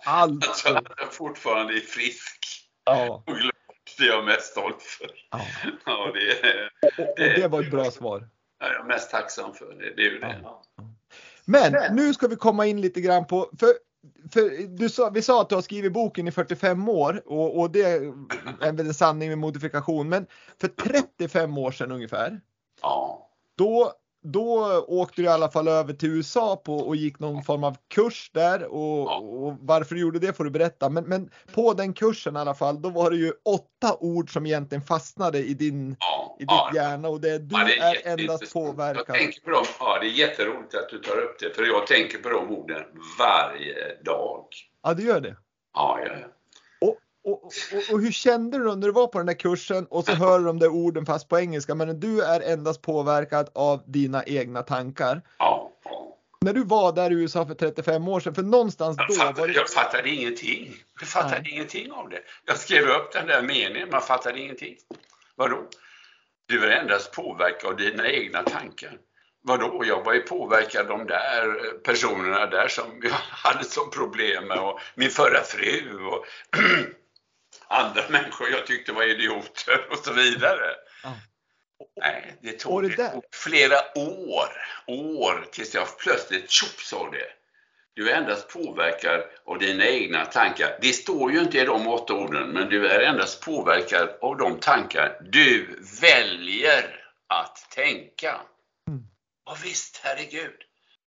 Allt. 0.06 0.48
Alltså, 0.48 0.82
jag 0.98 1.14
fortfarande 1.14 1.74
är 1.74 1.80
frisk 1.80 2.46
ja. 2.84 3.24
och 3.28 3.36
glad, 3.36 3.52
det 3.98 4.04
är 4.04 4.08
jag 4.08 4.26
mest 4.26 4.52
stolt 4.52 4.82
för. 4.82 5.10
Ja. 5.32 5.42
ja 5.86 6.12
det, 6.14 6.70
och, 6.82 7.00
och, 7.10 7.16
det 7.18 7.48
var 7.48 7.62
ett 7.62 7.72
bra 7.72 7.92
svar 7.92 8.30
är 8.60 8.74
jag 8.74 8.88
mest 8.88 9.12
tacksam 9.12 9.54
för. 9.54 9.74
Det, 9.74 9.94
det 9.96 10.02
är 10.02 10.12
ju 10.12 10.20
det. 10.20 10.40
Ja. 10.44 10.64
Men 11.46 11.96
nu 11.96 12.14
ska 12.14 12.28
vi 12.28 12.36
komma 12.36 12.66
in 12.66 12.82
lite 12.82 13.02
grann 13.02 13.28
på, 13.28 13.52
för, 13.60 13.70
för 14.32 14.68
du 14.78 14.90
sa, 14.90 15.10
vi 15.10 15.22
sa 15.22 15.42
att 15.42 15.50
du 15.50 15.56
har 15.56 15.62
skrivit 15.62 15.94
boken 15.94 16.28
i 16.28 16.32
45 16.32 16.90
år 16.90 17.24
och, 17.26 17.60
och 17.60 17.72
det 17.72 17.82
är 18.62 18.72
väl 18.72 18.88
en 18.88 18.94
sanning 18.94 19.30
med 19.30 19.38
modifikation, 19.38 20.10
men 20.10 20.28
för 20.62 20.68
35 20.68 21.58
år 21.58 21.72
sedan 21.72 21.92
ungefär. 21.92 22.42
Ja. 22.82 23.30
Då 23.56 23.94
då 24.24 24.78
åkte 24.88 25.22
du 25.22 25.26
i 25.26 25.32
alla 25.32 25.52
fall 25.52 25.68
över 25.68 25.94
till 25.94 26.10
USA 26.10 26.56
på 26.56 26.76
och 26.76 26.96
gick 26.96 27.20
någon 27.20 27.44
form 27.44 27.64
av 27.64 27.78
kurs 27.88 28.32
där 28.34 28.64
och, 28.64 29.08
ja. 29.08 29.18
och, 29.18 29.58
varför 29.62 29.96
du 29.96 30.02
gjorde 30.02 30.20
det 30.20 30.34
får 30.34 30.44
du 30.44 30.50
berätta. 30.50 30.90
Men, 30.90 31.04
men 31.04 31.30
på 31.54 31.74
den 31.74 31.94
kursen 31.94 32.36
i 32.36 32.40
alla 32.40 32.56
fall, 32.56 32.82
då 32.82 32.90
var 32.90 33.12
det 33.12 33.18
ju 33.18 33.34
åtta 33.46 33.98
ord 34.00 34.34
som 34.34 34.46
egentligen 34.46 34.82
fastnade 34.82 35.40
i 35.40 35.54
din 35.54 35.96
ja, 36.00 36.38
i 36.40 36.44
ditt 36.44 36.50
ja. 36.50 36.72
hjärna 36.76 37.10
och 37.10 37.22
det 37.22 37.40
du 37.40 37.56
ja, 37.56 37.66
det 37.66 37.78
är, 37.78 38.08
är 38.08 38.20
endast 38.20 38.54
påverkad. 38.54 39.04
Jag 39.08 39.16
tänker 39.16 39.42
på 39.42 39.50
dem, 39.50 39.66
ja 39.80 40.00
det 40.02 40.08
är 40.08 40.12
jätteroligt 40.12 40.76
att 40.76 40.90
du 40.90 41.00
tar 41.00 41.18
upp 41.18 41.40
det 41.40 41.56
för 41.56 41.64
jag 41.64 41.88
tänker 41.88 42.18
på 42.18 42.30
de 42.30 42.52
orden 42.52 42.84
varje 43.20 44.02
dag. 44.06 44.46
Ja, 44.84 44.94
du 44.94 45.04
gör 45.04 45.22
det? 45.22 45.36
Ja, 45.74 46.00
ja. 46.06 46.39
Och, 47.24 47.46
och, 47.46 47.52
och, 47.92 48.02
hur 48.02 48.12
kände 48.12 48.58
du 48.58 48.64
då 48.64 48.76
när 48.76 48.88
du 48.88 48.94
var 48.94 49.08
på 49.08 49.18
den 49.18 49.28
där 49.28 49.34
kursen 49.34 49.86
och 49.86 50.06
så 50.06 50.12
hör 50.12 50.40
du 50.40 50.46
de 50.46 50.60
där 50.60 50.68
orden 50.68 51.06
fast 51.06 51.30
på 51.30 51.40
engelska 51.40 51.76
men 51.76 52.00
du 52.00 52.24
är 52.24 52.42
endast 52.42 52.82
påverkad 52.82 53.50
av 53.56 53.84
dina 53.86 54.24
egna 54.24 54.64
tankar? 54.64 55.22
Ja. 55.38 55.72
När 56.42 56.54
du 56.54 56.64
var 56.64 56.92
där 56.92 57.12
i 57.12 57.14
USA 57.14 57.46
för 57.46 57.54
35 57.54 58.08
år 58.08 58.20
sedan, 58.20 58.36
för 58.36 58.44
någonstans 58.44 58.98
jag 58.98 59.08
då 59.08 59.14
fattade, 59.14 59.48
det... 59.48 59.54
Jag 59.54 59.70
fattade 59.70 60.10
ingenting. 60.10 60.76
Jag 61.00 61.10
fattade 61.10 61.42
Nej. 61.42 61.52
ingenting 61.52 61.92
av 61.92 62.10
det. 62.10 62.22
Jag 62.46 62.58
skrev 62.58 62.84
upp 62.84 63.12
den 63.14 63.28
där 63.28 63.42
meningen, 63.42 63.90
man 63.92 64.02
fattade 64.02 64.40
ingenting. 64.40 64.76
Vadå? 65.36 65.58
Du 66.46 66.66
är 66.66 66.82
endast 66.82 67.12
påverkad 67.12 67.70
av 67.70 67.78
dina 67.78 68.10
egna 68.10 68.44
tankar. 68.44 68.98
Vadå? 69.42 69.84
Jag 69.86 70.04
var 70.04 70.14
ju 70.14 70.22
påverkad 70.22 70.92
av 70.92 70.98
de 70.98 71.08
där 71.08 71.78
personerna 71.84 72.46
där 72.46 72.68
som 72.68 73.02
jag 73.04 73.12
hade 73.30 73.64
som 73.64 73.90
problem 73.90 74.48
med 74.48 74.58
och 74.58 74.80
min 74.96 75.10
förra 75.10 75.44
fru 75.44 76.06
och 76.06 76.26
andra 77.70 78.02
människor 78.10 78.50
jag 78.50 78.68
tyckte 78.68 78.92
var 78.92 79.04
idioter 79.04 79.88
och 79.92 79.98
så 79.98 80.14
vidare. 80.14 80.76
Ja. 81.04 81.16
Nej, 82.02 82.36
det 82.42 82.60
tog, 82.60 82.84
det 82.84 82.96
det 82.96 83.22
flera 83.32 83.78
år, 83.96 84.50
år 84.88 85.48
tills 85.52 85.76
jag 85.76 85.98
plötsligt 85.98 86.50
tjopp 86.50 86.80
sa 86.80 87.10
det. 87.12 87.28
Du 87.94 88.10
är 88.10 88.16
endast 88.16 88.50
påverkad 88.50 89.22
av 89.46 89.60
dina 89.60 89.86
egna 89.86 90.26
tankar. 90.26 90.78
Det 90.82 90.94
står 90.94 91.32
ju 91.32 91.40
inte 91.40 91.60
i 91.60 91.66
de 91.66 91.88
åtta 91.88 92.14
orden, 92.14 92.50
men 92.50 92.70
du 92.70 92.88
är 92.88 93.00
endast 93.00 93.42
påverkad 93.42 94.10
av 94.22 94.38
de 94.38 94.60
tankar 94.60 95.18
du 95.22 95.80
väljer 96.02 97.06
att 97.28 97.68
tänka. 97.72 98.42
Mm. 98.88 99.04
Och 99.46 99.66
visst, 99.66 100.02
herregud, 100.04 100.62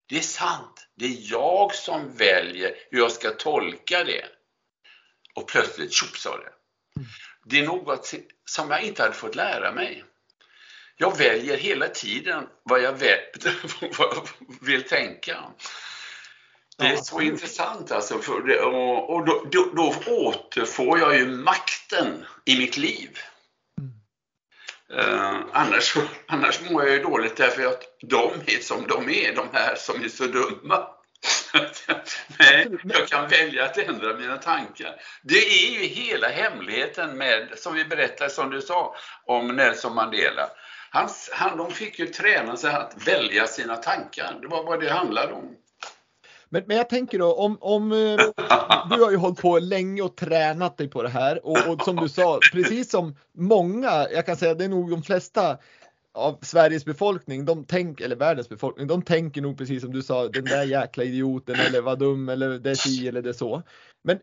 det 0.09 0.17
är 0.17 0.21
sant. 0.21 0.89
Det 0.97 1.05
är 1.05 1.33
jag 1.33 1.75
som 1.75 2.17
väljer 2.17 2.75
hur 2.91 2.99
jag 2.99 3.13
ska 3.13 3.31
tolka 3.31 4.05
det. 4.05 4.25
Och 5.35 5.49
plötsligt 5.49 5.93
tjopp 5.93 6.17
sa 6.17 6.37
det. 6.37 6.53
Det 7.45 7.59
är 7.59 7.67
något 7.67 8.15
som 8.45 8.71
jag 8.71 8.83
inte 8.83 9.03
hade 9.03 9.15
fått 9.15 9.35
lära 9.35 9.73
mig. 9.73 10.05
Jag 10.97 11.19
väljer 11.19 11.57
hela 11.57 11.89
tiden 11.89 12.47
vad 12.63 12.83
jag 12.83 12.93
vill 14.61 14.83
tänka. 14.83 15.37
Det 16.79 16.87
är 16.87 16.97
så 16.97 17.21
intressant 17.21 17.93
alltså. 17.93 18.15
Och 18.15 19.27
då, 19.27 19.47
då, 19.51 19.71
då, 19.75 19.95
återfår 20.07 20.99
jag 20.99 21.17
ju 21.17 21.27
makten 21.27 22.25
i 22.45 22.59
mitt 22.59 22.77
liv. 22.77 23.19
Uh, 24.93 25.41
annars, 25.53 25.97
annars 26.27 26.61
mår 26.71 26.85
jag 26.85 26.93
ju 26.93 27.03
dåligt 27.03 27.37
därför 27.37 27.67
att 27.67 27.83
de 28.01 28.33
är 28.47 28.63
som 28.63 28.87
de 28.89 29.09
är, 29.09 29.35
de 29.35 29.49
här 29.53 29.75
som 29.75 30.05
är 30.05 30.09
så 30.09 30.27
dumma. 30.27 30.89
Nej, 32.39 32.69
jag 32.85 33.09
kan 33.09 33.29
välja 33.29 33.65
att 33.65 33.79
ändra 33.79 34.15
mina 34.15 34.37
tankar. 34.37 34.95
Det 35.23 35.39
är 35.39 35.81
ju 35.81 35.87
hela 35.87 36.29
hemligheten 36.29 37.19
med, 37.19 37.49
som 37.57 37.75
vi 37.75 37.85
berättade, 37.85 38.31
som 38.31 38.51
du 38.51 38.61
sa, 38.61 38.95
om 39.27 39.49
Nelson 39.49 39.95
Mandela. 39.95 40.51
Han, 40.91 41.09
han, 41.33 41.59
de 41.59 41.71
fick 41.71 41.99
ju 41.99 42.07
träna 42.07 42.57
sig 42.57 42.73
att 42.73 43.09
välja 43.09 43.47
sina 43.47 43.77
tankar. 43.77 44.39
Det 44.43 44.49
var 44.49 44.65
vad 44.65 44.81
det 44.81 44.91
handlade 44.91 45.33
om. 45.33 45.57
Men, 46.49 46.63
men 46.67 46.77
jag 46.77 46.89
tänker 46.89 47.19
då 47.19 47.35
om, 47.35 47.59
om 47.61 47.93
eh, 47.93 47.99
du 48.97 49.03
har 49.03 49.11
ju 49.11 49.17
hållit 49.17 49.41
på 49.41 49.59
länge 49.59 50.03
och 50.03 50.17
tränat 50.17 50.79
dig 50.79 50.89
på 50.89 51.03
det 51.03 51.09
här 51.09 51.47
och, 51.47 51.69
och 51.69 51.83
som 51.83 51.97
du 51.97 52.09
sa, 52.09 52.41
precis 52.53 52.91
som 52.91 53.17
många, 53.35 54.07
jag 54.11 54.27
kan 54.27 54.37
säga 54.37 54.55
det 54.55 54.65
är 54.65 54.69
nog 54.69 54.91
de 54.91 55.03
flesta 55.03 55.59
av 56.15 56.39
Sveriges 56.43 56.85
befolkning, 56.85 57.45
de 57.45 57.65
tänk, 57.67 58.01
eller 58.01 58.17
världens 58.17 58.49
befolkning, 58.49 58.87
de 58.87 59.03
tänker 59.03 59.41
nog 59.41 59.59
precis 59.59 59.83
som 59.83 59.93
du 59.93 60.03
sa, 60.03 60.29
den 60.29 60.45
där 60.45 60.65
jäkla 60.65 61.05
idioten 61.05 61.61
eller 61.61 61.81
vad 61.81 61.99
dum 61.99 62.29
eller 62.29 62.59
det 62.59 62.71
är 62.71 62.75
si 62.75 63.09
eller 63.09 63.23
det 63.23 63.29
är 63.29 63.33
så. 63.33 63.63
Men 64.05 64.19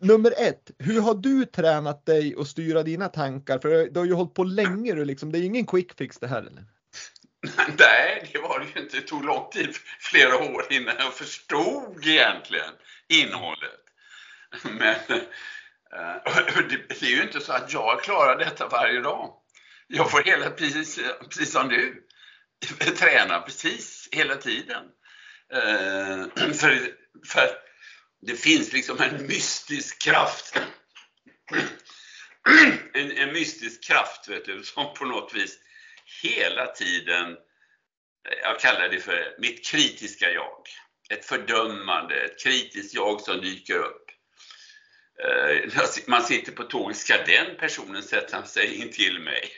nummer 0.00 0.34
ett, 0.38 0.70
hur 0.78 1.00
har 1.00 1.14
du 1.14 1.44
tränat 1.44 2.06
dig 2.06 2.34
att 2.38 2.48
styra 2.48 2.82
dina 2.82 3.08
tankar? 3.08 3.58
För 3.58 3.90
du 3.90 4.00
har 4.00 4.06
ju 4.06 4.12
hållit 4.12 4.34
på 4.34 4.44
länge, 4.44 4.94
du 4.94 5.04
liksom, 5.04 5.32
det 5.32 5.38
är 5.38 5.42
ingen 5.42 5.66
quick 5.66 5.98
fix 5.98 6.18
det 6.18 6.26
här 6.26 6.40
eller? 6.40 6.64
Nej, 7.78 8.30
det 8.32 8.38
var 8.38 8.58
det 8.58 8.66
ju 8.74 8.84
inte. 8.84 8.96
Det 8.96 9.06
tog 9.06 9.24
lång 9.24 9.50
tid, 9.50 9.74
flera 10.00 10.36
år 10.36 10.66
innan 10.70 10.94
jag 10.98 11.14
förstod 11.14 12.06
egentligen 12.06 12.70
innehållet. 13.08 13.80
Men 14.64 15.18
eh, 15.18 15.22
det 16.68 17.06
är 17.06 17.16
ju 17.16 17.22
inte 17.22 17.40
så 17.40 17.52
att 17.52 17.72
jag 17.72 18.02
klarar 18.02 18.38
detta 18.38 18.68
varje 18.68 19.00
dag. 19.00 19.43
Jag 19.96 20.10
får 20.10 20.22
hela, 20.22 20.50
precis, 20.50 21.00
precis 21.20 21.52
som 21.52 21.68
du, 21.68 22.06
träna 22.96 23.40
precis 23.40 24.08
hela 24.12 24.36
tiden. 24.36 24.84
Eh, 25.52 26.26
för, 26.54 26.94
för 27.26 27.48
det 28.22 28.36
finns 28.36 28.72
liksom 28.72 29.00
en 29.00 29.26
mystisk 29.26 30.02
kraft. 30.02 30.58
En, 32.94 33.10
en 33.10 33.32
mystisk 33.32 33.84
kraft, 33.84 34.28
vet 34.28 34.44
du, 34.44 34.62
som 34.62 34.94
på 34.94 35.04
något 35.04 35.34
vis 35.34 35.58
hela 36.22 36.66
tiden, 36.66 37.36
jag 38.42 38.60
kallar 38.60 38.88
det 38.88 39.00
för 39.00 39.34
mitt 39.38 39.66
kritiska 39.66 40.30
jag. 40.30 40.62
Ett 41.10 41.24
fördömande, 41.24 42.20
ett 42.20 42.42
kritiskt 42.42 42.94
jag 42.94 43.20
som 43.20 43.40
dyker 43.40 43.74
upp. 43.74 44.06
Eh, 45.24 45.82
man 46.06 46.22
sitter 46.22 46.52
på 46.52 46.62
tåget, 46.62 46.96
ska 46.96 47.16
den 47.16 47.56
personen 47.58 48.02
sätta 48.02 48.42
sig 48.42 48.74
in 48.74 48.92
till 48.92 49.20
mig? 49.20 49.50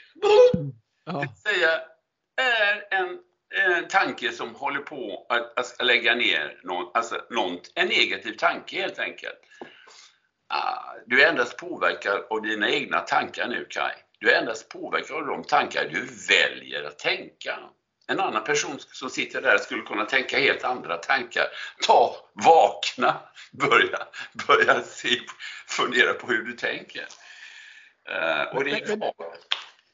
Ja. 1.04 1.20
Det 1.20 1.50
säga, 1.50 1.80
är 2.36 2.86
en, 2.90 3.18
en 3.76 3.88
tanke 3.88 4.32
som 4.32 4.54
håller 4.54 4.80
på 4.80 5.26
att, 5.28 5.58
att 5.58 5.86
lägga 5.86 6.14
ner 6.14 6.60
någon, 6.62 6.90
alltså 6.94 7.20
någon, 7.30 7.58
en 7.74 7.88
negativ 7.88 8.32
tanke 8.32 8.80
helt 8.80 8.98
enkelt. 8.98 9.38
Ah, 10.48 10.94
du 11.06 11.22
är 11.22 11.28
endast 11.28 11.56
påverkad 11.56 12.26
av 12.30 12.42
dina 12.42 12.70
egna 12.70 13.00
tankar 13.00 13.48
nu 13.48 13.66
Kai. 13.70 13.92
Du 14.18 14.30
är 14.30 14.40
endast 14.40 14.68
påverkad 14.68 15.16
av 15.16 15.26
de 15.26 15.44
tankar 15.44 15.84
du 15.84 16.08
väljer 16.28 16.82
att 16.84 16.98
tänka. 16.98 17.58
En 18.08 18.20
annan 18.20 18.44
person 18.44 18.78
som 18.78 19.10
sitter 19.10 19.42
där 19.42 19.58
skulle 19.58 19.82
kunna 19.82 20.04
tänka 20.04 20.38
helt 20.38 20.64
andra 20.64 20.96
tankar. 20.96 21.46
Ta, 21.86 22.16
vakna, 22.32 23.20
börja, 23.52 23.98
börja 24.46 24.82
se, 24.82 25.20
fundera 25.66 26.12
på 26.12 26.26
hur 26.26 26.42
du 26.42 26.52
tänker. 26.52 27.06
Uh, 28.10 28.56
och 28.56 28.64
det 28.64 28.70
är 28.70 29.12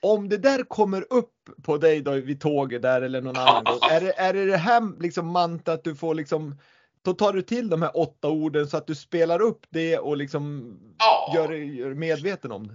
om 0.02 0.28
det 0.28 0.38
där 0.38 0.64
kommer 0.64 1.06
upp 1.10 1.32
på 1.62 1.76
dig 1.76 2.00
då 2.00 2.12
vid 2.12 2.40
tåget 2.40 2.82
där 2.82 3.02
eller 3.02 3.20
någon 3.20 3.36
annan 3.36 3.64
gång, 3.64 3.78
är 3.90 4.00
det, 4.00 4.12
är 4.12 4.32
det 4.32 4.46
det 4.46 4.56
här 4.56 5.00
liksom 5.02 5.26
manta 5.26 5.72
att 5.72 5.84
du 5.84 5.96
får 5.96 6.14
liksom 6.14 6.58
då 7.02 7.14
tar 7.14 7.32
du 7.32 7.42
till 7.42 7.70
de 7.70 7.82
här 7.82 7.96
åtta 7.96 8.28
orden 8.28 8.66
så 8.66 8.76
att 8.76 8.86
du 8.86 8.94
spelar 8.94 9.42
upp 9.42 9.66
det 9.70 9.98
och 9.98 10.16
liksom 10.16 10.74
ja. 10.98 11.32
gör 11.34 11.48
dig 11.48 11.94
medveten 11.94 12.52
om 12.52 12.66
det? 12.66 12.74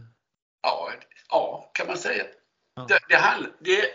Ja, 0.61 0.89
Ja, 1.29 1.71
kan 1.73 1.87
man 1.87 1.97
säga. 1.97 2.23
Ja. 2.75 2.85
Det, 2.87 2.99
det, 3.09 3.21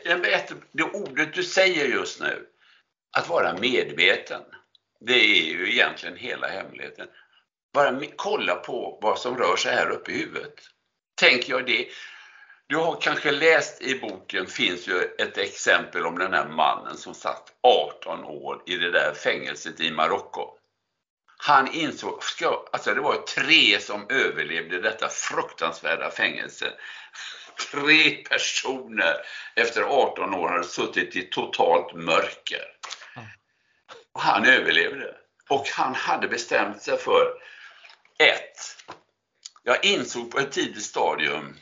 det, 0.04 0.16
det, 0.16 0.54
det 0.72 0.82
ordet 0.82 1.34
du 1.34 1.42
säger 1.42 1.88
just 1.88 2.20
nu, 2.20 2.46
att 3.16 3.28
vara 3.28 3.58
medveten, 3.58 4.42
det 5.00 5.14
är 5.14 5.44
ju 5.44 5.72
egentligen 5.72 6.16
hela 6.16 6.46
hemligheten. 6.46 7.08
Bara 7.74 8.00
kolla 8.16 8.54
på 8.54 8.98
vad 9.02 9.18
som 9.18 9.36
rör 9.36 9.56
sig 9.56 9.74
här 9.74 9.90
uppe 9.90 10.12
i 10.12 10.18
huvudet. 10.18 10.54
Tänker 11.20 11.52
jag 11.52 11.66
det. 11.66 11.86
Du 12.72 12.78
har 12.78 13.00
kanske 13.00 13.30
läst 13.30 13.82
i 13.82 14.00
boken, 14.00 14.46
finns 14.46 14.88
ju 14.88 15.02
ett 15.18 15.38
exempel 15.38 16.06
om 16.06 16.18
den 16.18 16.32
här 16.32 16.48
mannen 16.48 16.96
som 16.96 17.14
satt 17.14 17.52
18 17.62 18.24
år 18.24 18.62
i 18.66 18.76
det 18.76 18.90
där 18.90 19.14
fängelset 19.14 19.80
i 19.80 19.90
Marocko. 19.90 20.58
Han 21.36 21.72
insåg, 21.72 22.24
ska, 22.24 22.68
alltså 22.72 22.94
det 22.94 23.00
var 23.00 23.16
tre 23.16 23.80
som 23.80 24.06
överlevde 24.08 24.80
detta 24.80 25.08
fruktansvärda 25.08 26.10
fängelse. 26.10 26.72
Tre 27.72 28.10
personer 28.10 29.16
efter 29.56 29.82
18 29.82 30.34
år 30.34 30.48
hade 30.48 30.64
suttit 30.64 31.16
i 31.16 31.22
totalt 31.22 31.94
mörker. 31.94 32.64
Och 34.12 34.20
han 34.20 34.46
överlevde. 34.46 35.16
Och 35.48 35.68
han 35.68 35.94
hade 35.94 36.28
bestämt 36.28 36.82
sig 36.82 36.98
för 36.98 37.32
ett, 38.18 38.76
jag 39.62 39.84
insåg 39.84 40.30
på 40.30 40.38
ett 40.38 40.52
tidigt 40.52 40.84
stadium 40.84 41.56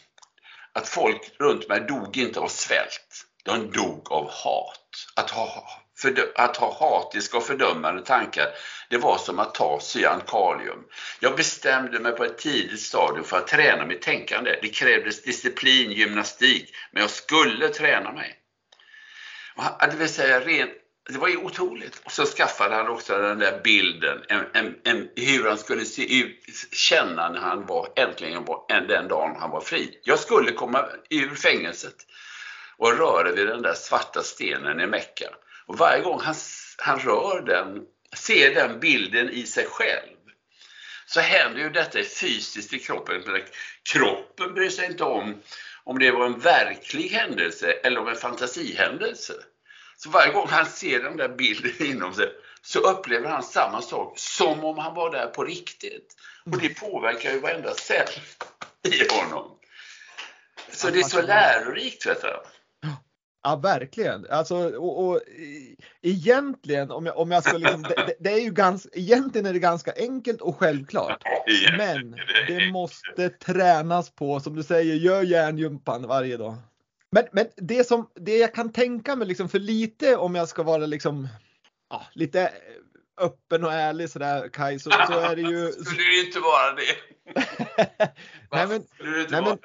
att 0.73 0.89
folk 0.89 1.31
runt 1.39 1.69
mig 1.69 1.81
dog 1.81 2.17
inte 2.17 2.41
av 2.41 2.49
svält. 2.49 3.27
De 3.45 3.71
dog 3.71 4.13
av 4.13 4.31
hat. 4.31 5.07
Att 5.17 5.31
ha, 5.31 5.69
för, 5.99 6.33
att 6.35 6.57
ha 6.57 6.77
hatiska 6.81 7.37
och 7.37 7.47
fördömande 7.47 8.03
tankar, 8.03 8.49
det 8.91 8.97
var 8.97 9.19
som 9.19 9.39
att 9.39 9.55
ta 9.55 9.81
cyankalium. 9.81 10.85
Jag 11.21 11.37
bestämde 11.37 12.01
mig 12.01 12.13
på 12.13 12.25
ett 12.25 12.39
tidigt 12.39 12.81
stadium 12.81 13.25
för 13.25 13.37
att 13.37 13.47
träna 13.47 13.87
mitt 13.87 14.03
tänkande. 14.03 14.59
Det 14.63 14.69
krävdes 14.69 15.23
disciplin, 15.23 15.93
gymnastik, 15.93 16.75
men 16.93 17.01
jag 17.01 17.11
skulle 17.11 17.69
träna 17.69 18.13
mig. 18.13 18.37
Det 19.91 19.97
vill 19.97 20.09
säga, 20.09 20.41
rent, 20.41 20.73
det 21.13 21.19
var 21.19 21.29
ju 21.29 21.37
otroligt. 21.37 22.01
Och 22.05 22.13
så 22.13 22.27
skaffade 22.27 22.75
han 22.75 22.89
också 22.89 23.19
den 23.19 23.39
där 23.39 23.61
bilden, 23.65 24.23
en, 24.29 24.45
en, 24.53 24.75
en, 24.85 25.09
hur 25.17 25.49
han 25.49 25.59
skulle 25.59 25.85
se 25.85 26.21
ut, 26.21 26.45
känna 26.73 27.29
när 27.29 27.41
han 27.41 27.67
var, 27.67 27.89
äntligen 27.97 28.45
var, 28.45 28.87
den 28.89 29.09
dagen 29.09 29.37
han 29.41 29.51
var 29.51 29.61
fri. 29.61 30.01
Jag 30.05 30.19
skulle 30.19 30.53
komma 30.53 30.87
ur 31.11 31.35
fängelset 31.35 31.97
och 32.77 32.99
röra 32.99 33.33
vid 33.33 33.47
den 33.47 33.63
där 33.63 33.75
svarta 33.75 34.23
stenen 34.23 34.81
i 34.81 34.87
Mecka. 34.87 35.27
Och 35.67 35.79
varje 35.79 36.03
gång 36.03 36.21
han, 36.21 36.35
han 36.79 36.99
rör 36.99 37.43
den, 37.47 37.83
ser 38.17 38.55
den 38.55 38.81
bilden 38.81 39.31
i 39.31 39.47
sig 39.47 39.67
själv, 39.67 40.17
så 41.07 41.21
händer 41.21 41.61
ju 41.61 41.71
detta 41.71 41.99
fysiskt 41.99 42.73
i 42.73 42.79
kroppen. 42.79 43.23
Kroppen 43.93 44.55
bryr 44.55 44.71
sig 44.71 44.87
inte 44.87 45.05
om 45.05 45.43
om 45.85 45.99
det 45.99 46.11
var 46.11 46.27
en 46.27 46.39
verklig 46.39 47.09
händelse 47.09 47.73
eller 47.73 48.01
om 48.01 48.09
en 48.09 48.17
fantasihändelse. 48.17 49.35
Så 50.03 50.11
varje 50.11 50.33
gång 50.33 50.49
han 50.49 50.67
ser 50.67 51.03
den 51.03 51.17
där 51.17 51.29
bilden 51.29 51.73
inom 51.87 52.15
sig 52.15 52.29
så 52.63 52.79
upplever 52.79 53.29
han 53.29 53.43
samma 53.43 53.83
sak 53.83 54.19
som 54.19 54.65
om 54.65 54.79
han 54.79 54.95
var 54.95 55.13
där 55.13 55.27
på 55.27 55.45
riktigt. 55.45 56.17
Och 56.45 56.59
det 56.59 56.81
påverkar 56.81 57.31
ju 57.33 57.41
varenda 57.41 57.75
cell 57.75 58.09
i 58.83 59.15
honom. 59.15 59.57
Så 60.73 60.91
det 60.91 60.99
är 60.99 61.03
så 61.03 61.23
lärorikt. 61.23 62.07
Vet 62.07 62.23
du. 62.23 62.41
Ja, 63.43 63.57
verkligen. 63.57 64.27
Alltså, 64.31 64.57
och, 64.57 65.09
och 65.09 65.21
egentligen, 66.03 66.91
om 66.91 67.07
jag, 67.07 67.19
om 67.19 67.31
jag 67.31 67.45
ska 67.45 67.57
liksom, 67.59 67.83
det, 67.83 68.15
det, 68.21 68.33
är 68.33 68.41
ju 68.41 68.51
ganska, 68.51 68.89
egentligen 68.93 69.47
är 69.47 69.53
det 69.53 69.59
ganska 69.59 69.93
enkelt 69.97 70.41
och 70.41 70.59
självklart. 70.59 71.23
Men 71.79 72.17
det 72.49 72.71
måste 72.73 73.29
tränas 73.29 74.11
på, 74.11 74.41
som 74.41 74.57
du 74.57 74.63
säger, 74.63 74.95
gör 74.95 75.23
hjärngympan 75.23 76.07
varje 76.07 76.37
dag. 76.37 76.57
Men, 77.13 77.25
men 77.33 77.47
det 77.57 77.85
som, 77.85 78.11
det 78.15 78.39
jag 78.39 78.55
kan 78.55 78.73
tänka 78.73 79.17
mig 79.17 79.29
liksom, 79.29 79.49
för 79.49 79.59
lite 79.59 80.17
om 80.17 80.35
jag 80.35 80.49
ska 80.49 80.63
vara 80.63 80.87
liksom, 80.87 81.29
ja, 81.91 82.07
lite 82.13 82.53
öppen 83.21 83.65
och 83.65 83.73
ärlig 83.73 84.11
sådär 84.11 84.49
Kaj, 84.49 84.79
så, 84.79 84.91
så 84.91 85.19
är 85.19 85.37
det 85.37 85.43
ju... 85.43 85.73
Skulle 85.85 86.03
du 86.03 86.27
inte 86.27 86.41
vara 86.41 86.73
det? 86.73 86.97
nej, 88.53 88.67
men, 88.69 88.83
nej, 89.31 89.43
men, 89.43 89.59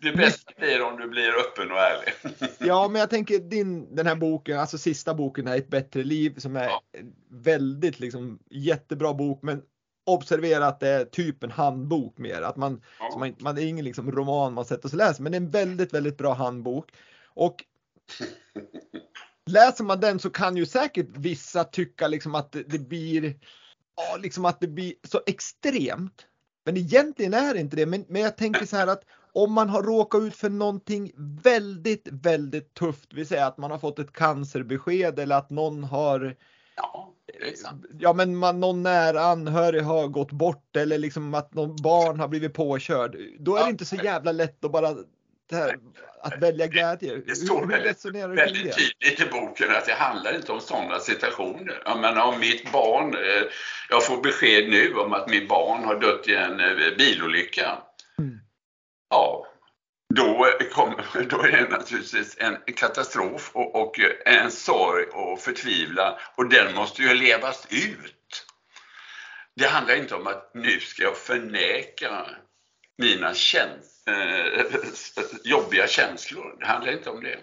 det 0.00 0.12
bästa 0.12 0.52
blir 0.56 0.82
om 0.82 0.96
du 0.96 1.08
blir 1.08 1.28
öppen 1.28 1.70
och 1.70 1.78
ärlig. 1.78 2.12
ja, 2.68 2.88
men 2.88 3.00
jag 3.00 3.10
tänker 3.10 3.38
din, 3.38 3.94
den 3.94 4.06
här 4.06 4.14
boken, 4.14 4.58
alltså 4.58 4.78
sista 4.78 5.14
boken 5.14 5.46
är 5.46 5.56
Ett 5.56 5.68
bättre 5.68 6.04
liv 6.04 6.34
som 6.38 6.56
är 6.56 6.64
ja. 6.64 6.82
väldigt 7.30 8.00
liksom 8.00 8.38
jättebra 8.50 9.14
bok, 9.14 9.42
men 9.42 9.62
observera 10.08 10.66
att 10.66 10.80
det 10.80 10.88
är 10.88 11.04
typ 11.04 11.44
en 11.44 11.50
handbok 11.50 12.18
mer. 12.18 12.42
Att 12.42 12.56
man, 12.56 12.82
ja. 13.00 13.18
man, 13.18 13.34
man, 13.38 13.54
det 13.54 13.62
är 13.62 13.66
ingen 13.66 13.84
liksom 13.84 14.12
roman 14.12 14.54
man 14.54 14.64
sätter 14.64 14.88
sig 14.88 14.96
och 14.96 15.06
läser, 15.06 15.22
men 15.22 15.32
det 15.32 15.38
är 15.38 15.42
en 15.42 15.50
väldigt, 15.50 15.94
väldigt 15.94 16.18
bra 16.18 16.34
handbok. 16.34 16.90
Och 17.24 17.64
läser 19.46 19.84
man 19.84 20.00
den 20.00 20.18
så 20.18 20.30
kan 20.30 20.56
ju 20.56 20.66
säkert 20.66 21.06
vissa 21.16 21.64
tycka 21.64 22.08
liksom 22.08 22.34
att 22.34 22.52
det, 22.52 22.62
det 22.62 22.78
blir, 22.78 23.34
ja, 23.96 24.16
liksom 24.16 24.44
att 24.44 24.60
det 24.60 24.68
blir 24.68 24.94
så 25.04 25.20
extremt. 25.26 26.26
Men 26.64 26.76
egentligen 26.76 27.34
är 27.34 27.54
det 27.54 27.60
inte 27.60 27.76
det. 27.76 27.86
Men, 27.86 28.04
men 28.08 28.22
jag 28.22 28.36
tänker 28.36 28.66
så 28.66 28.76
här 28.76 28.86
att 28.86 29.04
om 29.32 29.52
man 29.52 29.68
har 29.68 29.82
råkat 29.82 30.22
ut 30.22 30.36
för 30.36 30.50
någonting 30.50 31.12
väldigt, 31.42 32.08
väldigt 32.10 32.74
tufft, 32.74 33.14
vi 33.14 33.24
säger 33.24 33.46
att 33.46 33.58
man 33.58 33.70
har 33.70 33.78
fått 33.78 33.98
ett 33.98 34.12
cancerbesked 34.12 35.18
eller 35.18 35.36
att 35.36 35.50
någon 35.50 35.84
har 35.84 36.36
Ja, 36.82 37.14
det 37.40 37.58
sant. 37.58 37.84
Ja, 37.98 38.12
men 38.12 38.36
man, 38.36 38.60
någon 38.60 38.82
nära 38.82 39.20
anhörig 39.20 39.82
har 39.82 40.06
gått 40.08 40.32
bort 40.32 40.76
eller 40.76 40.98
liksom 40.98 41.34
att 41.34 41.54
någon 41.54 41.76
barn 41.76 42.20
har 42.20 42.28
blivit 42.28 42.54
påkörd. 42.54 43.16
Då 43.38 43.56
är 43.56 43.60
Ja. 43.60 43.64
det 43.64 43.70
inte 43.70 43.84
så 43.84 43.96
jävla 43.96 44.32
lätt 44.32 44.64
att 44.64 44.72
bara 44.72 44.94
det 45.50 45.56
här, 45.56 45.76
att 46.22 46.42
välja 46.42 46.66
glädje. 46.66 47.16
Det 47.26 47.34
står 47.34 47.60
hur 47.60 47.66
väldigt, 47.66 48.04
väldigt 48.04 48.64
det? 48.64 48.72
tydligt 48.72 49.20
i 49.20 49.30
boken 49.30 49.70
att 49.70 49.86
det 49.86 49.92
handlar 49.92 50.34
inte 50.36 50.52
om 50.52 50.60
sådana 50.60 50.98
situationer. 50.98 51.82
Jag 51.84 52.00
menar 52.00 52.32
om 52.32 52.40
mitt 52.40 52.72
barn, 52.72 53.14
eh, 53.14 53.42
jag 53.90 54.04
får 54.06 54.22
besked 54.22 54.68
nu 54.70 54.94
om 54.94 55.12
att 55.12 55.28
mitt 55.30 55.48
barn 55.48 55.84
har 55.84 56.00
dött 56.00 56.28
i 56.28 56.34
en 56.34 56.60
eh, 56.60 56.96
bilolycka. 56.98 57.78
Mm. 58.18 58.38
Ja, 59.10 59.46
då, 60.18 60.52
kom, 60.72 60.94
då 61.28 61.42
är 61.42 61.52
det 61.52 61.68
naturligtvis 61.68 62.36
en 62.38 62.56
katastrof 62.76 63.50
och, 63.54 63.74
och 63.74 64.00
en 64.24 64.50
sorg 64.50 65.04
och 65.04 65.40
förtvivlan 65.40 66.14
och 66.34 66.48
den 66.48 66.74
måste 66.74 67.02
ju 67.02 67.14
levas 67.14 67.66
ut. 67.70 68.46
Det 69.56 69.66
handlar 69.66 69.94
inte 69.94 70.14
om 70.14 70.26
att 70.26 70.50
nu 70.54 70.80
ska 70.80 71.02
jag 71.02 71.16
förneka 71.16 72.26
mina 72.98 73.34
käns 73.34 74.06
eh, 74.06 74.64
jobbiga 75.44 75.86
känslor. 75.86 76.56
Det 76.60 76.66
handlar 76.66 76.92
inte 76.92 77.10
om 77.10 77.22
det. 77.22 77.38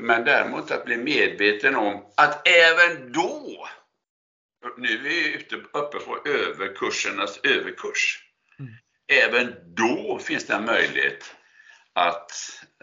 Men 0.00 0.24
däremot 0.24 0.70
att 0.70 0.84
bli 0.84 0.96
medveten 0.96 1.76
om 1.76 2.12
att 2.16 2.48
även 2.48 3.12
då, 3.12 3.68
nu 4.76 4.88
är 4.94 4.98
vi 4.98 5.34
ute 5.34 5.56
uppe 5.56 5.98
på 5.98 6.18
överkursernas 6.28 7.40
överkurs, 7.42 8.24
Mm. 8.60 8.72
även 9.12 9.54
då 9.74 10.18
finns 10.18 10.46
det 10.46 10.54
en 10.54 10.64
möjlighet 10.64 11.34
att 11.98 12.30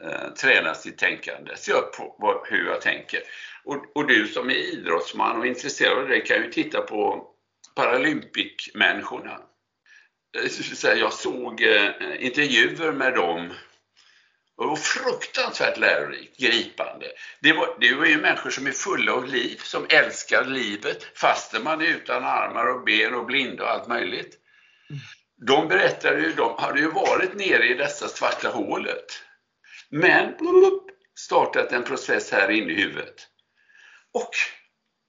eh, 0.02 0.34
träna 0.34 0.74
sitt 0.74 0.98
tänkande, 0.98 1.56
se 1.56 1.72
upp 1.72 1.98
på 1.98 2.16
vad, 2.20 2.48
hur 2.48 2.66
jag 2.66 2.82
tänker. 2.82 3.20
Och, 3.64 3.86
och 3.96 4.08
du 4.08 4.28
som 4.28 4.50
är 4.50 4.74
idrottsman 4.74 5.38
och 5.40 5.48
intresserad 5.48 5.98
av 5.98 6.08
det 6.08 6.20
kan 6.20 6.38
ju 6.38 6.52
titta 6.52 6.82
på 6.82 7.28
Paralympic-människorna. 7.76 9.40
Eh, 10.38 10.98
jag 11.00 11.14
såg 11.14 11.62
eh, 11.62 11.92
intervjuer 12.20 12.92
med 12.92 13.14
dem 13.14 13.54
och 14.58 14.64
det 14.64 14.70
var 14.70 14.76
fruktansvärt 14.76 15.78
lärorikt, 15.78 16.38
gripande. 16.38 17.06
Det 17.42 17.54
var, 17.54 17.78
det 17.80 17.96
var 17.96 18.06
ju 18.06 18.18
människor 18.18 18.50
som 18.50 18.68
är 18.68 18.72
fulla 18.72 19.14
av 19.14 19.26
liv, 19.26 19.58
som 19.64 19.86
älskar 19.90 20.46
livet 20.46 21.04
fastän 21.16 21.64
man 21.64 21.82
är 21.82 21.86
utan 21.86 22.24
armar 22.24 22.66
och 22.66 22.84
ben 22.84 23.16
och 23.16 23.26
blinda 23.26 23.64
och 23.64 23.70
allt 23.70 23.88
möjligt. 23.88 24.40
De 25.38 25.68
berättade 25.68 26.20
ju, 26.20 26.34
de 26.34 26.56
hade 26.58 26.80
ju 26.80 26.92
varit 26.92 27.34
nere 27.34 27.66
i 27.66 27.74
dessa 27.74 28.08
svarta 28.08 28.50
hålet. 28.50 29.06
Men 29.90 30.36
blup, 30.38 30.84
startat 31.20 31.72
en 31.72 31.84
process 31.84 32.32
här 32.32 32.52
inne 32.52 32.72
i 32.72 32.76
huvudet. 32.76 33.28
Och 34.14 34.32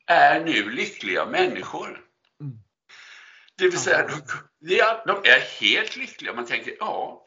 är 0.06 0.40
nu 0.40 0.70
lyckliga 0.70 1.26
människor. 1.26 1.88
Mm. 2.40 2.56
Det 3.58 3.64
vill 3.64 3.78
säga, 3.78 4.06
de, 4.06 4.22
de 5.06 5.30
är- 5.30 5.60
helt 5.60 5.96
lyckliga. 5.96 6.32
Man 6.32 6.46
tänker, 6.46 6.74
ja, 6.80 7.24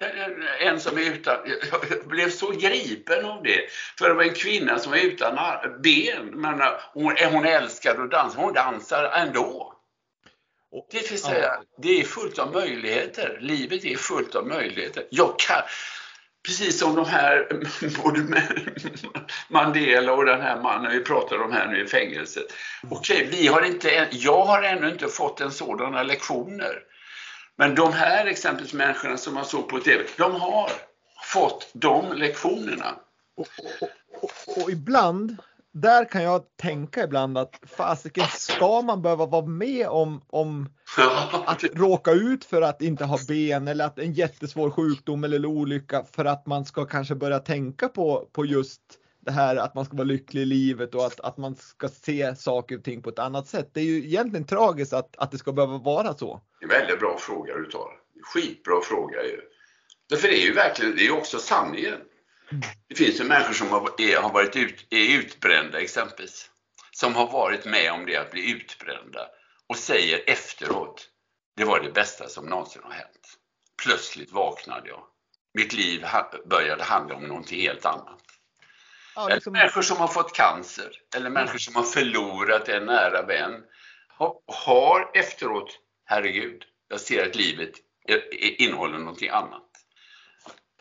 en 0.59 0.79
som 0.79 0.97
är 0.97 1.01
utan... 1.01 1.37
Jag 1.71 2.07
blev 2.07 2.29
så 2.29 2.51
gripen 2.51 3.25
av 3.25 3.43
det. 3.43 3.61
För 3.97 4.09
det 4.09 4.13
var 4.15 4.23
en 4.23 4.33
kvinna 4.33 4.79
som 4.79 4.91
var 4.91 4.99
utan 4.99 5.35
ben. 5.81 6.25
Men 6.25 6.61
eh, 6.61 6.73
hon, 6.93 7.15
hon 7.31 7.45
älskar 7.45 8.03
att 8.03 8.11
dansa. 8.11 8.39
Hon 8.39 8.53
dansar 8.53 9.03
ändå. 9.03 9.78
Och- 10.71 10.87
Det 10.91 11.11
vill 11.11 11.21
säga, 11.21 11.51
det 11.77 11.99
är 11.99 12.03
fullt 12.03 12.39
av 12.39 12.51
möjligheter. 12.53 13.37
Livet 13.41 13.85
är 13.85 13.95
fullt 13.95 14.35
av 14.35 14.47
möjligheter. 14.47 15.03
Jag 15.09 15.39
kan, 15.39 15.61
precis 16.45 16.79
som 16.79 16.95
de 16.95 17.05
här, 17.05 17.47
både 18.03 18.43
Mandela 19.49 20.13
och 20.13 20.25
den 20.25 20.41
här 20.41 20.61
mannen 20.61 20.91
vi 20.91 20.99
pratar 21.03 21.41
om 21.41 21.51
här 21.51 21.67
nu 21.67 21.83
i 21.83 21.87
fängelset. 21.87 22.45
Okej, 22.89 23.27
vi 23.31 23.47
har 23.47 23.61
inte, 23.65 23.89
än- 23.91 24.07
jag 24.11 24.45
har 24.45 24.63
ännu 24.63 24.89
inte 24.89 25.07
fått 25.07 25.41
en 25.41 25.51
sådana 25.51 26.03
lektioner. 26.03 26.83
Men 27.55 27.75
de 27.75 27.93
här 27.93 28.25
exempelvis 28.25 28.73
människorna 28.73 29.17
som 29.17 29.33
man 29.33 29.45
såg 29.45 29.69
på 29.69 29.79
TV, 29.79 30.03
de 30.17 30.35
har 30.41 30.71
fått 31.23 31.69
de 31.73 32.13
lektionerna. 32.13 32.95
Och, 33.37 33.47
och, 33.81 33.89
och, 34.23 34.63
och 34.63 34.71
ibland, 34.71 35.37
där 35.73 36.05
kan 36.05 36.23
jag 36.23 36.43
tänka 36.55 37.03
ibland 37.03 37.37
att 37.37 37.59
fasiken 37.67 38.25
ska 38.27 38.81
man 38.81 39.01
behöva 39.01 39.25
vara 39.25 39.45
med 39.45 39.87
om, 39.87 40.21
om 40.27 40.69
att 41.45 41.63
råka 41.63 42.11
ut 42.11 42.45
för 42.45 42.61
att 42.61 42.81
inte 42.81 43.05
ha 43.05 43.19
ben 43.27 43.67
eller 43.67 43.85
att 43.85 43.99
en 43.99 44.13
jättesvår 44.13 44.71
sjukdom 44.71 45.23
eller 45.23 45.45
olycka 45.45 46.03
för 46.11 46.25
att 46.25 46.45
man 46.45 46.65
ska 46.65 46.85
kanske 46.85 47.15
börja 47.15 47.39
tänka 47.39 47.89
på, 47.89 48.29
på 48.31 48.45
just 48.45 48.81
det 49.19 49.31
här 49.31 49.55
att 49.55 49.75
man 49.75 49.85
ska 49.85 49.95
vara 49.97 50.05
lycklig 50.05 50.41
i 50.41 50.45
livet 50.45 50.95
och 50.95 51.05
att, 51.05 51.19
att 51.19 51.37
man 51.37 51.55
ska 51.55 51.87
se 51.87 52.35
saker 52.35 52.77
och 52.77 52.83
ting 52.83 53.01
på 53.01 53.09
ett 53.09 53.19
annat 53.19 53.47
sätt. 53.47 53.69
Det 53.73 53.79
är 53.79 53.85
ju 53.85 53.97
egentligen 54.05 54.45
tragiskt 54.45 54.93
att, 54.93 55.17
att 55.17 55.31
det 55.31 55.37
ska 55.37 55.51
behöva 55.51 55.77
vara 55.77 56.13
så. 56.13 56.41
Det 56.59 56.65
är 56.65 56.69
väldigt 56.69 56.99
bra 56.99 57.17
fråga 57.19 57.57
du 57.57 57.65
tar. 57.65 57.89
Skitbra 58.33 58.81
fråga 58.83 59.23
ju. 59.23 59.41
Därför 60.09 60.27
det 60.27 60.41
är 60.41 60.45
ju 60.45 60.53
verkligen, 60.53 60.95
det 60.95 61.01
är 61.01 61.05
ju 61.05 61.17
också 61.17 61.39
sanningen. 61.39 61.97
Det 62.87 62.95
finns 62.95 63.19
ju 63.19 63.23
människor 63.23 63.53
som 63.53 63.69
har, 63.69 64.21
har 64.21 64.33
varit 64.33 64.55
ut, 64.55 64.87
är 64.89 65.17
utbrända 65.19 65.81
exempelvis. 65.81 66.49
Som 66.91 67.15
har 67.15 67.31
varit 67.31 67.65
med 67.65 67.91
om 67.91 68.05
det 68.05 68.17
att 68.17 68.31
bli 68.31 68.51
utbrända 68.51 69.27
och 69.67 69.77
säger 69.77 70.29
efteråt, 70.29 71.09
det 71.55 71.65
var 71.65 71.79
det 71.79 71.91
bästa 71.91 72.27
som 72.27 72.45
någonsin 72.45 72.81
har 72.83 72.91
hänt. 72.91 73.37
Plötsligt 73.83 74.31
vaknade 74.31 74.89
jag. 74.89 75.03
Mitt 75.53 75.73
liv 75.73 76.05
började 76.45 76.83
handla 76.83 77.15
om 77.15 77.23
någonting 77.23 77.61
helt 77.61 77.85
annat. 77.85 78.21
Ja, 79.15 79.27
liksom, 79.27 79.53
människor 79.53 79.81
som 79.81 79.97
har 79.97 80.07
fått 80.07 80.35
cancer 80.35 80.91
eller 81.15 81.29
människor 81.29 81.59
som 81.59 81.75
har 81.75 81.83
förlorat 81.83 82.69
en 82.69 82.85
nära 82.85 83.21
vän 83.21 83.63
har, 84.07 84.35
har 84.47 85.11
efteråt, 85.13 85.79
herregud, 86.05 86.63
jag 86.87 87.01
ser 87.01 87.27
att 87.27 87.35
livet 87.35 87.71
innehåller 88.57 88.97
någonting 88.97 89.29
annat. 89.29 89.68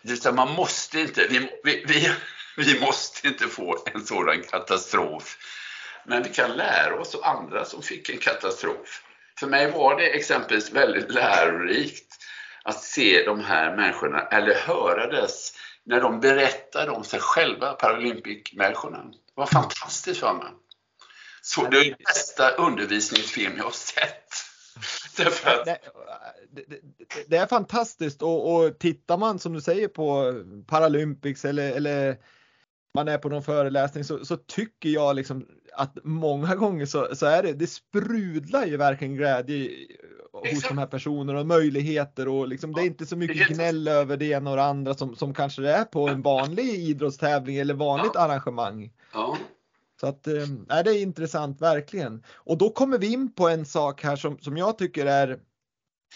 Det 0.02 0.08
vill 0.08 0.20
säga, 0.20 0.32
man 0.32 0.54
måste 0.54 1.00
inte, 1.00 1.26
vi, 1.26 1.50
vi, 1.64 1.84
vi, 1.86 2.10
vi 2.56 2.80
måste 2.80 3.28
inte 3.28 3.48
få 3.48 3.84
en 3.94 4.06
sådan 4.06 4.42
katastrof. 4.42 5.38
Men 6.04 6.22
vi 6.22 6.28
kan 6.28 6.50
lära 6.52 7.00
oss 7.00 7.14
av 7.14 7.24
andra 7.24 7.64
som 7.64 7.82
fick 7.82 8.08
en 8.08 8.18
katastrof. 8.18 9.02
För 9.40 9.46
mig 9.46 9.70
var 9.70 9.96
det 9.96 10.06
exempelvis 10.06 10.70
väldigt 10.70 11.10
lärorikt 11.10 12.14
att 12.62 12.82
se 12.82 13.24
de 13.24 13.44
här 13.44 13.76
människorna, 13.76 14.20
eller 14.20 14.54
höra 14.54 15.06
dess, 15.06 15.52
när 15.84 16.00
de 16.00 16.20
berättade 16.20 16.90
om 16.90 17.04
sig 17.04 17.20
själva, 17.20 17.72
Paralympic-människorna. 17.72 19.02
Det 19.02 19.32
var 19.34 19.46
fantastiskt 19.46 20.20
för 20.20 20.34
mig. 20.34 20.52
Så 21.42 21.66
det 21.66 21.78
är 21.78 21.84
den 21.84 21.98
bästa 22.04 22.50
undervisningsfilm 22.50 23.56
jag 23.56 23.64
har 23.64 23.70
sett. 23.70 24.27
Därför 25.18 25.50
att, 25.50 25.64
det, 25.64 26.62
det, 26.66 26.80
det, 27.28 27.36
är 27.36 27.46
fantastiskt. 27.46 28.22
Och, 28.22 28.54
och 28.54 28.78
tittar 28.78 29.18
man 29.18 29.38
som 29.38 29.52
du 29.52 29.60
säger 29.60 29.88
på 29.88 30.34
Paralympics 30.66 31.44
eller, 31.44 31.72
eller 31.72 32.16
man 32.94 33.08
är 33.08 33.18
på 33.18 33.28
någon 33.28 33.42
föreläsning 33.42 34.04
så, 34.04 34.24
så 34.24 34.36
tycker 34.36 34.88
jag 34.88 35.16
liksom 35.16 35.46
att 35.72 35.98
många 36.04 36.54
gånger 36.54 36.86
så, 36.86 37.16
så 37.16 37.26
är 37.26 37.42
det, 37.42 37.52
det 37.52 37.66
sprudlar 37.66 38.66
ju 38.66 38.76
verkligen 38.76 39.16
glädje 39.16 39.70
hos 40.32 40.68
de 40.68 40.78
här 40.78 40.86
personerna 40.86 41.40
och 41.40 41.46
möjligheter 41.46 42.28
och 42.28 42.48
liksom 42.48 42.72
det 42.72 42.80
är 42.80 42.86
inte 42.86 43.06
så 43.06 43.16
mycket 43.16 43.48
gnäll 43.48 43.88
över 43.88 44.16
det 44.16 44.26
ena 44.26 44.50
och 44.50 44.56
det 44.56 44.64
andra 44.64 44.94
som, 44.94 45.16
som 45.16 45.34
kanske 45.34 45.62
det 45.62 45.72
är 45.72 45.84
på 45.84 46.08
en 46.08 46.22
vanlig 46.22 46.64
idrottstävling 46.64 47.56
eller 47.56 47.74
vanligt 47.74 48.16
arrangemang. 48.16 48.92
ja, 49.12 49.36
Så 50.00 50.06
att, 50.06 50.26
nej, 50.68 50.84
det 50.84 50.90
är 50.90 51.02
intressant 51.02 51.60
verkligen. 51.60 52.24
Och 52.28 52.58
då 52.58 52.70
kommer 52.70 52.98
vi 52.98 53.12
in 53.12 53.34
på 53.34 53.48
en 53.48 53.66
sak 53.66 54.02
här 54.02 54.16
som, 54.16 54.38
som 54.38 54.56
jag 54.56 54.78
tycker 54.78 55.06
är, 55.06 55.38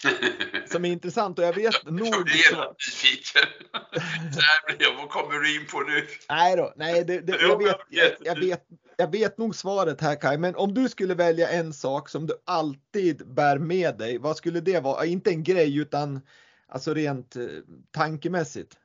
som 0.67 0.85
är 0.85 0.93
intressant 0.93 1.39
och 1.39 1.45
jag 1.45 1.55
vet 1.55 1.75
jag 1.85 1.93
nog 1.93 2.25
blir 2.25 2.35
så, 2.35 2.55
redan 2.55 2.75
nyfiken. 2.87 3.43
Blir 4.67 4.83
jag, 4.89 4.97
vad 4.97 5.09
kommer 5.09 5.39
du 5.39 5.57
in 5.61 5.67
på 5.67 5.81
nu? 5.81 6.07
Nej 6.29 6.57
då, 6.57 6.73
nej 6.77 7.05
det, 7.05 7.21
det, 7.21 7.37
jag, 7.41 7.59
vet, 7.59 7.77
jag 7.89 8.05
jag, 8.05 8.11
vet. 8.11 8.19
jag, 8.25 8.41
vet, 8.41 8.67
jag 8.97 9.11
vet 9.11 9.39
nog 9.39 9.57
svaret 9.57 10.01
här 10.01 10.21
Kaj, 10.21 10.39
men 10.39 10.57
om 10.57 10.75
du 10.75 10.89
skulle 10.89 11.15
välja 11.15 11.49
en 11.49 11.73
sak 11.73 12.09
som 12.09 12.27
du 12.27 12.35
alltid 12.47 13.35
bär 13.35 13.59
med 13.59 13.99
dig, 13.99 14.19
vad 14.19 14.37
skulle 14.37 14.61
det 14.61 14.81
vara? 14.81 15.05
Inte 15.07 15.31
en 15.31 15.43
grej 15.43 15.77
utan 15.77 16.21
alltså 16.69 16.95
rent 16.95 17.37
eh, 17.37 17.43
tankemässigt. 17.91 18.77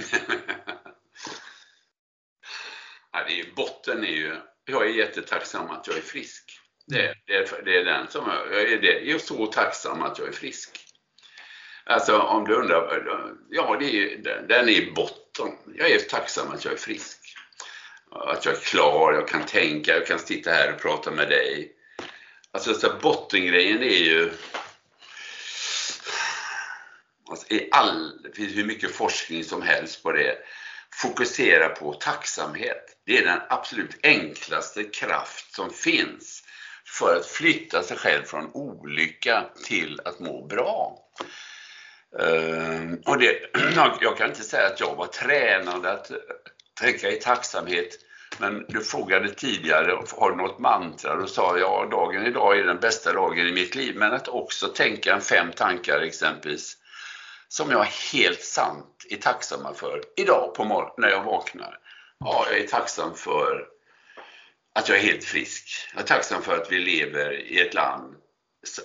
Det 3.28 3.40
är, 3.40 3.54
botten 3.54 4.04
är 4.04 4.12
ju, 4.12 4.36
jag 4.64 4.82
är 4.82 4.90
jättetacksam 4.90 5.70
att 5.70 5.86
jag 5.86 5.96
är 5.96 6.00
frisk. 6.00 6.60
Det, 6.86 7.14
det, 7.26 7.34
är, 7.34 7.62
det 7.64 7.76
är 7.76 7.84
den 7.84 8.08
som 8.08 8.28
jag, 8.28 8.54
jag 8.54 8.72
är, 8.72 8.80
det, 8.80 9.00
jag 9.00 9.14
är 9.14 9.18
så 9.18 9.46
tacksam 9.46 10.02
att 10.02 10.18
jag 10.18 10.28
är 10.28 10.32
frisk. 10.32 10.86
Alltså 11.84 12.18
om 12.18 12.44
du 12.44 12.54
undrar, 12.54 13.04
ja 13.50 13.76
det 13.80 13.84
är, 13.84 14.16
den, 14.48 14.68
är 14.68 14.72
i 14.72 14.92
botten. 14.92 15.52
Jag 15.74 15.90
är 15.90 15.98
tacksam 15.98 16.50
att 16.50 16.64
jag 16.64 16.74
är 16.74 16.78
frisk. 16.78 17.18
Att 18.10 18.44
jag 18.44 18.54
är 18.54 18.60
klar, 18.60 19.12
jag 19.12 19.28
kan 19.28 19.46
tänka, 19.46 19.92
jag 19.92 20.06
kan 20.06 20.18
sitta 20.18 20.50
här 20.50 20.72
och 20.72 20.80
prata 20.80 21.10
med 21.10 21.28
dig. 21.28 21.72
Alltså 22.52 22.74
så 22.74 22.90
bottengrejen 23.02 23.82
är 23.82 24.04
ju 24.04 24.30
Alltså, 27.30 27.54
i 27.54 27.68
all, 27.72 28.22
det 28.22 28.32
finns 28.32 28.56
hur 28.56 28.64
mycket 28.64 28.94
forskning 28.94 29.44
som 29.44 29.62
helst 29.62 30.02
på 30.02 30.12
det. 30.12 30.38
Fokusera 30.94 31.68
på 31.68 31.94
tacksamhet. 31.94 32.96
Det 33.06 33.18
är 33.18 33.24
den 33.24 33.40
absolut 33.48 33.98
enklaste 34.02 34.84
kraft 34.84 35.54
som 35.54 35.70
finns 35.70 36.42
för 36.86 37.16
att 37.16 37.26
flytta 37.26 37.82
sig 37.82 37.96
själv 37.96 38.24
från 38.24 38.50
olycka 38.52 39.44
till 39.64 40.00
att 40.04 40.20
må 40.20 40.46
bra. 40.46 40.98
Ehm, 42.20 42.98
och 43.06 43.18
det, 43.18 43.40
jag 44.00 44.16
kan 44.16 44.28
inte 44.28 44.42
säga 44.42 44.66
att 44.66 44.80
jag 44.80 44.94
var 44.94 45.06
tränad 45.06 45.86
att 45.86 46.10
tänka 46.80 47.10
i 47.10 47.16
tacksamhet 47.16 47.98
men 48.38 48.64
du 48.68 48.80
frågade 48.80 49.28
tidigare, 49.28 49.98
har 50.16 50.30
du 50.30 50.36
något 50.36 50.58
mantra? 50.58 51.16
Då 51.16 51.26
sa 51.26 51.58
jag, 51.58 51.90
dagen 51.90 52.26
idag 52.26 52.58
är 52.58 52.64
den 52.64 52.80
bästa 52.80 53.12
dagen 53.12 53.46
i 53.46 53.52
mitt 53.52 53.74
liv. 53.74 53.96
Men 53.96 54.12
att 54.12 54.28
också 54.28 54.68
tänka 54.68 55.14
en 55.14 55.20
fem 55.20 55.52
tankar 55.52 56.00
exempelvis, 56.00 56.76
som 57.52 57.70
jag 57.70 57.84
helt 57.84 58.42
sant 58.42 59.06
är 59.10 59.16
tacksamma 59.16 59.74
för 59.74 60.02
idag 60.16 60.54
på 60.54 60.64
morgonen 60.64 60.94
när 60.98 61.08
jag 61.08 61.24
vaknar. 61.24 61.78
Ja, 62.18 62.46
jag 62.50 62.60
är 62.60 62.66
tacksam 62.66 63.14
för 63.14 63.66
att 64.74 64.88
jag 64.88 64.98
är 64.98 65.02
helt 65.02 65.24
frisk. 65.24 65.68
Jag 65.94 66.02
är 66.02 66.06
tacksam 66.06 66.42
för 66.42 66.56
att 66.56 66.72
vi 66.72 66.78
lever 66.78 67.32
i 67.32 67.60
ett 67.60 67.74
land 67.74 68.14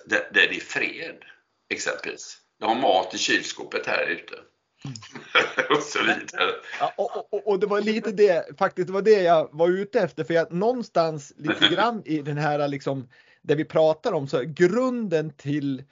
där 0.06 0.28
det 0.34 0.56
är 0.56 0.60
fred, 0.60 1.24
exempelvis. 1.70 2.38
Jag 2.60 2.68
har 2.68 2.76
mat 2.76 3.14
i 3.14 3.18
kylskåpet 3.18 3.88
här 3.88 4.06
ute. 4.06 4.36
och 5.70 5.84
så 5.84 6.00
vidare. 6.00 6.52
Ja, 6.80 6.94
och, 6.98 7.34
och, 7.34 7.48
och, 7.48 7.60
det 7.60 7.68
var 7.68 7.82
lite 7.82 8.12
det, 8.12 8.58
faktiskt 8.58 8.88
det 8.88 8.94
var 8.94 9.02
det 9.02 9.22
jag 9.22 9.50
var 9.52 9.70
ute 9.70 10.00
efter 10.00 10.24
för 10.24 10.38
att 10.38 10.52
någonstans 10.52 11.34
lite 11.38 11.68
grann 11.68 12.04
i 12.06 12.22
den 12.22 12.38
här 12.38 12.68
liksom 12.68 13.10
det 13.42 13.56
vi 13.56 13.66
pratar 13.66 14.14
om 14.14 14.28
så 14.28 14.42
grunden 14.46 15.34
till 15.34 15.84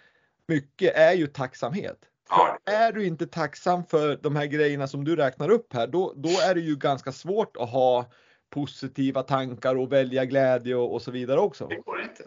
mycket 0.48 0.96
är 0.96 1.14
ju 1.14 1.28
tacksamhet. 1.28 1.98
Ja. 2.38 2.58
Är 2.66 2.92
du 2.92 3.06
inte 3.06 3.28
tacksam 3.28 3.86
för 3.86 4.16
de 4.22 4.36
här 4.36 4.46
grejerna 4.46 4.88
som 4.88 5.04
du 5.04 5.16
räknar 5.16 5.50
upp 5.50 5.74
här, 5.74 5.88
då, 5.88 6.14
då 6.16 6.30
är 6.30 6.56
det 6.56 6.62
ju 6.62 6.76
ganska 6.76 7.12
svårt 7.12 7.58
att 7.58 7.70
ha 7.70 8.12
positiva 8.54 9.24
tankar 9.24 9.76
och 9.76 9.92
välja 9.92 10.26
glädje 10.26 10.76
och, 10.76 10.94
och 10.94 11.02
så 11.02 11.12
vidare 11.12 11.40
också. 11.40 11.68
Det 11.68 11.76
går 11.76 12.02
inte. 12.02 12.24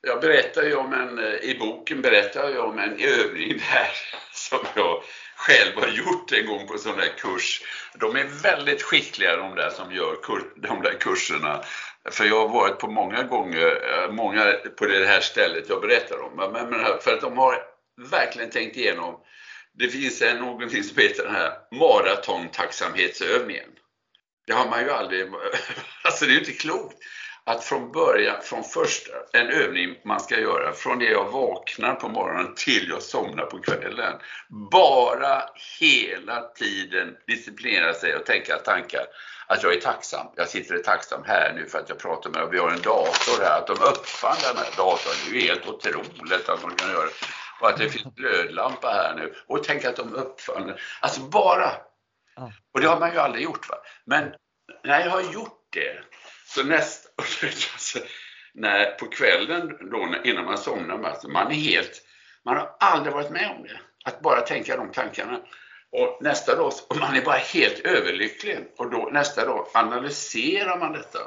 Jag 0.00 0.20
berättar 0.20 0.62
ju 0.62 0.74
om 0.74 0.92
en, 0.92 1.18
i 1.18 1.56
boken 1.60 2.02
berättar 2.02 2.50
jag 2.50 2.68
om 2.68 2.78
en 2.78 2.92
övning 2.92 3.48
där 3.48 3.90
som 4.32 4.58
jag 4.76 5.02
själv 5.36 5.76
har 5.76 5.88
gjort 5.88 6.32
en 6.32 6.46
gång 6.46 6.66
på 6.66 6.72
en 6.72 6.78
sån 6.78 6.96
där 6.96 7.12
kurs. 7.18 7.62
De 7.94 8.16
är 8.16 8.42
väldigt 8.42 8.82
skickliga 8.82 9.36
de 9.36 9.54
där 9.54 9.70
som 9.70 9.92
gör 9.92 10.16
kur, 10.22 10.42
de 10.56 10.82
där 10.82 10.94
kurserna. 11.00 11.60
För 12.10 12.24
jag 12.24 12.48
har 12.48 12.48
varit 12.48 12.78
på 12.78 12.90
många 12.90 13.22
gånger, 13.22 13.82
eh, 13.92 14.12
många 14.12 14.52
på 14.78 14.86
det 14.86 15.06
här 15.06 15.20
stället 15.20 15.68
jag 15.68 15.80
berättar 15.80 16.20
om. 16.22 16.32
Men, 16.36 16.70
men 16.70 16.80
för 17.00 17.14
att 17.14 17.20
de 17.20 17.38
har 17.38 17.69
verkligen 18.08 18.50
tänkt 18.50 18.76
igenom. 18.76 19.20
Det 19.72 19.88
finns 19.88 20.22
en, 20.22 20.38
någonting 20.38 20.84
som 20.84 21.02
heter 21.02 21.22
den 21.22 21.34
här 21.34 21.52
maratontacksamhetsövningen. 21.72 23.68
Det 24.46 24.52
har 24.52 24.70
man 24.70 24.84
ju 24.84 24.90
aldrig, 24.90 25.26
alltså 26.04 26.24
det 26.24 26.30
är 26.30 26.34
ju 26.34 26.38
inte 26.38 26.52
klokt 26.52 26.96
att 27.44 27.64
från 27.64 27.92
början, 27.92 28.36
från 28.42 28.64
första, 28.64 29.12
en 29.32 29.48
övning 29.48 29.96
man 30.04 30.20
ska 30.20 30.40
göra 30.40 30.72
från 30.72 30.98
det 30.98 31.10
jag 31.10 31.30
vaknar 31.30 31.94
på 31.94 32.08
morgonen 32.08 32.54
till 32.54 32.88
jag 32.88 33.02
somnar 33.02 33.46
på 33.46 33.58
kvällen. 33.58 34.18
Bara 34.70 35.42
hela 35.80 36.42
tiden 36.42 37.16
disciplinera 37.26 37.94
sig 37.94 38.16
och 38.16 38.26
tänka 38.26 38.56
tankar 38.56 39.06
att 39.46 39.62
jag 39.62 39.74
är 39.74 39.80
tacksam. 39.80 40.26
Jag 40.36 40.48
sitter 40.48 40.74
och 40.74 40.80
är 40.80 40.84
tacksam 40.84 41.22
här 41.26 41.52
nu 41.54 41.66
för 41.66 41.78
att 41.78 41.88
jag 41.88 41.98
pratar 41.98 42.30
med 42.30 42.42
och 42.42 42.54
vi 42.54 42.58
har 42.58 42.70
en 42.70 42.82
dator 42.82 43.42
här. 43.42 43.58
Att 43.58 43.66
de 43.66 43.72
uppfann 43.72 44.36
den 44.42 44.56
här 44.56 44.76
datorn, 44.76 45.14
det 45.24 45.36
är 45.36 45.40
ju 45.40 45.48
helt 45.48 45.66
otroligt 45.66 46.48
att 46.48 46.62
de 46.62 46.74
kan 46.76 46.90
göra 46.90 47.04
det. 47.04 47.12
Och 47.60 47.68
att 47.68 47.76
det 47.76 47.88
finns 47.88 48.14
glödlampa 48.14 48.88
här 48.88 49.14
nu. 49.14 49.34
Och 49.46 49.64
tänk 49.64 49.84
att 49.84 49.96
de 49.96 50.14
uppfann 50.14 50.66
den. 50.66 50.78
Alltså 51.00 51.20
bara. 51.20 51.72
Och 52.74 52.80
det 52.80 52.86
har 52.86 53.00
man 53.00 53.12
ju 53.12 53.18
aldrig 53.18 53.44
gjort. 53.44 53.68
Va? 53.68 53.76
Men 54.04 54.34
när 54.84 55.00
jag 55.00 55.10
har 55.10 55.32
gjort 55.32 55.66
det 55.70 56.04
så 56.46 56.62
nästa, 56.62 57.08
när, 58.54 58.90
på 58.90 59.06
kvällen 59.06 59.90
då, 59.90 60.14
innan 60.24 60.44
man 60.44 60.58
somnar, 60.58 61.04
alltså 61.04 61.28
man 61.28 61.50
är 61.50 61.54
helt, 61.54 62.02
man 62.44 62.56
har 62.56 62.76
aldrig 62.80 63.14
varit 63.14 63.30
med 63.30 63.56
om 63.56 63.62
det. 63.62 63.80
Att 64.04 64.20
bara 64.20 64.40
tänka 64.40 64.76
de 64.76 64.92
tankarna. 64.92 65.40
Och 65.92 66.18
nästa 66.20 66.56
dag, 66.56 66.72
och 66.88 66.96
man 66.96 67.16
är 67.16 67.22
bara 67.22 67.36
helt 67.36 67.78
överlycklig. 67.78 68.58
Och 68.76 68.90
då, 68.90 69.08
nästa 69.12 69.44
dag 69.44 69.66
analyserar 69.74 70.78
man 70.78 70.92
detta. 70.92 71.18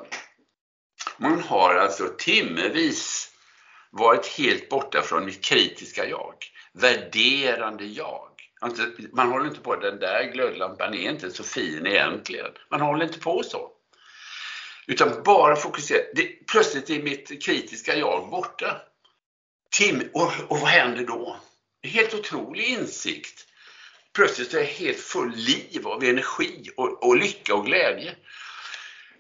Man 1.17 1.39
har 1.39 1.76
alltså 1.76 2.08
timmevis 2.17 3.33
varit 3.93 4.27
helt 4.27 4.69
borta 4.69 5.01
från 5.01 5.25
mitt 5.25 5.45
kritiska 5.45 6.06
jag. 6.06 6.36
Värderande 6.73 7.86
jag. 7.86 8.29
Alltså, 8.62 8.84
man 9.12 9.32
håller 9.32 9.47
inte 9.47 9.60
på, 9.60 9.75
den 9.75 9.99
där 9.99 10.32
glödlampan 10.34 10.93
är 10.93 11.10
inte 11.10 11.32
så 11.32 11.43
fin 11.43 11.88
egentligen. 11.88 12.51
Man 12.71 12.82
håller 12.82 13.06
inte 13.06 13.19
på 13.19 13.43
så. 13.43 13.69
Utan 14.88 15.23
bara 15.23 15.56
fokusera. 15.56 16.01
Det, 16.13 16.47
plötsligt 16.51 16.89
är 16.89 17.03
mitt 17.03 17.43
kritiska 17.43 17.95
jag 17.95 18.29
borta. 18.29 18.82
Tim, 19.77 20.10
och, 20.13 20.32
och 20.47 20.60
vad 20.60 20.69
händer 20.69 21.06
då? 21.06 21.38
Helt 21.84 22.13
otrolig 22.13 22.63
insikt. 22.65 23.45
Plötsligt 24.15 24.53
är 24.53 24.58
jag 24.58 24.65
helt 24.65 24.99
full 24.99 25.36
liv 25.36 25.88
av 25.88 26.03
energi 26.03 26.69
och, 26.77 27.08
och 27.08 27.17
lycka 27.17 27.56
och 27.56 27.65
glädje. 27.65 28.15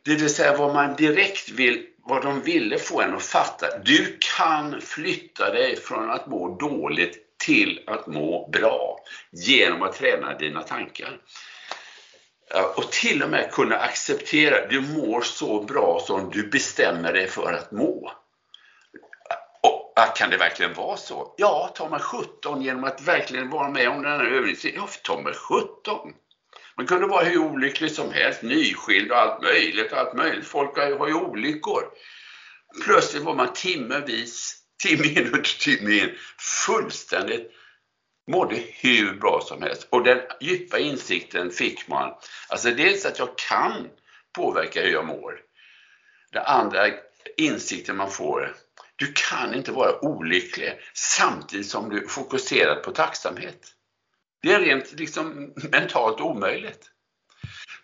Det 0.03 0.15
vill 0.15 0.33
säga 0.33 0.57
vad 0.57 0.73
man 0.73 0.95
direkt 0.95 1.49
vill, 1.49 1.87
vad 2.05 2.21
de 2.21 2.41
ville 2.41 2.77
få 2.77 3.01
en 3.01 3.15
att 3.15 3.23
fatta. 3.23 3.77
Du 3.77 4.17
kan 4.37 4.81
flytta 4.81 5.51
dig 5.51 5.75
från 5.75 6.09
att 6.09 6.27
må 6.27 6.57
dåligt 6.57 7.37
till 7.45 7.83
att 7.87 8.07
må 8.07 8.49
bra 8.53 8.99
genom 9.31 9.81
att 9.81 9.93
träna 9.93 10.37
dina 10.37 10.63
tankar 10.63 11.19
och 12.75 12.91
till 12.91 13.23
och 13.23 13.29
med 13.29 13.51
kunna 13.51 13.75
acceptera, 13.75 14.67
du 14.67 14.81
mår 14.81 15.21
så 15.21 15.63
bra 15.63 15.99
som 15.99 16.29
du 16.29 16.47
bestämmer 16.47 17.13
dig 17.13 17.27
för 17.27 17.53
att 17.53 17.71
må. 17.71 18.11
Och, 19.61 19.93
kan 20.15 20.29
det 20.29 20.37
verkligen 20.37 20.73
vara 20.73 20.97
så? 20.97 21.33
Ja, 21.37 21.71
ta 21.75 21.89
mig 21.89 21.99
17 21.99 22.61
genom 22.61 22.83
att 22.83 23.01
verkligen 23.01 23.49
vara 23.49 23.69
med 23.69 23.89
om 23.89 24.01
den 24.01 24.11
här 24.11 24.25
övningen. 24.25 24.57
Ja, 24.75 24.87
ta 25.03 25.21
mig 25.21 25.33
17. 25.33 26.13
Man 26.77 26.87
kunde 26.87 27.07
vara 27.07 27.23
hur 27.23 27.37
olycklig 27.37 27.91
som 27.91 28.11
helst, 28.11 28.41
nyskild 28.41 29.11
och 29.11 29.17
allt 29.17 29.41
möjligt, 29.41 29.93
allt 29.93 30.13
möjligt. 30.13 30.47
Folk 30.47 30.77
har, 30.77 30.97
har 30.97 31.07
ju 31.07 31.13
olyckor. 31.13 31.83
Plötsligt 32.85 33.23
var 33.23 33.35
man 33.35 33.53
timmevis, 33.53 34.57
timme 34.83 35.07
in 35.07 35.33
och 35.33 35.43
timme 35.43 35.91
in, 35.91 36.15
fullständigt 36.65 37.51
mådde 38.31 38.55
hur 38.55 39.13
bra 39.13 39.41
som 39.41 39.61
helst. 39.61 39.87
Och 39.89 40.03
den 40.03 40.19
djupa 40.41 40.79
insikten 40.79 41.51
fick 41.51 41.87
man. 41.87 42.13
Alltså 42.49 42.71
dels 42.71 43.05
att 43.05 43.19
jag 43.19 43.37
kan 43.37 43.89
påverka 44.35 44.81
hur 44.81 44.91
jag 44.91 45.05
mår. 45.05 45.39
Den 46.31 46.43
andra 46.45 46.87
insikten 47.37 47.97
man 47.97 48.11
får, 48.11 48.55
du 48.95 49.13
kan 49.15 49.55
inte 49.55 49.71
vara 49.71 50.05
olycklig 50.05 50.79
samtidigt 50.93 51.69
som 51.69 51.89
du 51.89 52.07
fokuserar 52.07 52.75
på 52.75 52.91
tacksamhet. 52.91 53.59
Det 54.43 54.53
är 54.53 54.59
rent 54.59 54.91
liksom 54.91 55.53
mentalt 55.71 56.21
omöjligt. 56.21 56.89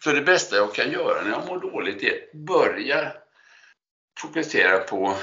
Så 0.03 0.11
det 0.11 0.21
bästa 0.21 0.55
jag 0.55 0.75
kan 0.75 0.91
göra 0.91 1.21
när 1.21 1.29
jag 1.29 1.47
mår 1.47 1.59
dåligt 1.59 2.03
är 2.03 2.37
börja 2.45 3.13
fokusera 4.19 4.79
på 4.79 5.17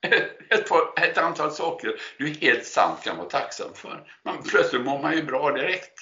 ett, 0.50 0.68
par, 0.68 1.02
ett 1.04 1.18
antal 1.18 1.52
saker 1.52 2.00
du 2.18 2.28
helt 2.28 2.66
sant 2.66 3.02
kan 3.04 3.16
vara 3.16 3.28
tacksam 3.28 3.74
för. 3.74 4.12
Men 4.22 4.42
plötsligt 4.42 4.84
mår 4.84 5.02
man 5.02 5.16
ju 5.16 5.22
bra 5.22 5.52
direkt. 5.52 6.00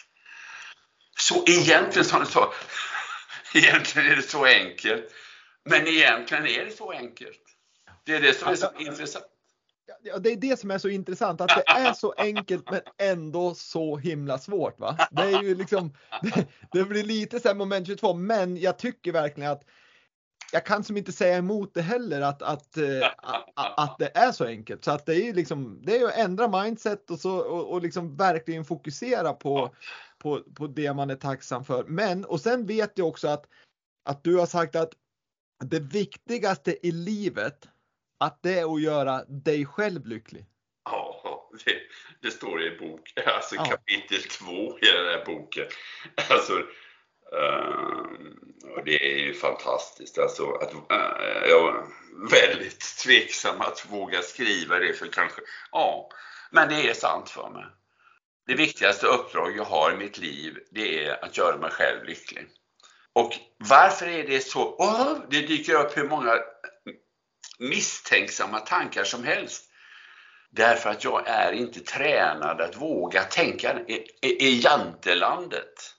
Så 1.18 1.44
egentligen, 1.46 2.04
som 2.04 2.20
du 2.20 2.26
sa, 2.26 2.52
egentligen 3.54 4.12
är 4.12 4.16
det 4.16 4.22
så 4.22 4.44
enkelt. 4.44 5.04
Men 5.64 5.86
egentligen 5.86 6.46
är 6.46 6.64
det 6.64 6.70
så 6.70 6.92
enkelt. 6.92 7.42
Det 8.04 8.14
är 8.14 8.20
det 8.20 8.34
som 8.34 8.48
är 8.48 8.56
så 8.56 8.70
intressant. 8.78 9.24
Ja, 10.02 10.18
det 10.18 10.32
är 10.32 10.36
det 10.36 10.60
som 10.60 10.70
är 10.70 10.78
så 10.78 10.88
intressant, 10.88 11.40
att 11.40 11.48
det 11.48 11.70
är 11.72 11.92
så 11.92 12.12
enkelt 12.12 12.70
men 12.70 12.80
ändå 12.98 13.54
så 13.54 13.96
himla 13.96 14.38
svårt. 14.38 14.80
Va? 14.80 15.08
Det 15.10 15.22
är 15.22 15.42
ju 15.42 15.54
liksom, 15.54 15.94
det, 16.22 16.46
det 16.72 16.84
blir 16.84 17.04
lite 17.04 17.40
så 17.40 17.48
här 17.48 17.54
moment 17.54 17.86
22, 17.86 18.14
men 18.14 18.56
jag 18.56 18.78
tycker 18.78 19.12
verkligen 19.12 19.50
att 19.50 19.64
jag 20.52 20.66
kan 20.66 20.84
som 20.84 20.96
inte 20.96 21.12
säga 21.12 21.36
emot 21.36 21.74
det 21.74 21.82
heller 21.82 22.20
att, 22.20 22.42
att, 22.42 22.76
eh, 22.76 23.06
att, 23.16 23.78
att 23.78 23.98
det 23.98 24.10
är 24.14 24.32
så 24.32 24.44
enkelt. 24.44 24.84
Så 24.84 24.90
att 24.90 25.06
det 25.06 25.14
är 25.14 25.34
liksom, 25.34 25.82
det 25.82 25.96
är 25.96 26.06
att 26.06 26.16
ändra 26.16 26.62
mindset 26.62 27.10
och, 27.10 27.20
så, 27.20 27.38
och, 27.38 27.72
och 27.72 27.82
liksom 27.82 28.16
verkligen 28.16 28.64
fokusera 28.64 29.32
på, 29.32 29.74
på, 30.18 30.42
på 30.54 30.66
det 30.66 30.94
man 30.94 31.10
är 31.10 31.16
tacksam 31.16 31.64
för. 31.64 31.84
Men, 31.84 32.24
och 32.24 32.40
sen 32.40 32.66
vet 32.66 32.92
jag 32.94 33.08
också 33.08 33.28
att, 33.28 33.46
att 34.04 34.24
du 34.24 34.36
har 34.36 34.46
sagt 34.46 34.76
att 34.76 34.92
det 35.64 35.80
viktigaste 35.80 36.86
i 36.86 36.92
livet, 36.92 37.68
att 38.18 38.42
det 38.42 38.58
är 38.58 38.74
att 38.74 38.82
göra 38.82 39.24
dig 39.24 39.66
själv 39.66 40.06
lycklig. 40.06 40.46
Ja, 40.84 41.50
det, 41.64 41.78
det 42.22 42.30
står 42.30 42.62
i 42.62 42.78
bok, 42.78 43.12
alltså 43.26 43.54
ja. 43.54 43.64
kapitel 43.64 44.22
två 44.22 44.78
i 44.78 44.86
den 44.86 45.06
här 45.06 45.24
boken. 45.26 45.66
Alltså, 46.30 46.52
Uh, 47.32 48.76
och 48.76 48.84
det 48.84 49.12
är 49.12 49.18
ju 49.18 49.34
fantastiskt. 49.34 50.18
Alltså, 50.18 50.52
att, 50.52 50.74
uh, 50.74 51.48
jag 51.48 51.76
är 51.76 51.84
väldigt 52.30 52.80
tveksam 52.80 53.60
att 53.60 53.86
våga 53.90 54.22
skriva 54.22 54.78
det 54.78 54.92
för 54.92 55.06
kanske, 55.06 55.40
ja, 55.72 56.08
men 56.50 56.68
det 56.68 56.88
är 56.88 56.94
sant 56.94 57.30
för 57.30 57.50
mig. 57.50 57.66
Det 58.46 58.54
viktigaste 58.54 59.06
uppdrag 59.06 59.56
jag 59.56 59.64
har 59.64 59.92
i 59.92 59.96
mitt 59.96 60.18
liv, 60.18 60.58
det 60.70 61.04
är 61.04 61.24
att 61.24 61.36
göra 61.36 61.56
mig 61.56 61.70
själv 61.70 62.04
lycklig. 62.04 62.46
Och 63.12 63.32
varför 63.56 64.06
är 64.06 64.26
det 64.26 64.40
så? 64.40 64.74
Oh, 64.74 65.18
det 65.30 65.40
dyker 65.40 65.74
upp 65.74 65.96
hur 65.96 66.08
många 66.08 66.38
misstänksamma 67.58 68.60
tankar 68.60 69.04
som 69.04 69.24
helst. 69.24 69.64
Därför 70.50 70.90
att 70.90 71.04
jag 71.04 71.28
är 71.28 71.52
inte 71.52 71.80
tränad 71.80 72.60
att 72.60 72.76
våga 72.76 73.22
tänka. 73.22 73.80
I, 73.80 74.06
i, 74.22 74.46
i 74.46 74.60
jantelandet 74.60 75.94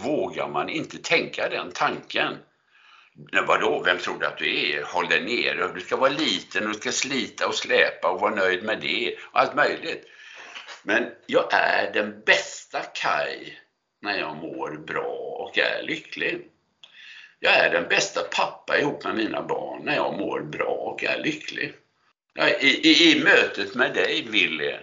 vågar 0.00 0.48
man 0.48 0.68
inte 0.68 0.98
tänka 0.98 1.48
den 1.48 1.72
tanken. 1.72 2.38
Vadå, 3.46 3.82
vem 3.84 3.98
tror 3.98 4.18
du 4.18 4.26
att 4.26 4.38
du 4.38 4.70
är? 4.70 4.82
Håll 4.82 5.08
dig 5.08 5.24
nere. 5.24 5.72
Du 5.74 5.80
ska 5.80 5.96
vara 5.96 6.10
liten, 6.10 6.66
och 6.66 6.72
du 6.72 6.78
ska 6.78 6.92
slita 6.92 7.48
och 7.48 7.54
släpa 7.54 8.10
och 8.10 8.20
vara 8.20 8.34
nöjd 8.34 8.64
med 8.64 8.80
det. 8.80 9.16
Och 9.32 9.40
allt 9.40 9.54
möjligt. 9.54 10.04
Men 10.82 11.12
jag 11.26 11.52
är 11.52 11.92
den 11.92 12.22
bästa 12.26 12.82
Kaj 12.82 13.60
när 14.02 14.18
jag 14.18 14.36
mår 14.36 14.76
bra 14.86 15.36
och 15.38 15.58
är 15.58 15.82
lycklig. 15.82 16.50
Jag 17.38 17.54
är 17.54 17.70
den 17.70 17.88
bästa 17.88 18.22
pappa 18.22 18.78
ihop 18.78 19.04
med 19.04 19.14
mina 19.14 19.42
barn 19.42 19.84
när 19.84 19.94
jag 19.96 20.18
mår 20.18 20.40
bra 20.40 20.72
och 20.72 21.04
är 21.04 21.18
lycklig. 21.18 21.74
I, 22.60 22.66
i, 22.66 23.12
I 23.12 23.24
mötet 23.24 23.74
med 23.74 23.94
dig, 23.94 24.26
Willy, 24.28 24.76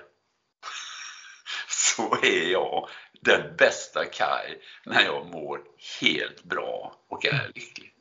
så 1.68 2.18
är 2.24 2.52
jag 2.52 2.90
den 3.22 3.56
bästa 3.56 4.06
Kaj 4.06 4.62
när 4.86 5.06
jag 5.06 5.26
mår 5.26 5.62
helt 6.02 6.44
bra 6.44 6.96
och 7.10 7.26
är 7.26 7.52
lycklig. 7.56 7.94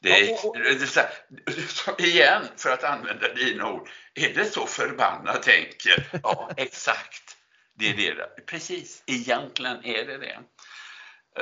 Det 0.00 0.10
är, 0.10 0.38
igen, 2.00 2.42
för 2.56 2.70
att 2.70 2.84
använda 2.84 3.34
dina 3.34 3.72
ord, 3.72 3.88
är 4.14 4.34
det 4.34 4.44
så 4.44 4.66
förbannat 4.66 5.48
enkelt? 5.48 6.06
Ja, 6.22 6.50
exakt. 6.56 7.36
Det 7.74 7.88
är 7.88 8.14
det. 8.14 8.46
Precis, 8.46 9.02
egentligen 9.06 9.84
är 9.84 10.04
det 10.04 10.18
det. 10.18 10.38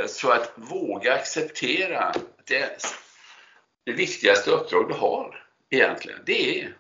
Så 0.07 0.31
att 0.31 0.53
våga 0.57 1.15
acceptera 1.15 2.13
det, 2.47 2.83
det 3.87 3.93
viktigaste 3.93 4.51
uppdrag 4.51 4.89
du 4.89 4.95
har 4.95 5.47
egentligen, 5.71 6.23
det 6.27 6.61
är 6.61 6.75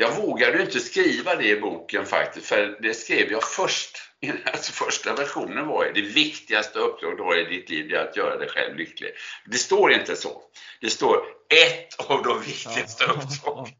jag 0.00 0.16
vågade 0.16 0.62
inte 0.62 0.80
skriva 0.80 1.34
det 1.34 1.48
i 1.48 1.60
boken 1.60 2.06
faktiskt, 2.06 2.46
för 2.46 2.78
det 2.80 2.94
skrev 2.94 3.32
jag 3.32 3.44
först. 3.44 3.98
Alltså 4.44 4.72
första 4.72 5.14
versionen 5.14 5.66
var 5.66 5.84
ju 5.84 5.92
det 5.92 6.00
viktigaste 6.00 6.78
uppdraget 6.78 7.16
du 7.16 7.22
har 7.22 7.38
i 7.38 7.44
ditt 7.44 7.70
liv 7.70 7.94
är 7.94 8.08
att 8.08 8.16
göra 8.16 8.36
dig 8.36 8.48
själv 8.48 8.76
lycklig. 8.76 9.10
Det 9.46 9.58
står 9.58 9.92
inte 9.92 10.16
så. 10.16 10.42
Det 10.80 10.90
står 10.90 11.16
ett 11.48 12.10
av 12.10 12.22
de 12.22 12.42
viktigaste 12.42 13.04
uppdragen. 13.04 13.74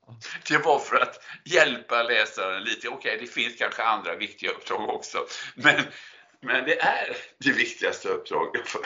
Det 0.49 0.59
var 0.59 0.79
för 0.79 0.97
att 0.97 1.21
hjälpa 1.45 2.03
läsaren 2.03 2.65
lite. 2.65 2.89
Okej, 2.89 3.15
okay, 3.15 3.27
det 3.27 3.33
finns 3.33 3.57
kanske 3.57 3.83
andra 3.83 4.17
viktiga 4.17 4.51
uppdrag 4.51 4.89
också. 4.89 5.19
Men, 5.55 5.83
men 6.41 6.65
det 6.65 6.81
är 6.81 7.17
det 7.39 7.53
viktigaste 7.53 8.09
uppdraget. 8.09 8.69
För, 8.69 8.81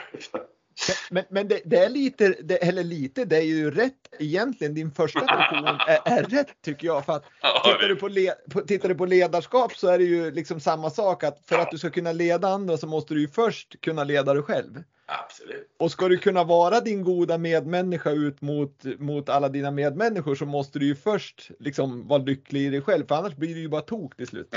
men, 1.10 1.24
men 1.30 1.48
det, 1.48 1.60
det, 1.64 1.76
är 1.76 1.88
lite, 1.88 2.28
det, 2.28 2.56
eller 2.56 2.84
lite, 2.84 3.24
det 3.24 3.36
är 3.36 3.42
ju 3.42 3.70
rätt 3.70 4.14
egentligen. 4.18 4.74
Din 4.74 4.90
första 4.90 5.20
version 5.20 5.64
är, 5.66 6.00
är 6.04 6.22
rätt 6.22 6.62
tycker 6.64 6.86
jag. 6.86 7.04
För 7.04 7.12
att 7.12 7.24
tittar, 7.64 7.88
du 7.88 7.96
på 7.96 8.08
led, 8.08 8.34
tittar 8.66 8.88
du 8.88 8.94
på 8.94 9.06
ledarskap 9.06 9.76
så 9.76 9.88
är 9.88 9.98
det 9.98 10.04
ju 10.04 10.30
liksom 10.30 10.60
samma 10.60 10.90
sak 10.90 11.24
att 11.24 11.46
för 11.46 11.58
att 11.58 11.70
du 11.70 11.78
ska 11.78 11.90
kunna 11.90 12.12
leda 12.12 12.48
andra 12.48 12.76
så 12.76 12.86
måste 12.86 13.14
du 13.14 13.20
ju 13.20 13.28
först 13.28 13.80
kunna 13.80 14.04
leda 14.04 14.34
dig 14.34 14.42
själv. 14.42 14.82
Absolut. 15.06 15.76
Och 15.78 15.90
ska 15.90 16.08
du 16.08 16.18
kunna 16.18 16.44
vara 16.44 16.80
din 16.80 17.04
goda 17.04 17.38
medmänniska 17.38 18.10
ut 18.10 18.40
mot, 18.40 18.84
mot 18.98 19.28
alla 19.28 19.48
dina 19.48 19.70
medmänniskor 19.70 20.34
så 20.34 20.46
måste 20.46 20.78
du 20.78 20.86
ju 20.86 20.94
först 20.94 21.50
liksom 21.58 22.08
vara 22.08 22.22
lycklig 22.22 22.60
i 22.60 22.68
dig 22.68 22.80
själv 22.80 23.06
för 23.06 23.14
annars 23.14 23.36
blir 23.36 23.54
det 23.54 23.60
ju 23.60 23.68
bara 23.68 23.82
tok 23.82 24.16
till 24.16 24.26
slut. 24.26 24.54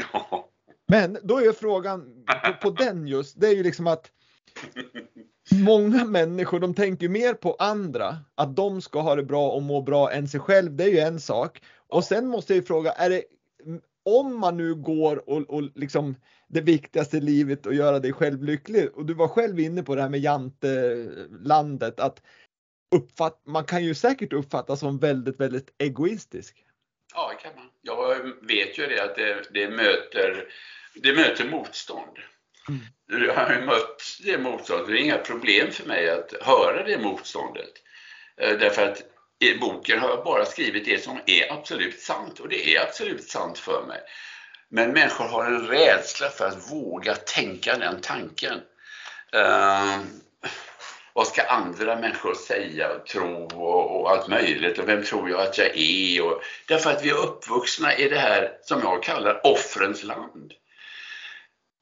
Men 0.88 1.18
då 1.24 1.38
är 1.38 1.52
frågan 1.52 2.26
på, 2.44 2.54
på 2.62 2.70
den 2.70 3.08
just, 3.08 3.42
det 3.42 3.48
är 3.48 3.56
ju 3.56 3.64
liksom 3.64 3.88
att 3.88 4.12
många 5.52 6.06
människor 6.06 6.60
de 6.60 6.74
tänker 6.74 7.10
mer 7.10 7.34
på 7.34 7.56
andra, 7.60 8.18
att 8.36 8.56
de 8.56 8.82
ska 8.82 9.02
ha 9.02 9.16
det 9.16 9.24
bra 9.24 9.52
och 9.52 9.64
må 9.64 9.82
bra 9.82 10.12
än 10.12 10.28
sig 10.28 10.40
själv. 10.40 10.76
Det 10.76 10.84
är 10.84 10.90
ju 10.90 11.00
en 11.00 11.20
sak. 11.20 11.62
Och 11.88 12.04
sen 12.04 12.28
måste 12.28 12.54
jag 12.54 12.62
ju 12.62 12.64
fråga, 12.64 12.92
är 12.92 13.10
det 13.10 13.24
om 14.04 14.40
man 14.40 14.58
nu 14.58 14.76
går 14.76 15.30
och, 15.30 15.50
och 15.50 15.64
liksom 15.76 16.16
det 16.48 16.62
viktigaste 16.62 17.18
i 17.18 17.22
livet 17.22 17.66
och 17.66 17.74
göra 17.74 18.00
dig 18.00 18.14
själv 18.14 18.44
lycklig. 18.44 18.90
Och 18.96 19.06
du 19.06 19.14
var 19.14 19.28
själv 19.28 19.60
inne 19.60 19.84
på 19.84 19.96
det 19.96 20.02
här 20.02 20.10
med 20.10 20.20
jantelandet 20.20 22.00
att 22.00 22.22
uppfatt, 22.96 23.42
man 23.46 23.66
kan 23.66 23.84
ju 23.84 23.96
säkert 23.96 24.34
uppfattas 24.34 24.80
som 24.80 24.98
väldigt, 24.98 25.40
väldigt 25.40 25.74
egoistisk. 25.78 26.66
Ja, 27.14 27.32
det 27.32 27.44
kan 27.44 27.56
man. 27.56 27.70
Jag 27.88 28.32
vet 28.42 28.78
ju 28.78 28.88
det 28.88 29.04
att 29.04 29.16
det, 29.16 29.54
det 29.54 29.70
möter, 29.70 30.46
det 30.96 31.14
möter 31.14 31.46
motstånd. 31.46 32.18
Mm. 32.70 32.82
Jag 33.28 33.34
har 33.34 33.54
ju 33.54 33.66
mött 33.66 34.02
det 34.24 34.38
motståndet. 34.38 34.88
Det 34.88 34.94
är 34.94 35.04
inga 35.04 35.18
problem 35.18 35.72
för 35.72 35.88
mig 35.88 36.10
att 36.10 36.34
höra 36.42 36.84
det 36.84 36.98
motståndet. 36.98 37.72
Eh, 38.42 38.58
därför 38.58 38.86
att 38.90 39.02
i 39.40 39.58
boken 39.58 40.00
har 40.00 40.10
jag 40.10 40.24
bara 40.24 40.46
skrivit 40.46 40.86
det 40.86 41.04
som 41.04 41.20
är 41.26 41.52
absolut 41.52 42.00
sant 42.00 42.40
och 42.40 42.50
det 42.50 42.76
är 42.76 42.82
absolut 42.82 43.24
sant 43.24 43.58
för 43.58 43.86
mig. 43.88 44.00
Men 44.70 44.92
människor 44.92 45.26
har 45.26 45.46
en 45.46 45.68
rädsla 45.68 46.30
för 46.30 46.48
att 46.48 46.72
våga 46.72 47.16
tänka 47.16 47.78
den 47.78 48.02
tanken. 48.02 48.60
Vad 51.18 51.28
ska 51.28 51.44
andra 51.44 51.96
människor 51.96 52.34
säga 52.34 52.94
och 52.94 53.06
tro 53.06 53.46
och, 53.46 54.02
och, 54.02 54.12
allt 54.12 54.28
möjligt 54.28 54.80
och 54.80 54.88
vem 54.88 55.04
tror 55.04 55.30
jag 55.30 55.42
att 55.42 55.58
jag 55.58 55.78
är? 55.78 56.24
Och, 56.26 56.42
därför 56.68 56.92
att 56.92 57.06
vi 57.06 57.10
är 57.10 57.18
uppvuxna 57.18 57.98
i 57.98 58.10
det 58.10 58.20
här 58.20 58.58
som 58.62 58.82
jag 58.82 59.04
kallar 59.04 59.48
offrens 59.48 60.04
land. 60.04 60.54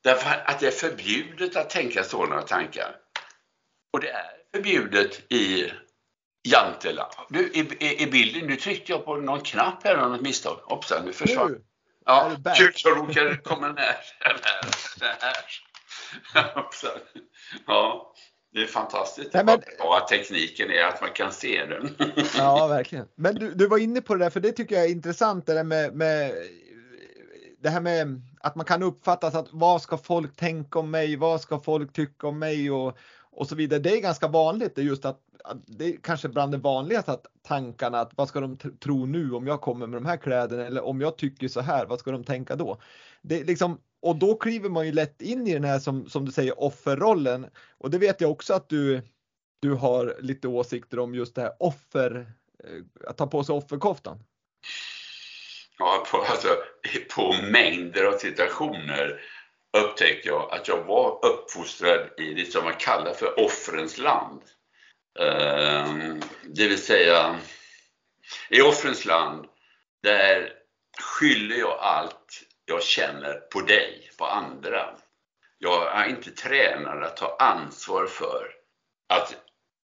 Därför 0.04 0.44
att 0.46 0.60
det 0.60 0.68
är 0.68 0.72
förbjudet 0.72 1.56
att 1.56 1.70
tänka 1.70 2.04
sådana 2.04 2.42
tankar. 2.42 2.96
Och 3.94 4.00
det 4.00 4.10
är 4.10 4.32
förbjudet 4.54 5.32
i 5.32 5.72
Jantela. 6.44 7.10
Du, 7.30 7.48
i, 7.48 7.60
i, 7.80 8.04
i, 8.04 8.08
bilden, 8.08 8.48
nu 8.48 8.56
tryckte 8.56 8.92
jag 8.92 9.06
på 9.06 9.16
någon 9.16 9.42
knapp 9.42 9.84
här 9.84 9.96
av 9.96 10.12
något 10.12 10.22
misstag. 10.22 10.60
Hoppsan, 10.64 11.06
nu 11.06 11.14
försvann. 11.14 11.56
Ja, 12.06 12.32
kul, 12.58 12.74
jag 12.84 12.98
råkade 12.98 13.38
komma. 13.38 13.76
Hoppsan. 16.56 17.00
Ja, 17.68 18.14
det 18.54 18.64
är 18.64 18.68
fantastiskt 18.68 19.34
Nej, 19.34 19.46
men... 19.46 19.60
bra 19.78 19.98
att 19.98 20.08
tekniken 20.08 20.72
är 20.72 20.84
att 20.84 21.02
man 21.02 21.10
kan 21.14 21.32
se 21.32 21.66
den. 21.66 21.96
Ja, 22.38 22.68
verkligen. 22.68 23.08
Men 23.16 23.36
du, 23.36 23.54
du 23.54 23.68
var 23.68 23.78
inne 23.78 24.02
på 24.02 24.16
det 24.16 24.26
där, 24.26 24.30
för 24.30 24.40
det 24.40 24.52
tycker 24.52 24.76
jag 24.76 24.86
är 24.86 24.90
intressant, 24.90 25.46
det 25.46 25.54
där 25.54 25.64
med, 25.64 25.96
med 25.96 26.32
det 27.60 27.70
här 27.70 27.82
med 27.82 28.22
att 28.40 28.56
man 28.56 28.66
kan 28.66 28.84
uppfatta 28.84 29.28
att 29.28 29.48
vad 29.52 29.82
ska 29.82 29.98
folk 29.98 30.36
tänka 30.36 30.80
om 30.80 30.92
mig? 30.92 31.16
Vad 31.16 31.42
ska 31.42 31.60
folk 31.60 31.94
tycka 31.94 32.28
om 32.28 32.40
mig? 32.40 32.72
Och, 32.72 32.98
och 33.36 33.48
så 33.48 33.56
vidare. 33.56 33.80
Det 33.80 33.98
är 33.98 34.02
ganska 34.02 34.28
vanligt. 34.28 34.76
Det 34.76 34.82
är 34.82 34.86
just 34.86 35.06
att, 35.06 35.20
att 35.44 35.58
det 35.66 35.86
är 35.86 35.98
kanske 35.98 36.30
bland 36.30 36.52
det 36.52 36.58
vanligaste 36.58 37.12
att 37.12 37.26
tankarna 37.42 38.00
att 38.00 38.12
vad 38.16 38.30
ska 38.30 38.40
de 38.40 38.58
tro 38.58 39.06
nu 39.06 39.32
om 39.32 39.48
jag 39.48 39.62
kommer 39.62 39.88
med 39.88 39.98
de 40.02 40.06
här 40.06 40.18
kläderna 40.18 40.66
eller 40.66 40.84
om 40.84 41.02
jag 41.02 41.18
tycker 41.18 41.48
så 41.48 41.62
här, 41.62 41.86
vad 41.86 42.00
ska 42.00 42.12
de 42.12 42.24
tänka 42.24 42.56
då? 42.56 42.82
Det 43.22 43.44
liksom, 43.44 43.80
och 44.02 44.16
då 44.16 44.36
kliver 44.36 44.70
man 44.70 44.86
ju 44.86 44.92
lätt 44.92 45.22
in 45.22 45.48
i 45.48 45.54
den 45.54 45.64
här 45.64 45.80
som, 45.80 46.10
som 46.10 46.26
du 46.26 46.32
säger 46.32 46.64
offerrollen 46.64 47.48
och 47.78 47.90
det 47.90 47.98
vet 47.98 48.22
jag 48.22 48.32
också 48.32 48.54
att 48.54 48.70
du, 48.70 49.02
du 49.62 49.74
har 49.74 50.18
lite 50.20 50.48
åsikter 50.48 51.00
om 51.00 51.16
just 51.16 51.36
det 51.36 51.42
här 51.42 51.54
offer, 51.60 52.34
eh, 52.64 53.10
att 53.10 53.18
ta 53.18 53.28
på 53.28 53.44
sig 53.44 53.56
offerkoftan. 53.56 54.24
Ja, 55.80 56.06
på, 56.12 56.18
alltså, 56.18 56.48
på 57.16 57.36
mängder 57.52 58.04
av 58.04 58.18
situationer 58.18 59.20
upptäckte 59.78 60.28
jag 60.28 60.54
att 60.54 60.68
jag 60.68 60.84
var 60.84 61.26
uppfostrad 61.26 62.10
i 62.18 62.34
det 62.34 62.46
som 62.46 62.64
man 62.64 62.74
kallar 62.74 63.14
för 63.14 63.40
offrens 63.40 63.98
land. 63.98 64.42
Ehm, 65.20 66.22
det 66.44 66.68
vill 66.68 66.82
säga, 66.84 67.40
i 68.50 68.62
offrens 68.62 69.06
land, 69.06 69.46
där 70.04 70.54
skyller 71.00 71.56
jag 71.56 71.78
allt 71.80 72.44
jag 72.66 72.84
känner 72.84 73.34
på 73.34 73.62
dig, 73.62 74.12
på 74.18 74.26
andra. 74.26 74.96
Jag 75.58 75.98
är 75.98 76.10
inte 76.10 76.32
tränad 76.32 77.04
att 77.04 77.18
ta 77.18 77.36
ansvar 77.40 78.08
för 78.08 78.52
att 79.10 79.36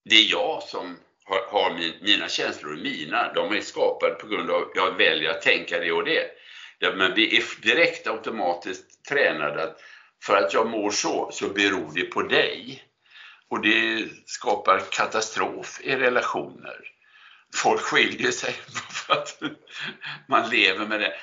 det 0.09 0.15
är 0.15 0.31
jag 0.31 0.63
som 0.63 0.97
har, 1.25 1.45
har 1.47 1.73
min, 1.73 1.93
mina 2.01 2.29
känslor 2.29 2.75
mina. 2.75 3.33
De 3.33 3.55
är 3.55 3.61
skapade 3.61 4.13
på 4.13 4.27
grund 4.27 4.51
av 4.51 4.61
att 4.61 4.71
jag 4.75 4.97
väljer 4.97 5.29
att 5.29 5.41
tänka 5.41 5.79
det 5.79 5.91
och 5.91 6.05
det. 6.05 6.42
Men 6.91 7.13
vi 7.15 7.37
är 7.37 7.61
direkt 7.61 8.07
automatiskt 8.07 9.05
tränade 9.05 9.63
att 9.63 9.79
för 10.23 10.37
att 10.37 10.53
jag 10.53 10.67
mår 10.67 10.91
så, 10.91 11.29
så 11.31 11.49
beror 11.49 11.91
det 11.95 12.03
på 12.03 12.21
dig. 12.21 12.83
Och 13.49 13.61
det 13.61 14.07
skapar 14.25 14.81
katastrof 14.91 15.81
i 15.83 15.95
relationer. 15.95 16.79
Folk 17.55 17.81
skiljer 17.81 18.31
sig 18.31 18.53
för 18.89 19.13
att 19.13 19.41
man 20.27 20.49
lever 20.49 20.85
med 20.85 20.99
det. 20.99 21.13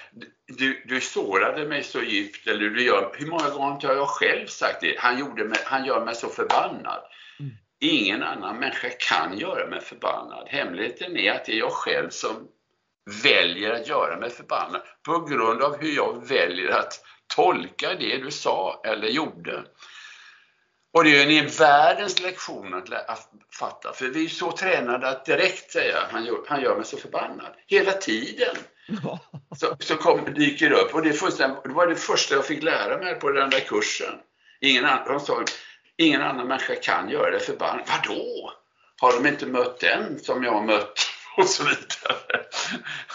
Du, 0.46 0.82
du 0.86 1.00
sårade 1.00 1.66
mig 1.66 1.82
så 1.82 2.02
djupt, 2.02 2.46
eller 2.46 2.70
du 2.70 2.84
gör, 2.84 3.14
hur 3.18 3.26
många 3.26 3.50
gånger 3.50 3.88
har 3.88 3.94
jag 3.94 4.08
själv 4.08 4.46
sagt 4.46 4.80
det? 4.80 4.96
Han, 4.98 5.18
gjorde 5.18 5.44
mig, 5.44 5.58
han 5.64 5.84
gör 5.84 6.04
mig 6.04 6.14
så 6.14 6.28
förbannad. 6.28 7.02
Mm. 7.40 7.52
Ingen 7.80 8.22
annan 8.22 8.56
människa 8.56 8.88
kan 8.98 9.38
göra 9.38 9.66
mig 9.66 9.80
förbannad. 9.80 10.48
Hemligheten 10.48 11.16
är 11.16 11.32
att 11.32 11.44
det 11.44 11.52
är 11.52 11.58
jag 11.58 11.72
själv 11.72 12.08
som 12.10 12.48
väljer 13.22 13.70
att 13.70 13.88
göra 13.88 14.16
mig 14.16 14.30
förbannad 14.30 14.82
på 15.06 15.18
grund 15.20 15.62
av 15.62 15.76
hur 15.80 15.96
jag 15.96 16.28
väljer 16.28 16.70
att 16.70 17.00
tolka 17.34 17.94
det 17.94 18.16
du 18.16 18.30
sa 18.30 18.80
eller 18.84 19.08
gjorde. 19.08 19.64
Och 20.92 21.04
det 21.04 21.22
är 21.22 21.42
en 21.42 21.48
världens 21.48 22.20
lektion 22.20 22.74
att, 22.74 22.92
att, 22.92 23.30
fatta. 23.58 23.92
För 23.92 24.06
vi 24.06 24.24
är 24.24 24.28
så 24.28 24.52
tränade 24.52 25.08
att 25.08 25.24
direkt 25.24 25.72
säga 25.72 25.96
han 26.10 26.24
gör, 26.24 26.38
han 26.46 26.62
gör 26.62 26.76
mig 26.76 26.84
så 26.84 26.96
förbannad. 26.96 27.54
Hela 27.66 27.92
tiden. 27.92 28.56
så, 29.56 29.76
så 29.80 29.96
kom, 29.96 30.34
dyker 30.34 30.70
det 30.70 30.76
upp. 30.76 30.94
Och 30.94 31.02
det, 31.02 31.10
det 31.64 31.72
var 31.72 31.86
det 31.86 31.96
första 31.96 32.34
jag 32.34 32.46
fick 32.46 32.62
lära 32.62 32.98
mig 32.98 33.14
på 33.14 33.30
den 33.30 33.50
där 33.50 33.60
kursen. 33.60 34.14
Ingen, 34.60 34.84
annan, 34.84 35.20
sa, 35.20 35.44
ingen 35.96 36.22
annan 36.22 36.48
människa 36.48 36.74
kan 36.74 37.10
göra 37.10 37.30
det 37.30 37.40
förbannad. 37.40 37.86
Vadå? 37.86 38.52
Har 39.00 39.12
de 39.12 39.28
inte 39.28 39.46
mött 39.46 39.80
den 39.80 40.18
som 40.18 40.44
jag 40.44 40.52
har 40.52 40.62
mött? 40.62 41.09
Och 41.40 41.48
så 41.48 41.64
vidare. 41.64 42.44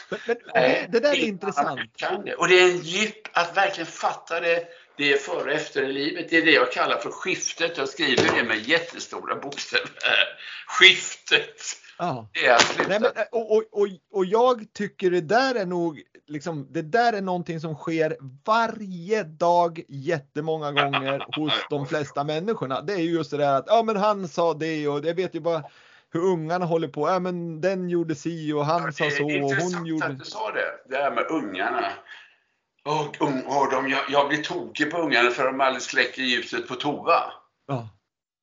Men, 0.10 0.20
men 0.26 0.38
Nej, 0.54 0.90
det 0.92 1.00
där 1.00 1.12
är 1.12 1.28
intressant. 1.28 1.80
Kan 1.96 2.26
det. 2.26 2.36
Och 2.36 2.48
det 2.48 2.60
är 2.60 2.72
en 2.72 2.82
djup, 2.82 3.28
att 3.34 3.58
verkligen 3.58 3.88
fatta 3.88 4.40
det 4.40 4.68
det 4.98 5.14
är 5.14 5.18
före 5.18 5.44
och 5.44 5.52
efter 5.52 5.84
i 5.84 5.94
livet. 5.94 6.30
Det 6.30 6.38
är 6.38 6.46
det 6.46 6.52
jag 6.52 6.72
kallar 6.72 6.98
för 6.98 7.12
skiftet. 7.12 7.78
Jag 7.78 7.90
skriver 7.90 8.36
det 8.36 8.44
med 8.44 8.70
jättestora 8.70 9.36
bokstäver. 9.36 9.90
Skiftet. 10.68 11.62
Ja. 11.98 12.30
Det 12.34 12.46
är 12.46 12.56
att 12.56 12.62
sluta. 12.62 12.90
Nej, 12.90 13.00
men, 13.00 13.12
och, 13.32 13.52
och, 13.52 13.88
och, 14.12 14.26
jag 14.26 14.74
tycker 14.74 15.12
det 15.12 15.22
där 15.22 15.56
är 15.56 15.66
nog, 15.66 16.02
liksom, 16.28 16.68
det 16.72 16.82
där 16.82 17.14
är 17.14 17.22
någonting 17.22 17.60
som 17.60 17.76
sker 17.76 18.18
varje 18.46 19.24
dag 19.24 19.82
jättemånga 19.88 20.72
gånger 20.72 21.40
hos 21.40 21.54
de 21.70 21.88
flesta 21.88 22.24
människorna. 22.24 22.82
Det 22.82 22.94
är 22.94 22.98
just 22.98 23.32
det 23.32 23.38
där 23.38 23.54
att, 23.54 23.66
ja 23.68 23.84
men 23.84 23.96
han 23.96 24.28
sa 24.28 24.54
det 24.54 24.88
och 24.88 25.02
det 25.02 25.14
vet 25.14 25.36
ju 25.36 25.40
bara 25.40 25.64
hur 26.16 26.26
ungarna 26.26 26.66
håller 26.66 26.88
på. 26.88 27.10
Ja 27.10 27.20
men 27.20 27.62
den 27.62 27.90
gjorde 27.90 28.16
si 28.16 28.54
och 28.54 28.66
han 28.66 28.84
ja, 28.86 28.92
sa 28.92 29.10
så 29.10 29.24
och 29.24 29.32
hon 29.32 29.86
gjorde... 29.86 30.08
Det 30.08 30.12
är 30.12 30.14
att 30.14 30.20
du 30.20 30.26
sa 30.26 30.52
det, 30.52 30.90
det 30.90 30.96
här 30.96 31.12
med 31.12 31.26
ungarna. 31.30 31.92
Och, 32.86 33.22
och 33.58 33.72
de, 33.72 33.90
jag, 33.90 34.02
jag 34.10 34.28
blir 34.28 34.44
tokig 34.44 34.92
på 34.92 34.98
ungarna 34.98 35.30
för 35.30 35.46
de 35.46 35.62
aldrig 35.62 35.82
släcker 35.82 36.22
ljuset 36.22 36.68
på 36.68 36.76
toa. 36.76 37.24
Ja. 37.68 37.90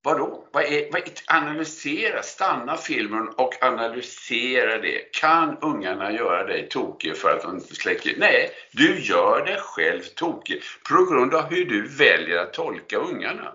Vadå? 0.05 0.49
Vad 0.53 0.65
är, 0.65 0.93
vad 0.93 1.01
är, 1.01 1.09
analysera, 1.27 2.23
stanna 2.23 2.77
filmen 2.77 3.29
och 3.29 3.65
analysera 3.65 4.79
det. 4.79 5.13
Kan 5.13 5.59
ungarna 5.61 6.13
göra 6.13 6.45
dig 6.45 6.69
tokig 6.69 7.17
för 7.17 7.37
att 7.37 7.43
de 7.43 7.55
inte 7.55 7.75
släcker? 7.75 8.15
Nej, 8.19 8.51
du 8.73 9.01
gör 9.01 9.47
dig 9.47 9.59
själv 9.61 10.03
tokig 10.03 10.63
på 10.89 11.05
grund 11.05 11.35
av 11.35 11.45
hur 11.51 11.65
du 11.65 11.89
väljer 11.89 12.39
att 12.39 12.53
tolka 12.53 12.97
ungarna. 12.97 13.53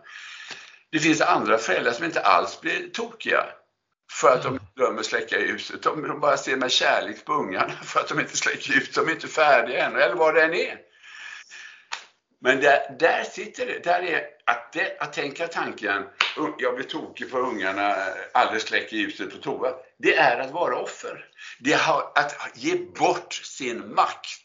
Det 0.92 1.00
finns 1.00 1.22
andra 1.22 1.58
föräldrar 1.58 1.92
som 1.92 2.06
inte 2.06 2.22
alls 2.22 2.62
blir 2.62 2.90
tokiga 2.94 3.46
för 4.12 4.34
att 4.34 4.44
de 4.44 4.60
glömmer 4.76 5.04
släcka 5.04 5.40
ljuset. 5.40 5.84
De, 5.84 6.20
bara 6.20 6.38
ser 6.38 6.58
med 6.58 6.72
kärlek 6.72 7.26
på 7.26 7.34
ungarna 7.34 7.74
för 7.84 8.00
att 8.00 8.08
de 8.08 8.20
inte 8.20 8.38
släcker 8.38 8.74
ljuset. 8.74 8.96
De 8.96 9.08
är 9.08 9.12
inte 9.12 9.28
färdiga 9.28 9.86
ännu, 9.86 10.02
eller 10.02 10.16
vad 10.16 10.36
det 10.36 10.44
än 10.44 10.54
är. 10.54 10.78
Men 12.42 12.62
där, 12.62 12.96
där 13.00 13.24
sitter 13.24 13.66
det. 13.66 13.84
Där 13.84 14.02
är 14.02 14.24
att, 14.46 14.74
det, 14.74 14.98
att 15.00 15.14
tänka 15.14 15.48
tanken, 15.48 16.04
jag 16.58 16.76
blir 16.76 16.86
tokig 16.86 17.32
för 17.32 17.40
ungarna, 17.40 17.96
aldrig 18.34 18.62
släcker 18.62 18.98
ljuset 18.98 19.32
på 19.32 19.38
toa. 19.38 19.74
Det 19.98 20.16
är 20.16 20.40
att 20.40 20.52
vara 20.52 20.78
offer. 20.78 21.26
Det 21.60 21.74
är 21.74 22.02
att 22.16 22.52
ge 22.56 22.76
bort 22.76 23.34
sin 23.34 23.94
makt. 23.94 24.44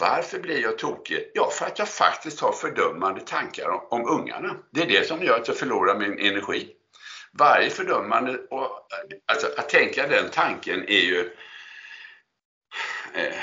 Varför 0.00 0.38
blir 0.38 0.62
jag 0.62 0.78
tokig? 0.78 1.30
Ja, 1.34 1.50
för 1.50 1.66
att 1.66 1.78
jag 1.78 1.88
faktiskt 1.88 2.40
har 2.40 2.52
fördömande 2.52 3.20
tankar 3.20 3.68
om, 3.68 3.86
om 3.90 4.20
ungarna. 4.20 4.56
Det 4.70 4.82
är 4.82 4.86
det 4.86 5.08
som 5.08 5.22
gör 5.22 5.40
att 5.40 5.48
jag 5.48 5.56
förlorar 5.56 5.98
min 5.98 6.18
energi 6.18 6.74
varje 7.38 7.70
fördömande, 7.70 8.38
och, 8.50 8.88
alltså 9.26 9.46
att 9.56 9.68
tänka 9.68 10.06
den 10.06 10.30
tanken 10.30 10.88
är 10.88 11.00
ju 11.00 11.30
eh, 13.14 13.38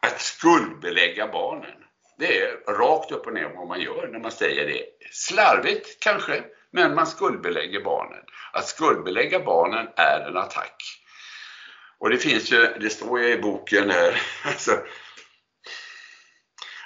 att 0.00 0.20
skuldbelägga 0.20 1.28
barnen. 1.28 1.84
Det 2.18 2.42
är 2.42 2.72
rakt 2.72 3.12
upp 3.12 3.26
och 3.26 3.34
ner 3.34 3.52
vad 3.56 3.68
man 3.68 3.80
gör 3.80 4.08
när 4.12 4.18
man 4.18 4.32
säger 4.32 4.66
det. 4.66 4.84
Slarvigt 5.12 6.00
kanske, 6.00 6.44
men 6.70 6.94
man 6.94 7.06
skuldbelägger 7.06 7.80
barnen. 7.80 8.24
Att 8.52 8.68
skuldbelägga 8.68 9.40
barnen 9.40 9.88
är 9.96 10.28
en 10.28 10.36
attack. 10.36 10.82
Och 11.98 12.10
det 12.10 12.18
finns 12.18 12.52
ju, 12.52 12.66
det 12.80 12.90
står 12.90 13.20
ju 13.20 13.32
i 13.32 13.38
boken 13.38 13.90
här, 13.90 14.22
alltså, 14.44 14.78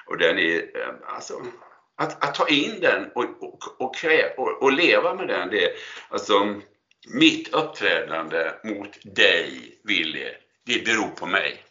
och 0.06 0.18
den 0.18 0.38
är, 0.38 0.78
eh, 0.78 0.94
alltså, 1.06 1.42
att, 1.96 2.24
att 2.24 2.34
ta 2.34 2.48
in 2.48 2.80
den 2.80 3.10
och, 3.14 3.24
och, 3.42 3.80
och, 3.80 3.96
och, 4.36 4.62
och 4.62 4.72
leva 4.72 5.14
med 5.14 5.28
den, 5.28 5.50
det, 5.50 5.72
alltså 6.08 6.60
mitt 7.08 7.54
uppträdande 7.54 8.52
mot 8.64 8.98
dig, 9.16 9.80
Willy, 9.84 10.30
det 10.66 10.84
beror 10.84 11.08
på 11.08 11.26
mig. 11.26 11.64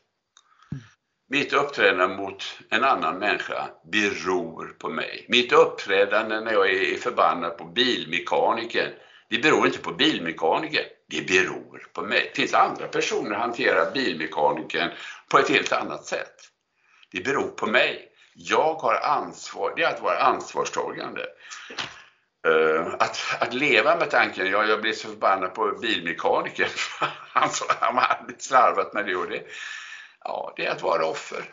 Mitt 1.30 1.54
uppträdande 1.54 2.16
mot 2.16 2.44
en 2.70 2.84
annan 2.84 3.20
människa 3.20 3.70
beror 3.92 4.76
på 4.80 4.90
mig. 4.90 5.26
Mitt 5.30 5.52
uppträdande 5.52 6.40
när 6.40 6.54
jag 6.54 6.72
är 6.72 6.96
förbannad 6.96 7.58
på 7.58 7.66
bilmekanikern, 7.66 8.92
det 9.30 9.40
beror 9.40 9.66
inte 9.66 9.80
på 9.80 9.92
bilmekanikern, 9.92 10.86
det 11.08 11.28
beror 11.28 11.88
på 11.94 12.02
mig. 12.02 12.32
Det 12.34 12.42
finns 12.42 12.54
andra 12.54 12.88
personer 12.88 13.30
som 13.30 13.42
hanterar 13.42 13.92
bilmekanikern 13.92 14.90
på 15.30 15.40
ett 15.40 15.50
helt 15.50 15.72
annat 15.72 16.06
sätt. 16.06 16.36
Det 17.12 17.24
beror 17.24 17.48
på 17.48 17.68
mig 17.68 18.11
jag 18.34 18.74
har 18.74 18.96
ansvar, 18.96 19.74
det 19.76 19.84
är 19.84 19.94
att 19.94 20.02
vara 20.02 20.18
ansvarstagande. 20.18 21.26
Uh, 22.48 22.94
att, 23.00 23.18
att 23.40 23.54
leva 23.54 23.96
med 23.96 24.10
tanken, 24.10 24.52
ja, 24.52 24.66
jag 24.66 24.82
blir 24.82 24.94
så 24.94 25.08
förbannad 25.08 25.54
på 25.54 25.78
bilmekanikern, 25.82 26.70
han, 27.34 27.50
han 27.80 27.98
hade 27.98 28.34
slarvat 28.40 28.94
med 28.94 29.06
det 29.06 29.16
och 29.16 29.30
det. 29.30 29.44
Ja, 30.24 30.54
det 30.56 30.66
är 30.66 30.72
att 30.72 30.82
vara 30.82 31.06
offer. 31.06 31.44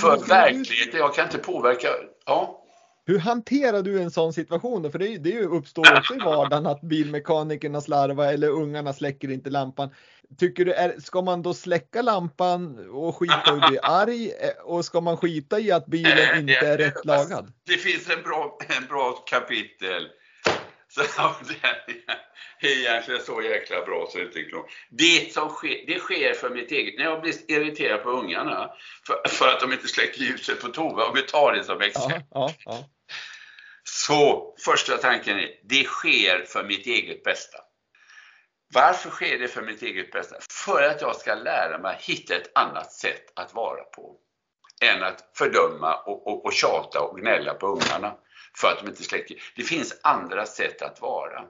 För 0.00 0.26
verkligheten, 0.28 1.00
jag 1.00 1.14
kan 1.14 1.24
inte 1.24 1.38
påverka, 1.38 1.88
ja. 2.26 2.61
Hur 3.06 3.18
hanterar 3.18 3.82
du 3.82 4.02
en 4.02 4.10
sån 4.10 4.32
situation 4.32 4.82
då? 4.82 4.90
För 4.90 4.98
det, 4.98 5.18
det 5.18 5.40
uppstår 5.40 5.98
också 5.98 6.14
i 6.14 6.18
vardagen 6.18 6.66
att 6.66 6.80
bilmekanikerna 6.80 7.80
slarvar 7.80 8.32
eller 8.32 8.48
ungarna 8.48 8.92
släcker 8.92 9.30
inte 9.30 9.50
lampan. 9.50 9.90
Tycker 10.38 10.64
du, 10.64 10.72
är, 10.72 11.00
ska 11.00 11.22
man 11.22 11.42
då 11.42 11.54
släcka 11.54 12.02
lampan 12.02 12.90
och 12.90 13.16
skita 13.16 13.42
i 13.46 13.60
att 13.60 13.68
bli 13.68 13.78
arg? 13.82 14.26
Eh, 14.26 14.64
och 14.64 14.84
ska 14.84 15.00
man 15.00 15.16
skita 15.16 15.60
i 15.60 15.72
att 15.72 15.86
bilen 15.86 16.38
inte 16.38 16.66
är 16.66 16.78
rätt 16.78 17.04
lagad? 17.04 17.52
Det 17.66 17.76
finns 17.76 18.10
en 18.10 18.22
bra, 18.22 18.58
en 18.78 18.86
bra 18.86 19.12
kapitel. 19.12 20.08
Så 20.94 21.00
det 22.60 22.68
är 22.68 22.78
egentligen 22.78 23.20
så 23.20 23.42
jäkla 23.42 23.82
bra 23.82 24.08
så 24.10 24.18
det 24.18 24.24
inte 24.24 24.38
är 24.38 24.64
Det 24.90 25.32
som 25.32 25.48
sker, 25.48 25.86
det 25.86 25.98
sker 25.98 26.34
för 26.34 26.50
mitt 26.50 26.70
eget, 26.72 26.98
när 26.98 27.04
jag 27.04 27.20
blir 27.20 27.50
irriterad 27.50 28.02
på 28.02 28.10
ungarna 28.10 28.70
för, 29.06 29.28
för 29.28 29.48
att 29.48 29.60
de 29.60 29.72
inte 29.72 29.88
släcker 29.88 30.20
ljuset 30.20 30.60
på 30.60 30.68
toa, 30.68 31.08
om 31.08 31.14
vi 31.14 31.22
tar 31.22 31.52
det 31.52 31.64
som 31.64 31.80
exempel. 31.80 32.22
Ja, 32.30 32.54
ja, 32.54 32.54
ja. 32.64 32.84
Så 33.84 34.54
första 34.64 34.96
tanken 34.96 35.38
är, 35.38 35.50
det 35.64 35.84
sker 35.84 36.44
för 36.48 36.64
mitt 36.64 36.86
eget 36.86 37.24
bästa. 37.24 37.58
Varför 38.74 39.10
sker 39.10 39.38
det 39.38 39.48
för 39.48 39.62
mitt 39.62 39.82
eget 39.82 40.12
bästa? 40.12 40.36
För 40.64 40.82
att 40.82 41.00
jag 41.00 41.16
ska 41.16 41.34
lära 41.34 41.78
mig 41.78 41.96
hitta 42.00 42.36
ett 42.36 42.50
annat 42.54 42.92
sätt 42.92 43.38
att 43.38 43.54
vara 43.54 43.82
på. 43.82 44.16
Än 44.82 45.02
att 45.02 45.30
fördöma 45.36 45.96
och, 45.96 46.26
och, 46.26 46.44
och 46.44 46.52
tjata 46.52 47.00
och 47.00 47.20
gnälla 47.20 47.54
på 47.54 47.66
ungarna 47.66 48.16
för 48.56 48.68
att 48.68 48.78
de 48.78 48.88
inte 48.88 49.02
släcker. 49.02 49.36
Det 49.56 49.62
finns 49.62 50.00
andra 50.02 50.46
sätt 50.46 50.82
att 50.82 51.00
vara. 51.00 51.44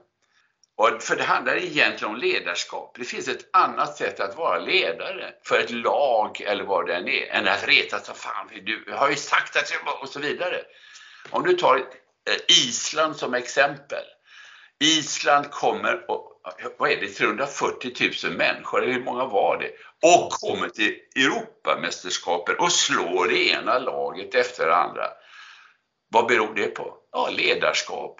Och 0.75 1.03
för 1.03 1.15
det 1.15 1.23
handlar 1.23 1.55
egentligen 1.55 2.13
om 2.13 2.19
ledarskap. 2.19 2.95
Det 2.99 3.05
finns 3.05 3.27
ett 3.27 3.49
annat 3.53 3.97
sätt 3.97 4.19
att 4.19 4.37
vara 4.37 4.59
ledare 4.59 5.33
för 5.43 5.59
ett 5.59 5.71
lag 5.71 6.41
eller 6.41 6.63
vad 6.63 6.87
det 6.87 6.95
än 6.95 7.07
är, 7.07 7.27
än 7.31 7.47
att 7.47 7.67
retas 7.67 8.05
som 8.05 8.15
fan, 8.15 8.49
du 8.65 8.85
har 8.91 9.09
ju 9.09 9.15
sagt 9.15 9.55
att 9.55 9.71
jag 9.71 10.01
och 10.01 10.09
så 10.09 10.19
vidare. 10.19 10.61
Om 11.29 11.43
du 11.43 11.53
tar 11.53 11.75
eh, 11.77 12.57
Island 12.67 13.15
som 13.15 13.33
exempel. 13.33 14.03
Island 14.79 15.51
kommer, 15.51 16.11
och, 16.11 16.41
vad 16.77 16.91
är 16.91 16.97
det, 17.01 17.07
340 17.07 17.91
000 18.23 18.37
människor, 18.37 18.83
eller 18.83 18.93
hur 18.93 19.03
många 19.03 19.25
var 19.25 19.57
det? 19.57 19.71
Och 20.09 20.31
kommer 20.31 20.69
till 20.69 20.95
Europamästerskapen 21.15 22.55
och 22.59 22.71
slår 22.71 23.27
det 23.27 23.49
ena 23.49 23.79
laget 23.79 24.35
efter 24.35 24.67
det 24.67 24.75
andra. 24.75 25.07
Vad 26.13 26.27
beror 26.27 26.53
det 26.55 26.67
på? 26.67 26.97
Ja, 27.11 27.29
ledarskap. 27.29 28.19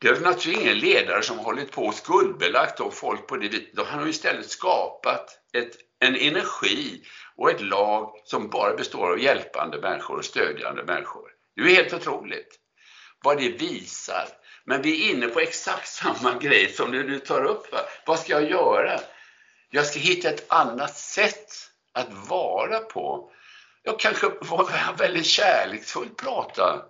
Det 0.00 0.08
är 0.08 0.20
naturligtvis 0.20 0.58
ingen 0.58 0.78
ledare 0.78 1.22
som 1.22 1.38
hållit 1.38 1.72
på 1.72 1.82
och 1.82 1.94
skuldbelagt 1.94 2.78
de 2.78 2.92
folk 2.92 3.26
på 3.26 3.36
det 3.36 3.48
viset. 3.48 3.86
Han 3.86 4.00
har 4.00 4.08
istället 4.08 4.50
skapat 4.50 5.38
ett, 5.56 5.76
en 6.00 6.16
energi 6.16 7.02
och 7.36 7.50
ett 7.50 7.60
lag 7.60 8.12
som 8.24 8.50
bara 8.50 8.76
består 8.76 9.10
av 9.10 9.20
hjälpande 9.20 9.80
människor 9.80 10.18
och 10.18 10.24
stödjande 10.24 10.84
människor. 10.84 11.30
Det 11.56 11.62
är 11.62 11.66
helt 11.66 11.92
otroligt 11.92 12.58
vad 13.24 13.38
det 13.38 13.48
visar. 13.48 14.28
Men 14.64 14.82
vi 14.82 15.04
är 15.04 15.14
inne 15.14 15.26
på 15.26 15.40
exakt 15.40 15.88
samma 15.88 16.38
grej 16.38 16.72
som 16.72 16.90
du, 16.92 17.04
nu 17.04 17.18
tar 17.18 17.44
upp. 17.44 17.72
Va? 17.72 17.78
Vad 18.06 18.18
ska 18.18 18.32
jag 18.32 18.50
göra? 18.50 19.00
Jag 19.70 19.86
ska 19.86 19.98
hitta 19.98 20.28
ett 20.28 20.52
annat 20.52 20.96
sätt 20.96 21.52
att 21.92 22.28
vara 22.28 22.80
på. 22.80 23.30
Jag 23.82 24.00
kanske 24.00 24.26
var 24.40 24.96
väldigt 24.98 25.26
kärleksfullt 25.26 26.16
prata 26.16 26.84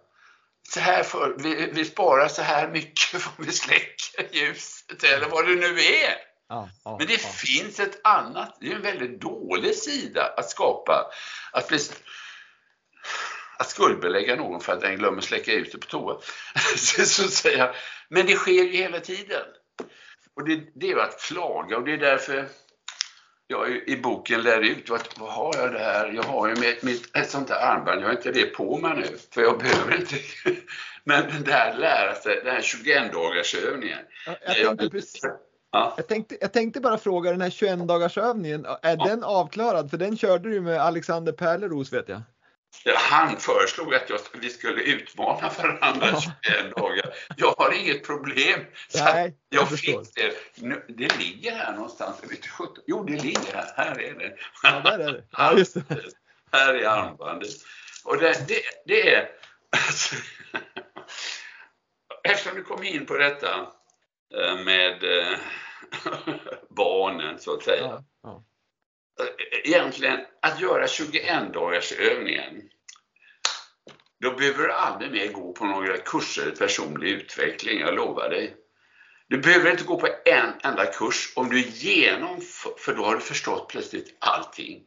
så 0.69 0.81
här 0.81 1.03
för, 1.03 1.35
vi, 1.39 1.71
vi 1.73 1.85
sparar 1.85 2.29
så 2.29 2.43
här 2.43 2.69
mycket 2.69 3.15
om 3.15 3.45
vi 3.45 3.53
släcker 3.53 4.29
ljuset 4.33 5.05
eller 5.05 5.29
vad 5.29 5.47
det 5.47 5.55
nu 5.55 5.81
är. 5.81 6.15
Ja, 6.49 6.69
ja, 6.85 6.97
Men 6.99 7.07
det 7.07 7.23
ja. 7.23 7.29
finns 7.29 7.81
ett 7.81 8.01
annat, 8.05 8.57
det 8.61 8.73
är 8.73 8.77
en 8.77 8.83
väldigt 8.83 9.21
dålig 9.21 9.75
sida 9.75 10.35
att 10.37 10.51
skapa. 10.51 11.11
Att, 11.53 11.69
bli, 11.69 11.79
att 13.59 13.71
skuldbelägga 13.71 14.37
någon 14.37 14.61
för 14.61 14.73
att 14.73 14.81
den 14.81 14.99
glömmer 14.99 15.21
släcka 15.21 15.53
ljuset 15.53 15.81
på 15.81 15.87
toa. 15.87 16.19
så 16.77 17.25
att 17.25 17.33
säga, 17.33 17.75
Men 18.09 18.27
det 18.27 18.35
sker 18.35 18.65
ju 18.65 18.77
hela 18.77 19.01
tiden. 19.01 19.47
Och 20.37 20.49
det, 20.49 20.61
det 20.75 20.91
är 20.91 20.97
att 20.97 21.21
klaga 21.21 21.77
och 21.77 21.85
det 21.85 21.93
är 21.93 21.99
därför 21.99 22.49
jag 23.47 23.89
i 23.89 23.97
boken 24.03 24.43
lär 24.43 24.61
ut 24.61 24.91
att 24.91 25.19
vad 25.19 25.33
har 25.33 25.55
jag 25.57 25.73
där? 25.73 26.13
Jag 26.13 26.23
har 26.23 26.49
ju 26.49 26.55
mitt, 26.55 26.83
mitt, 26.83 27.17
ett 27.17 27.31
sånt 27.31 27.49
där 27.49 27.67
armband, 27.67 28.03
jag 28.03 28.07
har 28.07 28.15
inte 28.15 28.33
det 28.33 28.47
på 28.47 28.79
mig 28.79 28.97
nu 28.97 29.17
för 29.31 29.43
jag 29.43 29.59
behöver 29.59 30.01
inte. 30.01 30.15
Men 31.05 31.23
den 31.29 31.45
där 31.45 31.77
lära 31.79 32.15
sig, 32.15 32.41
den 32.45 32.55
här 32.55 32.63
21 32.63 33.13
dagars 33.13 33.55
övningen. 33.55 33.99
Ja, 34.27 34.37
jag, 34.47 34.67
tänkte 34.67 34.91
precis, 34.91 35.23
Ja. 35.75 35.95
jag, 35.97 36.09
tänkte, 36.09 36.37
jag 36.41 36.53
tänkte 36.53 36.81
bara 36.81 36.99
fråga 36.99 37.31
den 37.31 37.41
här 37.41 37.51
21 37.51 37.79
dagars 37.89 38.19
övningen, 38.19 38.67
är 38.83 38.97
den 38.97 39.25
avklarad? 39.25 39.91
För 39.91 39.97
den 39.97 40.17
körde 40.17 40.51
du 40.51 40.61
med 40.61 40.81
Alexander 40.81 41.33
Pärleros 41.33 41.93
vet 41.93 42.09
jag. 42.09 42.23
Han 42.97 43.37
föreslog 43.37 43.95
att 43.95 44.11
jag, 44.11 44.19
vi 44.33 44.51
skulle 44.51 44.83
utmana 44.83 45.51
varandra 45.59 46.09
Ja. 46.13 46.21
21 46.21 46.77
dagar. 46.77 47.15
Jag 47.37 47.55
har 47.59 47.73
inget 47.73 48.07
problem. 48.07 48.61
Så 48.89 49.05
Nej, 49.05 49.37
jag 49.49 49.63
jag 49.63 49.79
fick 49.79 50.15
det. 50.15 50.89
Det 50.89 51.19
ligger 51.19 51.53
här 51.53 51.73
någonstans. 51.73 52.17
Jo, 52.87 53.05
det 53.05 53.23
ligger 53.23 53.53
här. 53.53 53.73
Här 53.77 54.01
är 54.01 54.15
det. 54.15 54.37
Ja, 54.63 54.81
där 54.81 54.99
är 54.99 55.13
det. 55.13 55.25
Ja, 55.31 55.59
just 55.59 55.75
det. 55.75 56.05
Här 56.53 56.75
är 56.75 56.89
armbandet. 56.89 57.51
Och 58.05 58.19
det, 58.19 58.49
det, 58.49 58.61
det 58.87 59.15
är... 59.15 59.29
Alltså, 59.87 60.17
eftersom 62.25 62.57
du 62.57 62.63
kom 62.65 62.85
in 62.85 63.07
på 63.07 63.17
detta 63.17 63.67
eh, 64.37 64.65
med 64.65 65.05
eh, 65.05 65.39
barnen 66.77 67.39
så 67.39 67.55
att 67.55 67.63
säga. 67.63 67.83
Ja, 67.83 68.05
ja. 68.23 68.45
Eh, 69.21 69.27
egentligen 69.65 70.21
att 70.43 70.61
göra 70.61 70.89
21 70.89 71.53
dagars 71.53 71.93
övningen. 71.93 72.63
Då 74.21 74.31
behöver 74.31 74.63
du 74.63 74.73
aldrig 74.73 75.13
mer 75.13 75.33
gå 75.33 75.53
på 75.53 75.65
några 75.65 75.97
kurser 75.97 76.49
i 76.49 76.57
personlig 76.57 77.09
utveckling, 77.09 77.81
jag 77.81 77.95
lovar 77.95 78.29
dig. 78.29 78.57
Du 79.29 79.39
behöver 79.39 79.71
inte 79.71 79.85
gå 79.85 80.01
på 80.01 80.09
en 80.25 80.53
enda 80.63 80.87
kurs 80.87 81.33
om 81.37 81.49
du 81.49 81.61
genomför, 81.61 82.75
för 82.79 82.95
då 82.95 83.05
har 83.05 83.15
du 83.15 83.21
förstått 83.21 83.69
plötsligt 83.69 84.17
allting. 84.19 84.83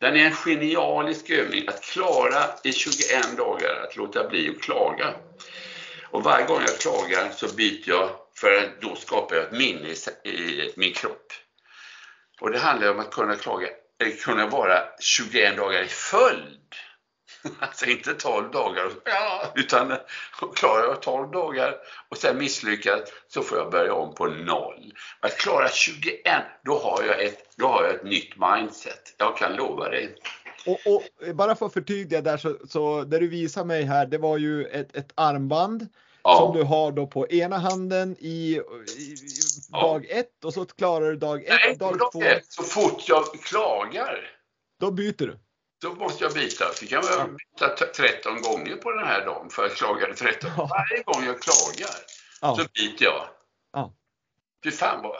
Den 0.00 0.16
är 0.16 0.24
en 0.24 0.32
genialisk 0.32 1.30
övning 1.30 1.68
att 1.68 1.82
klara 1.82 2.44
i 2.64 2.72
21 2.72 3.36
dagar, 3.36 3.84
att 3.84 3.96
låta 3.96 4.28
bli 4.28 4.50
att 4.50 4.62
klaga. 4.62 5.14
Och 6.10 6.24
varje 6.24 6.46
gång 6.46 6.60
jag 6.60 6.78
klagar 6.78 7.30
så 7.30 7.54
byter 7.56 7.88
jag, 7.88 8.10
för 8.34 8.76
då 8.80 8.96
skapar 8.96 9.36
jag 9.36 9.44
ett 9.44 9.52
minne 9.52 9.88
i 10.24 10.72
min 10.76 10.92
kropp. 10.92 11.32
Och 12.40 12.50
det 12.50 12.58
handlar 12.58 12.90
om 12.90 12.98
att 12.98 13.10
kunna 13.10 13.36
klaga, 13.36 13.68
eller 14.00 14.16
kunna 14.16 14.46
vara 14.46 14.82
21 15.00 15.56
dagar 15.56 15.82
i 15.82 15.88
följd. 15.88 16.54
Alltså 17.60 17.86
inte 17.86 18.14
12 18.14 18.50
dagar, 18.50 18.90
utan 19.54 19.96
klarar 20.56 20.84
jag 20.84 21.02
12 21.02 21.30
dagar 21.30 21.74
och 22.08 22.16
sen 22.16 22.38
misslyckas 22.38 23.00
så 23.28 23.42
får 23.42 23.58
jag 23.58 23.70
börja 23.70 23.94
om 23.94 24.14
på 24.14 24.26
noll. 24.26 24.92
Att 25.20 25.38
klara 25.38 25.68
21, 25.68 26.22
då 26.64 26.78
har 26.78 27.04
jag 27.04 27.22
ett, 27.24 27.56
då 27.56 27.66
har 27.66 27.84
jag 27.84 27.94
ett 27.94 28.04
nytt 28.04 28.34
mindset. 28.36 29.14
Jag 29.18 29.36
kan 29.36 29.56
lova 29.56 29.88
dig. 29.88 30.16
Och, 30.66 30.94
och 30.94 31.34
bara 31.34 31.56
för 31.56 31.66
att 31.66 31.72
förtydliga 31.72 32.20
där 32.20 32.36
så, 32.36 32.56
så 32.68 33.04
det 33.04 33.18
du 33.18 33.28
visar 33.28 33.64
mig 33.64 33.82
här, 33.82 34.06
det 34.06 34.18
var 34.18 34.38
ju 34.38 34.64
ett, 34.64 34.96
ett 34.96 35.12
armband 35.14 35.88
som 36.36 36.56
du 36.56 36.62
har 36.62 36.92
då 36.92 37.06
på 37.06 37.28
ena 37.28 37.58
handen 37.58 38.16
i, 38.18 38.28
i, 38.98 39.02
i 39.02 39.16
Ja. 39.72 39.80
dag 39.82 40.06
ett 40.10 40.44
och 40.44 40.54
så 40.54 40.64
klarar 40.66 41.10
du 41.10 41.16
dag 41.16 41.44
ett, 41.44 41.48
Nej, 41.64 41.76
dag 41.76 41.98
dag 41.98 42.12
två, 42.12 42.22
ett, 42.22 42.52
så 42.52 42.62
fort 42.62 43.08
jag 43.08 43.24
klagar 43.42 44.30
då 44.80 44.90
byter 44.90 45.12
du. 45.26 45.38
då 45.82 45.94
måste 45.94 46.24
jag 46.24 46.32
byta. 46.32 46.64
Så 46.74 46.86
kan 46.86 47.02
jag 47.18 47.28
byta 47.36 47.68
t- 47.68 47.84
13 47.94 48.42
gånger 48.42 48.76
på 48.76 48.90
den 48.90 49.06
här 49.06 49.24
dagen 49.26 49.50
för 49.50 49.66
att 49.66 49.74
klaga 49.74 50.14
13. 50.14 50.50
Ja. 50.56 50.66
Varje 50.70 51.02
gång 51.02 51.24
jag 51.26 51.42
klagar 51.42 51.96
Ja. 52.40 52.56
så 52.56 52.62
byter 52.74 53.02
jag. 53.04 53.24
Ja. 53.72 53.94
Fy 54.64 54.70
fan 54.70 55.02
vad, 55.02 55.16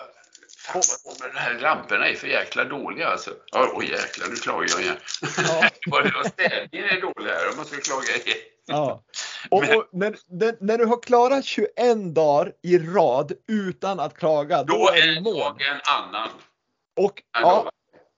fan 0.58 0.82
vad 1.04 1.32
de 1.32 1.38
här 1.38 1.58
lamporna 1.60 2.08
är 2.08 2.14
för 2.14 2.26
jäkla 2.26 2.64
dåliga 2.64 3.08
alltså. 3.08 3.30
Ja, 3.52 3.70
åh 3.74 3.84
jäklar, 3.84 4.28
nu 4.28 4.36
klagar 4.36 4.68
jag 4.70 4.80
igen. 4.80 4.96
Ja. 5.36 6.24
Städningen 6.28 6.88
är 6.88 7.00
dålig 7.00 7.30
här, 7.30 7.44
jag 7.44 7.56
måste 7.56 7.76
klaga 7.76 8.16
igen. 8.16 8.38
Ja. 8.66 9.04
Och, 9.50 9.60
Men- 9.60 9.76
och 9.78 9.84
när, 9.92 10.16
när, 10.28 10.56
när 10.60 10.78
du 10.78 10.84
har 10.86 11.02
klarat 11.02 11.44
21 11.44 11.68
dagar 12.14 12.52
i 12.62 12.78
rad 12.78 13.32
utan 13.48 14.00
att 14.00 14.14
klaga, 14.14 14.62
då, 14.64 14.72
Då 14.74 14.88
är 14.90 15.06
du 15.14 15.20
mål. 15.20 15.52
en 15.58 15.80
annan. 15.98 16.28
Och, 16.96 17.22
ja, 17.32 17.70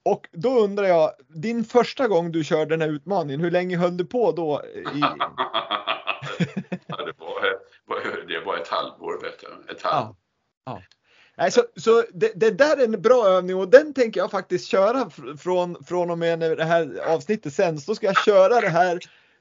och 0.04 0.26
då 0.32 0.58
undrar 0.60 0.84
jag, 0.84 1.10
din 1.28 1.64
första 1.64 2.08
gång 2.08 2.32
du 2.32 2.44
körde 2.44 2.70
den 2.70 2.80
här 2.80 2.88
utmaningen, 2.88 3.40
hur 3.40 3.50
länge 3.50 3.76
höll 3.76 3.96
du 3.96 4.04
på 4.04 4.32
då? 4.32 4.62
I, 4.64 5.00
det, 6.88 7.14
var, 7.18 8.26
det 8.28 8.40
var 8.46 8.56
ett 8.56 8.68
halvår, 8.68 9.20
vet. 9.22 9.42
Ett 9.76 9.82
halvår. 9.82 10.14
ja, 10.64 10.72
ja. 10.74 10.82
Nej, 11.36 11.50
så 11.50 11.62
så 11.76 12.04
det, 12.12 12.32
det 12.34 12.50
där 12.50 12.76
är 12.76 12.84
en 12.84 13.02
bra 13.02 13.26
övning 13.26 13.56
och 13.56 13.68
den 13.68 13.94
tänker 13.94 14.20
jag 14.20 14.30
faktiskt 14.30 14.68
köra 14.68 15.04
fr- 15.04 15.36
från, 15.36 15.84
från 15.84 16.10
och 16.10 16.18
med 16.18 16.38
när 16.38 16.56
det 16.56 16.64
här 16.64 17.00
avsnittet 17.06 17.54
sänds. 17.54 17.86
Då 17.86 17.94
ska 17.94 18.06
jag 18.06 18.24
köra 18.24 18.60
det 18.60 18.68
här, 18.68 18.98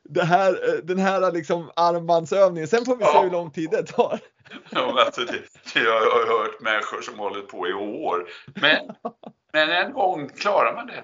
det 0.10 0.24
här, 0.24 0.52
eh, 0.52 0.74
den 0.84 1.00
här 1.00 1.32
liksom 1.32 1.72
armbandsövningen. 1.76 2.68
Sen 2.68 2.86
får 2.86 2.96
vi 2.98 3.04
se 3.04 3.10
Ja. 3.14 3.22
hur 3.22 3.30
lång 3.32 3.52
tid 3.52 3.70
det 3.72 3.84
tar. 3.84 4.20
Ja, 4.70 5.04
alltså 5.06 5.22
det, 5.22 5.34
det 5.74 5.80
jag 5.80 6.02
har 6.02 6.40
hört 6.40 6.62
människor 6.62 7.02
som 7.02 7.20
hållit 7.20 7.48
på 7.48 7.68
i 7.68 7.74
år. 7.74 8.28
Men, 8.62 8.78
men 9.54 9.70
en 9.70 9.94
gång 9.94 10.30
klarar 10.30 10.74
man 10.76 10.88
det. 10.88 11.04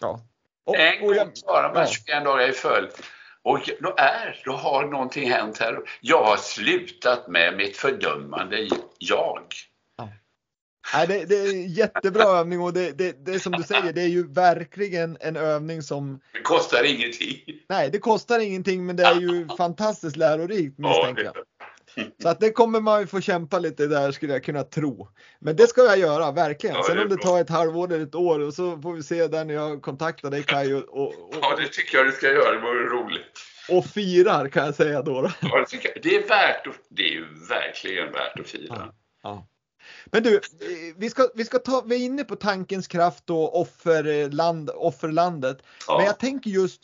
Ja. 0.00 0.20
Och, 0.64 0.76
En 0.76 1.00
gång 1.06 1.14
jag, 1.14 1.30
klarar 1.44 1.74
man 1.74 1.82
ja. 1.82 1.86
21 1.86 2.24
dagar 2.24 2.48
i 2.48 2.52
följd. 2.52 2.90
Och 3.42 3.70
då 3.80 3.94
är, 3.96 4.42
då 4.44 4.52
har 4.52 4.84
någonting 4.86 5.30
hänt 5.30 5.58
här. 5.58 5.78
Jag 6.00 6.24
har 6.24 6.36
slutat 6.36 7.28
med 7.28 7.56
mitt 7.56 7.76
fördömande 7.76 8.68
jag. 8.98 9.42
Nej, 10.94 11.06
det, 11.06 11.24
det 11.24 11.34
är 11.34 11.66
jättebra 11.68 12.22
övning 12.24 12.60
och 12.60 12.72
det, 12.72 12.98
det, 12.98 13.26
det 13.26 13.34
är 13.34 13.38
som 13.38 13.52
du 13.52 13.62
säger, 13.62 13.92
det 13.92 14.00
är 14.02 14.08
ju 14.08 14.26
verkligen 14.32 15.16
en 15.20 15.36
övning 15.36 15.82
som, 15.82 16.20
Det 16.32 16.40
kostar 16.42 16.84
ingenting. 16.84 17.38
nej 17.68 17.90
det 17.90 17.98
kostar 17.98 18.38
ingenting 18.38 18.86
men 18.86 18.96
det 18.96 19.02
är 19.04 19.20
ju 19.20 19.48
fantastiskt 19.58 20.16
lärorikt 20.16 20.78
misstänker 20.78 21.24
jag. 21.24 21.34
Så 22.22 22.28
att 22.28 22.40
det 22.40 22.50
kommer 22.50 22.80
man 22.80 23.00
ju 23.00 23.06
få 23.06 23.20
kämpa 23.20 23.58
lite 23.58 23.86
där 23.86 24.12
skulle 24.12 24.32
jag 24.32 24.44
kunna 24.44 24.62
tro. 24.62 25.08
Men 25.40 25.56
det 25.56 25.66
ska 25.66 25.82
jag 25.84 25.98
göra, 25.98 26.30
verkligen. 26.32 26.76
Ja, 26.76 26.82
Sen 26.86 26.98
om 26.98 27.08
det 27.08 27.16
tar 27.16 27.40
ett 27.40 27.50
halvår 27.50 27.92
eller 27.92 28.04
ett 28.06 28.14
år 28.14 28.40
och 28.40 28.54
så 28.54 28.80
får 28.82 28.92
vi 28.92 29.02
se 29.02 29.26
där 29.26 29.44
när 29.44 29.54
jag 29.54 29.82
kontaktar 29.82 30.30
dig 30.30 30.42
Kaj 30.42 30.74
och, 30.74 30.82
och, 31.02 31.14
Ja, 31.40 31.52
och, 31.54 31.60
det 31.60 31.68
tycker 31.68 31.98
jag 31.98 32.06
du 32.06 32.12
ska 32.12 32.26
göra. 32.26 32.54
Det 32.54 32.60
vore 32.60 32.84
roligt. 32.86 33.38
och 33.70 33.86
firar 33.86 34.48
kan 34.48 34.64
jag 34.64 34.74
säga 34.74 35.02
då. 35.02 35.22
då. 35.22 35.30
Ja, 35.40 35.64
det, 35.70 36.02
det 36.02 36.16
är 36.16 36.28
värt 36.28 36.66
att, 36.66 36.74
Det 36.88 37.14
är 37.16 37.48
verkligen 37.48 38.12
värt 38.12 38.40
att 38.40 38.48
fira. 38.48 38.92
Ja. 39.22 39.46
Men 40.06 40.22
du, 40.22 40.36
eh, 40.36 40.40
vi 40.96 41.10
ska, 41.10 41.28
vi 41.34 41.44
ska 41.44 41.58
ta, 41.58 41.82
vi 41.86 41.94
är 41.94 42.06
inne 42.06 42.24
på 42.24 42.36
tankens 42.36 42.88
kraft 42.88 43.30
och 43.30 43.60
offerland, 43.60 44.70
offerlandet. 44.70 45.58
Ja. 45.88 45.96
Men 45.98 46.06
jag 46.06 46.18
tänker 46.18 46.50
just 46.50 46.80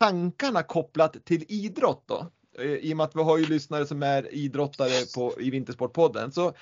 tankarna 0.00 0.62
kopplat 0.62 1.24
till 1.24 1.44
idrott 1.48 2.04
då. 2.06 2.26
Eh, 2.58 2.66
I 2.66 2.92
och 2.92 2.96
med 2.96 3.04
att 3.04 3.16
vi 3.16 3.22
har 3.22 3.38
ju 3.38 3.46
lyssnare 3.46 3.86
som 3.86 4.02
är 4.02 4.34
idrottare 4.34 5.06
på, 5.14 5.40
i 5.40 5.50
Vintersportpodden. 5.50 6.32
Så 6.32 6.52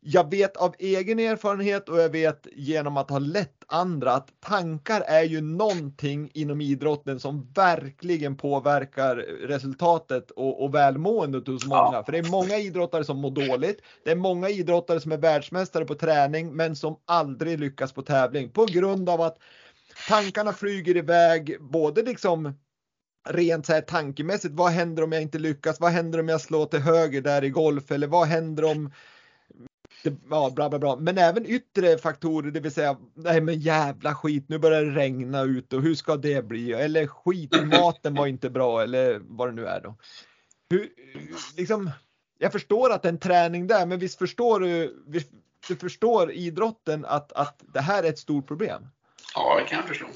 jag 0.00 0.30
vet 0.30 0.56
av 0.56 0.74
egen 0.78 1.18
erfarenhet 1.18 1.88
och 1.88 1.98
jag 1.98 2.08
vet 2.08 2.46
genom 2.52 2.96
att 2.96 3.10
ha 3.10 3.18
lett 3.18 3.64
andra 3.66 4.12
att 4.12 4.28
tankar 4.40 5.00
är 5.00 5.22
ju 5.22 5.40
någonting 5.40 6.30
inom 6.34 6.60
idrotten 6.60 7.20
som 7.20 7.52
verkligen 7.54 8.36
påverkar 8.36 9.16
resultatet 9.46 10.30
och, 10.30 10.64
och 10.64 10.74
välmåendet 10.74 11.46
hos 11.46 11.66
många. 11.66 11.90
Ja. 11.92 12.04
För 12.04 12.12
det 12.12 12.18
är 12.18 12.30
många 12.30 12.56
idrottare 12.56 13.04
som 13.04 13.18
mår 13.18 13.30
dåligt. 13.30 13.82
Det 14.04 14.10
är 14.10 14.16
många 14.16 14.48
idrottare 14.48 15.00
som 15.00 15.12
är 15.12 15.18
världsmästare 15.18 15.84
på 15.84 15.94
träning 15.94 16.56
men 16.56 16.76
som 16.76 16.96
aldrig 17.04 17.58
lyckas 17.58 17.92
på 17.92 18.02
tävling 18.02 18.50
på 18.50 18.64
grund 18.64 19.08
av 19.08 19.20
att 19.20 19.38
tankarna 20.08 20.52
flyger 20.52 20.96
iväg 20.96 21.56
både 21.60 22.02
liksom 22.02 22.54
rent 23.28 23.66
så 23.66 23.72
här 23.72 23.80
tankemässigt. 23.80 24.54
Vad 24.54 24.70
händer 24.70 25.02
om 25.02 25.12
jag 25.12 25.22
inte 25.22 25.38
lyckas? 25.38 25.80
Vad 25.80 25.90
händer 25.90 26.20
om 26.20 26.28
jag 26.28 26.40
slår 26.40 26.66
till 26.66 26.80
höger 26.80 27.20
där 27.20 27.44
i 27.44 27.50
golf? 27.50 27.90
Eller 27.90 28.06
vad 28.06 28.26
händer 28.26 28.64
om 28.64 28.92
det, 30.02 30.14
ja, 30.30 30.50
bla 30.54 30.68
bla 30.68 30.78
bla. 30.78 30.96
Men 30.96 31.18
även 31.18 31.46
yttre 31.46 31.98
faktorer, 31.98 32.50
det 32.50 32.60
vill 32.60 32.72
säga, 32.72 32.96
nej 33.14 33.40
men 33.40 33.60
jävla 33.60 34.14
skit, 34.14 34.44
nu 34.48 34.58
börjar 34.58 34.84
det 34.84 34.90
regna 34.90 35.42
ute 35.42 35.76
och 35.76 35.82
hur 35.82 35.94
ska 35.94 36.16
det 36.16 36.44
bli? 36.44 36.72
Eller 36.72 37.06
skit 37.06 37.54
maten 37.64 38.14
var 38.14 38.26
inte 38.26 38.50
bra 38.50 38.82
eller 38.82 39.20
vad 39.22 39.48
det 39.48 39.52
nu 39.52 39.66
är 39.66 39.80
då. 39.80 39.96
Hur, 40.70 40.88
liksom, 41.56 41.90
jag 42.38 42.52
förstår 42.52 42.92
att 42.92 43.02
det 43.02 43.08
är 43.08 43.12
en 43.12 43.18
träning 43.18 43.66
där, 43.66 43.86
men 43.86 43.98
visst 43.98 44.18
förstår 44.18 44.60
du, 44.60 45.04
visst, 45.06 45.30
du 45.68 45.76
förstår 45.76 46.32
idrotten 46.32 47.04
att, 47.04 47.32
att 47.32 47.62
det 47.74 47.80
här 47.80 48.02
är 48.02 48.08
ett 48.08 48.18
stort 48.18 48.46
problem. 48.46 48.88
Ja, 49.34 49.58
det 49.58 49.64
kan 49.64 49.78
jag 49.78 49.88
förstå. 49.88 50.06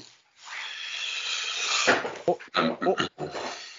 Och, 2.25 2.41
och, 2.87 2.99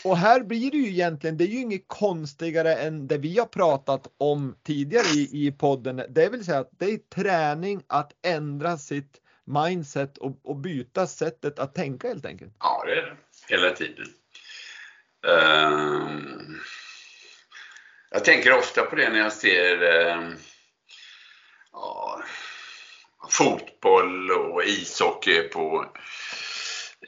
och 0.04 0.16
här 0.16 0.40
blir 0.40 0.70
det 0.70 0.76
ju 0.76 0.88
egentligen, 0.88 1.36
det 1.36 1.44
är 1.44 1.48
ju 1.48 1.60
inget 1.60 1.84
konstigare 1.86 2.74
än 2.74 3.06
det 3.06 3.18
vi 3.18 3.38
har 3.38 3.46
pratat 3.46 4.06
om 4.18 4.56
tidigare 4.62 5.06
i, 5.06 5.46
i 5.46 5.52
podden. 5.52 6.02
Det 6.08 6.28
vill 6.28 6.44
säga 6.44 6.58
att 6.58 6.70
det 6.78 6.84
är 6.84 6.98
träning 6.98 7.82
att 7.86 8.12
ändra 8.22 8.78
sitt 8.78 9.20
mindset 9.44 10.18
och, 10.18 10.38
och 10.42 10.56
byta 10.56 11.06
sättet 11.06 11.58
att 11.58 11.74
tänka 11.74 12.08
helt 12.08 12.26
enkelt. 12.26 12.52
Ja, 12.58 12.84
det 12.86 12.92
är 12.92 13.02
det. 13.02 13.16
Hela 13.48 13.70
tiden. 13.70 14.06
Um, 15.26 16.60
Jag 18.14 18.24
tänker 18.24 18.52
ofta 18.52 18.82
på 18.82 18.96
det 18.96 19.08
när 19.08 19.18
jag 19.18 19.32
ser 19.32 19.82
um, 20.12 20.36
ja, 21.72 22.22
fotboll 23.30 24.30
och 24.30 24.64
ishockey 24.64 25.42
på 25.42 25.86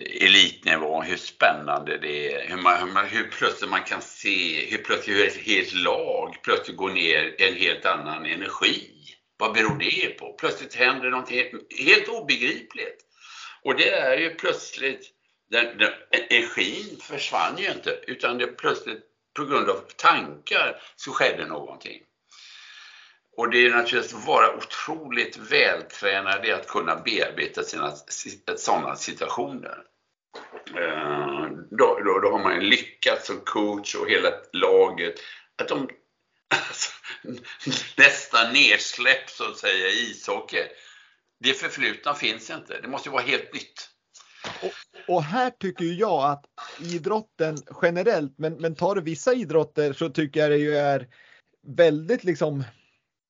elitnivå, 0.00 1.02
hur 1.02 1.16
spännande 1.16 1.98
det 1.98 2.32
är. 2.32 2.48
Hur, 2.48 2.56
man, 2.56 2.80
hur, 2.80 2.92
man, 2.92 3.06
hur 3.06 3.24
plötsligt 3.24 3.70
man 3.70 3.82
kan 3.82 4.02
se, 4.02 4.66
hur 4.70 4.78
plötsligt 4.78 5.16
hur 5.16 5.26
ett 5.26 5.36
helt 5.36 5.72
lag 5.74 6.36
plötsligt 6.42 6.76
går 6.76 6.90
ner 6.90 7.34
en 7.38 7.54
helt 7.54 7.86
annan 7.86 8.26
energi. 8.26 8.90
Vad 9.38 9.54
beror 9.54 9.78
det 9.78 10.18
på? 10.18 10.32
Plötsligt 10.32 10.74
händer 10.74 11.10
något 11.10 11.30
helt, 11.30 11.52
helt 11.78 12.08
obegripligt. 12.08 12.98
Och 13.62 13.76
det 13.76 13.88
är 13.88 14.16
ju 14.18 14.30
plötsligt, 14.30 15.10
den, 15.50 15.78
den, 15.78 15.92
energin 16.30 16.98
försvann 17.00 17.58
ju 17.58 17.70
inte 17.70 18.00
utan 18.06 18.38
det 18.38 18.46
plötsligt 18.46 19.04
på 19.36 19.44
grund 19.44 19.70
av 19.70 19.80
tankar 19.96 20.82
så 20.96 21.12
skedde 21.12 21.46
någonting. 21.46 22.02
Och 23.36 23.50
det 23.50 23.66
är 23.66 23.70
naturligtvis 23.70 24.14
att 24.14 24.26
vara 24.26 24.56
otroligt 24.56 25.36
vältränad 25.36 26.44
i 26.46 26.52
att 26.52 26.68
kunna 26.68 26.96
bearbeta 26.96 27.62
sina 27.62 27.92
sådana 28.56 28.96
situationer. 28.96 29.78
Eh, 30.76 31.46
då, 31.70 32.00
då, 32.04 32.20
då 32.20 32.30
har 32.30 32.42
man 32.42 32.54
ju 32.54 32.60
lyckats 32.60 33.26
som 33.26 33.40
coach 33.40 33.94
och 33.94 34.10
hela 34.10 34.28
laget. 34.52 35.14
Att 35.62 35.68
de 35.68 35.88
alltså, 36.48 36.90
nästan 37.96 38.52
nedsläpp 38.52 39.30
så 39.30 39.50
att 39.50 39.58
säga 39.58 39.88
i 39.88 40.10
ishockey. 40.10 40.64
Det 41.40 41.52
förflutna 41.52 42.14
finns 42.14 42.50
inte. 42.50 42.80
Det 42.80 42.88
måste 42.88 43.10
vara 43.10 43.22
helt 43.22 43.54
nytt. 43.54 43.90
Och, 44.62 45.14
och, 45.14 45.22
här 45.22 45.50
tycker 45.50 45.84
jag 45.84 46.24
att 46.24 46.44
idrotten 46.80 47.56
generellt, 47.82 48.38
men, 48.38 48.54
men 48.54 48.74
tar 48.74 48.94
du 48.94 49.00
vissa 49.00 49.34
idrotter 49.34 49.92
så 49.92 50.08
tycker 50.08 50.40
jag 50.40 50.50
det 50.50 50.56
ju 50.56 50.76
är 50.76 51.06
väldigt 51.66 52.24
liksom 52.24 52.64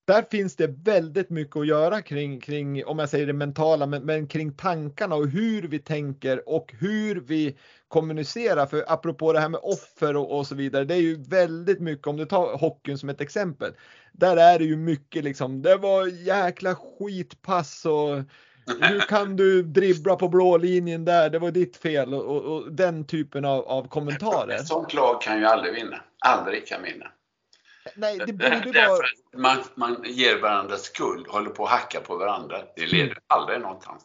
där 0.07 0.25
finns 0.31 0.57
det 0.57 0.67
väldigt 0.67 1.31
mycket 1.31 1.57
att 1.57 1.67
göra 1.67 2.03
kring, 2.03 2.41
kring 2.41 2.85
om 2.85 2.99
jag 2.99 3.09
säger 3.09 3.27
det 3.27 3.33
mentala, 3.33 3.87
men, 3.87 4.03
men 4.03 4.27
kring 4.27 4.53
tankarna 4.53 5.15
och 5.15 5.29
hur 5.29 5.63
vi 5.63 5.79
tänker 5.79 6.49
och 6.49 6.75
hur 6.79 7.21
vi 7.21 7.59
kommunicerar. 7.89 8.67
För 8.67 8.85
apropå 8.87 9.33
det 9.33 9.41
här 9.41 9.49
med 9.49 9.61
offer 9.63 10.17
och, 10.17 10.39
och, 10.39 10.47
så 10.47 10.55
vidare, 10.55 10.85
det 10.85 10.95
är 10.95 11.01
ju 11.01 11.23
väldigt 11.23 11.81
mycket, 11.81 12.07
om 12.07 12.17
du 12.17 12.27
tar 12.27 12.59
hockeyn 12.59 12.99
som 12.99 13.09
ett 13.09 13.21
exempel, 13.21 13.73
där 14.13 14.37
är 14.37 14.59
det 14.59 14.65
ju 14.65 14.77
mycket 14.77 15.25
liksom, 15.25 15.63
det 15.63 15.77
var 15.77 16.07
jäkla 16.07 16.75
skitpass 16.75 17.87
och 17.87 18.19
hur 18.81 19.01
kan 19.01 19.37
du 19.37 19.63
dribbla 19.63 20.17
på 20.17 20.29
blå 20.29 20.57
linjen 20.57 21.05
där, 21.05 21.31
det 21.31 21.39
var 21.39 21.51
ditt 21.51 21.77
fel 21.77 22.15
och, 22.15 22.25
och, 22.25 22.43
och 22.43 22.73
den 22.73 23.05
typen 23.05 23.45
av, 23.45 23.69
av 23.69 23.89
kommentarer. 23.89 24.55
Ett 24.55 24.67
sånt 24.67 24.95
lag 24.95 25.23
kan 25.23 25.39
ju 25.39 25.47
aldrig 25.47 25.75
vinna, 25.75 26.01
aldrig 26.19 26.67
kan 26.67 26.83
vinna. 26.83 27.07
Nej, 27.95 28.19
det 28.27 28.33
borde 28.33 28.89
vara... 28.89 29.07
Man, 29.37 29.59
man 29.75 30.05
ger 30.05 30.41
varandra 30.41 30.77
skuld, 30.77 31.27
håller 31.27 31.51
på 31.51 31.65
att 31.65 31.71
hacka 31.71 32.01
på 32.01 32.17
varandra. 32.17 32.63
Det 32.77 32.87
leder 32.87 33.05
mm. 33.05 33.19
aldrig 33.27 33.61
någonstans. 33.61 34.03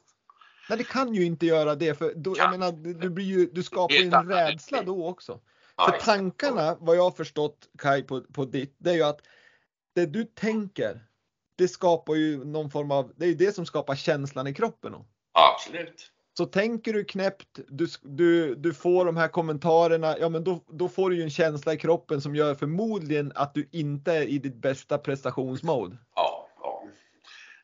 Nej, 0.69 0.77
det 0.77 0.83
kan 0.83 1.13
ju 1.13 1.25
inte 1.25 1.45
göra 1.45 1.75
det. 1.75 1.97
För 1.97 2.13
då, 2.15 2.35
jag 2.37 2.51
menar, 2.51 2.71
du, 2.71 3.09
blir 3.09 3.25
ju, 3.25 3.45
du 3.45 3.63
skapar 3.63 3.95
ju 3.95 4.05
en 4.05 4.29
rädsla 4.29 4.81
då 4.81 5.07
också. 5.07 5.39
Ja, 5.75 5.91
för 5.91 6.05
tankarna, 6.05 6.77
vad 6.79 6.97
jag 6.97 7.03
har 7.03 7.11
förstått 7.11 7.69
Kai 7.77 8.03
på, 8.03 8.21
på 8.21 8.45
ditt, 8.45 8.75
det 8.77 8.89
är 8.89 8.93
ju 8.93 9.03
att 9.03 9.21
det 9.95 10.05
du 10.05 10.23
tänker, 10.23 11.05
det 11.55 11.67
skapar 11.67 12.15
ju 12.15 12.45
någon 12.45 12.71
form 12.71 12.91
av, 12.91 13.11
det 13.15 13.25
är 13.25 13.29
ju 13.29 13.35
det 13.35 13.55
som 13.55 13.65
skapar 13.65 13.95
känslan 13.95 14.47
i 14.47 14.53
kroppen. 14.53 14.95
Absolut. 15.31 16.10
Så 16.37 16.45
tänker 16.45 16.93
du 16.93 17.03
knäppt, 17.03 17.59
du, 17.67 17.87
du, 18.01 18.55
du 18.55 18.73
får 18.73 19.05
de 19.05 19.17
här 19.17 19.27
kommentarerna, 19.27 20.17
ja 20.19 20.29
men 20.29 20.43
då, 20.43 20.63
då 20.67 20.89
får 20.89 21.09
du 21.09 21.15
ju 21.15 21.23
en 21.23 21.29
känsla 21.29 21.73
i 21.73 21.77
kroppen 21.77 22.21
som 22.21 22.35
gör 22.35 22.55
förmodligen 22.55 23.31
att 23.35 23.53
du 23.53 23.69
inte 23.71 24.13
är 24.13 24.21
i 24.21 24.37
ditt 24.37 24.61
bästa 24.61 24.97
prestationsmode. 24.97 25.97
Ja, 26.15 26.49
ja. 26.61 26.83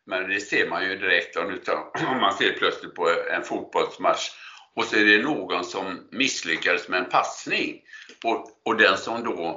Men 0.06 0.30
det 0.30 0.40
ser 0.40 0.70
man 0.70 0.84
ju 0.84 0.98
direkt 0.98 1.38
om, 1.38 1.60
om 2.12 2.20
man 2.20 2.34
ser 2.34 2.52
plötsligt 2.52 2.96
på 2.96 3.10
en 3.36 3.44
fotbollsmatch 3.44 4.30
och 4.76 4.84
så 4.84 4.96
är 4.96 5.06
det 5.06 5.24
någon 5.24 5.66
som 5.66 6.08
misslyckades 6.12 6.88
med 6.88 7.00
en 7.00 7.10
passning 7.10 7.82
och, 8.24 8.50
och 8.66 8.78
den 8.78 8.98
som 8.98 9.24
då 9.24 9.56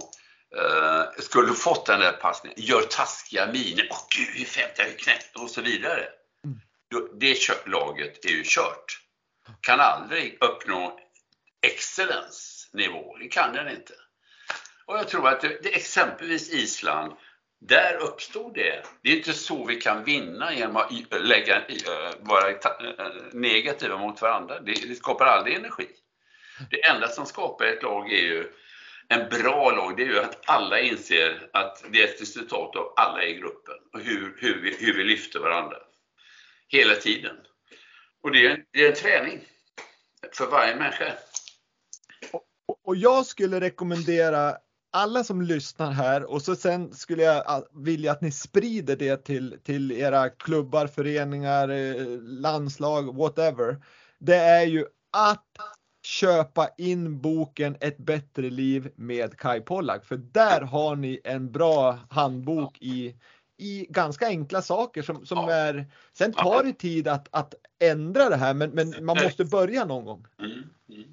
eh, 0.56 1.02
skulle 1.18 1.52
fått 1.52 1.86
den 1.86 2.00
där 2.00 2.12
passningen 2.12 2.58
gör 2.60 2.82
taskiga 2.82 3.46
miner. 3.46 3.88
Åh 3.90 3.98
gud, 4.16 4.38
hur 4.38 4.44
fett 4.44 4.78
jag 4.78 4.98
knäppt 4.98 5.36
och 5.36 5.50
så 5.50 5.60
vidare. 5.60 6.04
Det 7.20 7.66
laget 7.66 8.24
är 8.24 8.30
ju 8.30 8.42
kört 8.44 9.00
kan 9.60 9.80
aldrig 9.80 10.38
uppnå 10.40 10.98
excellensnivå. 11.62 13.16
Det 13.16 13.28
kan 13.28 13.52
den 13.52 13.68
inte. 13.68 13.92
Och 14.84 14.98
jag 14.98 15.08
tror 15.08 15.28
att 15.28 15.40
det, 15.40 15.62
det, 15.62 15.74
exempelvis 15.74 16.50
Island, 16.50 17.12
där 17.60 17.96
uppstod 18.00 18.54
det. 18.54 18.82
Det 19.02 19.12
är 19.12 19.16
inte 19.16 19.32
så 19.32 19.64
vi 19.64 19.80
kan 19.80 20.04
vinna 20.04 20.54
genom 20.54 20.76
att 20.76 20.92
lägga, 21.10 21.56
eh, 21.56 22.12
vara 22.20 22.50
eh, 22.50 22.56
negativa 23.32 23.98
mot 23.98 24.22
varandra. 24.22 24.60
Det, 24.60 24.88
det 24.88 24.94
skapar 24.94 25.26
aldrig 25.26 25.56
energi. 25.56 25.88
Det 26.70 26.84
enda 26.84 27.08
som 27.08 27.26
skapar 27.26 27.64
ett 27.64 27.82
lag 27.82 28.12
är 28.12 28.22
ju 28.22 28.52
en 29.08 29.28
bra 29.28 29.70
lag, 29.70 29.96
det 29.96 30.02
är 30.02 30.06
ju 30.06 30.18
att 30.18 30.40
alla 30.44 30.80
inser 30.80 31.48
att 31.52 31.84
det 31.88 32.02
är 32.02 32.04
ett 32.04 32.22
resultat 32.22 32.76
av 32.76 32.92
alla 32.96 33.24
i 33.24 33.34
gruppen 33.34 33.74
och 33.92 34.00
hur, 34.00 34.36
hur, 34.38 34.60
vi, 34.62 34.76
hur 34.86 34.94
vi 34.94 35.04
lyfter 35.04 35.40
varandra. 35.40 35.76
Hela 36.72 36.94
tiden. 36.94 37.36
Och 38.22 38.32
det 38.32 38.46
är, 38.46 38.64
det 38.72 38.84
är 38.84 38.88
en 38.88 38.94
träning 38.94 39.40
för 40.32 40.46
varje 40.50 40.76
människa. 40.76 41.12
Och, 42.32 42.80
och 42.84 42.96
jag 42.96 43.26
skulle 43.26 43.60
rekommendera 43.60 44.56
alla 44.92 45.24
som 45.24 45.42
lyssnar 45.42 45.90
här 45.90 46.30
och 46.30 46.42
så 46.42 46.56
sen 46.56 46.92
skulle 46.92 47.22
jag 47.22 47.44
ah, 47.46 47.62
vilja 47.72 48.12
att 48.12 48.20
ni 48.20 48.32
sprider 48.32 48.96
det 48.96 49.24
till, 49.24 49.58
till 49.64 49.92
era 49.92 50.28
klubbar, 50.28 50.86
föreningar, 50.86 51.68
eh, 51.68 52.06
landslag, 52.20 53.16
whatever. 53.16 53.82
Det 54.18 54.36
är 54.36 54.66
ju 54.66 54.84
att 55.12 55.46
köpa 56.02 56.68
in 56.78 57.20
boken 57.20 57.76
Ett 57.80 57.98
bättre 57.98 58.50
liv 58.50 58.90
med 58.96 59.36
Kai 59.36 59.60
Pollak. 59.60 60.04
För 60.04 60.16
där 60.16 60.60
har 60.60 60.96
ni 60.96 61.20
en 61.24 61.52
bra 61.52 61.98
handbok 62.10 62.78
i, 62.80 63.16
i 63.60 63.86
ganska 63.90 64.26
enkla 64.26 64.62
saker 64.62 65.02
som, 65.02 65.26
som 65.26 65.38
ja. 65.38 65.50
är, 65.52 65.86
sen 66.12 66.32
tar 66.32 66.64
det 66.64 66.72
tid 66.72 67.08
att, 67.08 67.28
att 67.30 67.54
ändra 67.82 68.28
det 68.28 68.36
här 68.36 68.54
men, 68.54 68.70
men 68.70 69.04
man 69.04 69.16
måste 69.24 69.44
börja 69.44 69.84
någon 69.84 70.04
gång. 70.04 70.26
Mm. 70.38 70.52
Mm. 70.52 71.08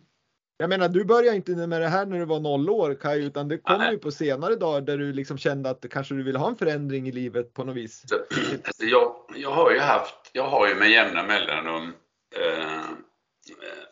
Jag 0.57 0.69
menar 0.69 0.89
du 0.89 1.05
började 1.05 1.35
inte 1.35 1.67
med 1.67 1.81
det 1.81 1.87
här 1.87 2.05
när 2.05 2.19
du 2.19 2.25
var 2.25 2.39
noll 2.39 2.69
år 2.69 2.97
Kaj 3.01 3.25
utan 3.25 3.47
det 3.47 3.57
kom 3.57 3.87
ju 3.91 3.97
på 3.97 4.11
senare 4.11 4.55
dagar 4.55 4.81
där 4.81 4.97
du 4.97 5.13
liksom 5.13 5.37
kände 5.37 5.69
att 5.69 5.85
kanske 5.89 6.13
du 6.13 6.23
ville 6.23 6.39
ha 6.39 6.47
en 6.49 6.55
förändring 6.55 7.07
i 7.07 7.11
livet 7.11 7.53
på 7.53 7.63
något 7.63 7.75
vis. 7.75 8.03
Alltså 8.65 8.83
jag, 8.83 9.15
jag 9.35 9.51
har 9.51 9.71
ju 9.71 9.79
haft, 9.79 10.29
jag 10.33 10.47
har 10.47 10.67
ju 10.67 10.75
med 10.75 10.89
jämna 10.89 11.23
mellanrum 11.23 11.93
eh, 12.35 12.85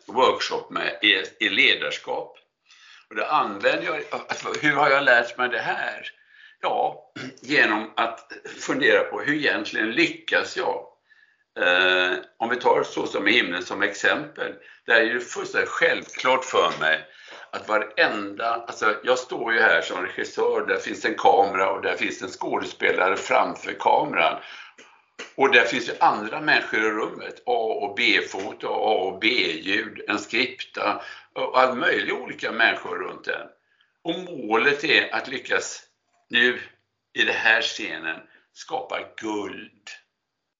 workshop 0.06 0.70
med, 0.70 0.98
i, 1.02 1.44
i 1.44 1.48
ledarskap. 1.48 2.38
Och 3.08 3.14
det 3.16 3.28
använder 3.28 3.82
jag, 3.82 4.02
alltså, 4.10 4.48
hur 4.62 4.72
har 4.72 4.90
jag 4.90 5.04
lärt 5.04 5.38
mig 5.38 5.48
det 5.48 5.58
här? 5.58 6.10
Ja, 6.68 7.12
genom 7.40 7.90
att 7.96 8.32
fundera 8.58 9.02
på 9.02 9.20
hur 9.20 9.34
egentligen 9.34 9.90
lyckas 9.90 10.56
jag? 10.56 10.86
Eh, 11.58 12.18
om 12.38 12.48
vi 12.48 12.56
tar 12.56 12.82
Så 12.82 13.06
som 13.06 13.28
i 13.28 13.32
himlen 13.32 13.62
som 13.62 13.82
exempel, 13.82 14.52
där 14.86 15.00
är 15.00 15.14
det 15.14 15.20
fullständigt 15.20 15.70
självklart 15.70 16.44
för 16.44 16.80
mig 16.80 17.06
att 17.50 17.68
varenda, 17.68 18.46
alltså 18.46 18.94
jag 19.04 19.18
står 19.18 19.52
ju 19.52 19.60
här 19.60 19.82
som 19.82 20.02
regissör, 20.02 20.66
där 20.66 20.76
finns 20.76 21.04
en 21.04 21.14
kamera 21.14 21.70
och 21.70 21.82
där 21.82 21.96
finns 21.96 22.22
en 22.22 22.28
skådespelare 22.28 23.16
framför 23.16 23.72
kameran. 23.72 24.40
Och 25.34 25.52
där 25.52 25.64
finns 25.64 25.88
ju 25.88 25.92
andra 26.00 26.40
människor 26.40 26.80
i 26.80 26.90
rummet, 26.90 27.42
A 27.46 27.78
och 27.82 27.94
B-foto, 27.96 28.66
A 28.66 28.94
och 28.94 29.18
B-ljud, 29.18 30.00
en 30.08 30.18
skripta 30.18 31.02
och 31.32 31.60
alla 31.60 31.74
möjliga 31.74 32.14
olika 32.14 32.52
människor 32.52 32.98
runt 32.98 33.24
den. 33.24 33.46
Och 34.04 34.18
målet 34.18 34.84
är 34.84 35.14
att 35.14 35.28
lyckas 35.28 35.85
nu 36.30 36.60
i 37.18 37.24
den 37.24 37.34
här 37.34 37.62
scenen 37.62 38.20
skapar 38.52 39.12
guld 39.16 39.88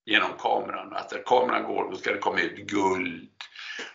genom 0.06 0.32
kameran. 0.38 0.92
Att 0.92 1.12
när 1.12 1.22
kameran 1.22 1.64
går, 1.64 1.90
då 1.90 1.96
ska 1.96 2.12
det 2.12 2.18
komma 2.18 2.40
ut 2.40 2.56
guld. 2.56 3.30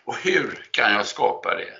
Och 0.04 0.16
hur 0.16 0.66
kan 0.70 0.92
jag 0.92 1.06
skapa 1.06 1.54
det? 1.54 1.74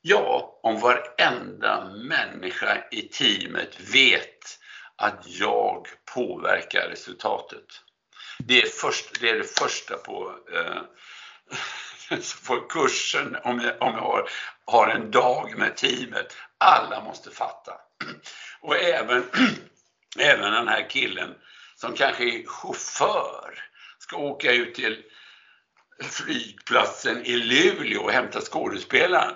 Ja, 0.00 0.60
om 0.62 0.80
varenda 0.80 1.84
människa 1.94 2.84
i 2.90 3.02
teamet 3.02 3.80
vet 3.94 4.58
att 4.96 5.26
jag 5.26 5.86
påverkar 6.14 6.88
resultatet. 6.88 7.66
Det 8.38 8.62
är, 8.62 8.66
först, 8.66 9.20
det, 9.20 9.30
är 9.30 9.38
det 9.38 9.58
första 9.58 9.96
på, 9.96 10.38
eh, 10.52 10.82
på 12.48 12.60
kursen 12.60 13.36
om 13.44 13.60
jag, 13.60 13.82
om 13.82 13.94
jag 13.94 14.02
har, 14.02 14.28
har 14.66 14.88
en 14.88 15.10
dag 15.10 15.58
med 15.58 15.76
teamet. 15.76 16.36
Alla 16.58 17.04
måste 17.04 17.30
fatta. 17.30 17.72
Och 18.64 18.76
även, 18.76 19.24
även 20.18 20.52
den 20.52 20.68
här 20.68 20.90
killen 20.90 21.34
som 21.76 21.94
kanske 21.94 22.24
är 22.24 22.46
chaufför 22.46 23.64
ska 23.98 24.16
åka 24.16 24.52
ut 24.52 24.74
till 24.74 25.02
flygplatsen 26.02 27.24
i 27.24 27.36
Luleå 27.36 28.02
och 28.02 28.12
hämta 28.12 28.40
skådespelaren. 28.40 29.34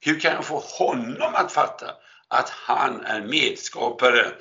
Hur 0.00 0.20
kan 0.20 0.32
jag 0.32 0.44
få 0.44 0.58
honom 0.58 1.34
att 1.34 1.52
fatta 1.52 1.94
att 2.28 2.50
han 2.50 3.04
är 3.04 3.20
medskapare. 3.20 4.32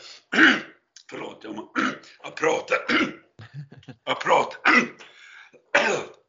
Förlåt, 1.09 1.39
jag, 1.43 1.53
jag 2.23 2.35
pratar. 2.35 2.77
Jag 4.05 4.19
pratar. 4.19 4.61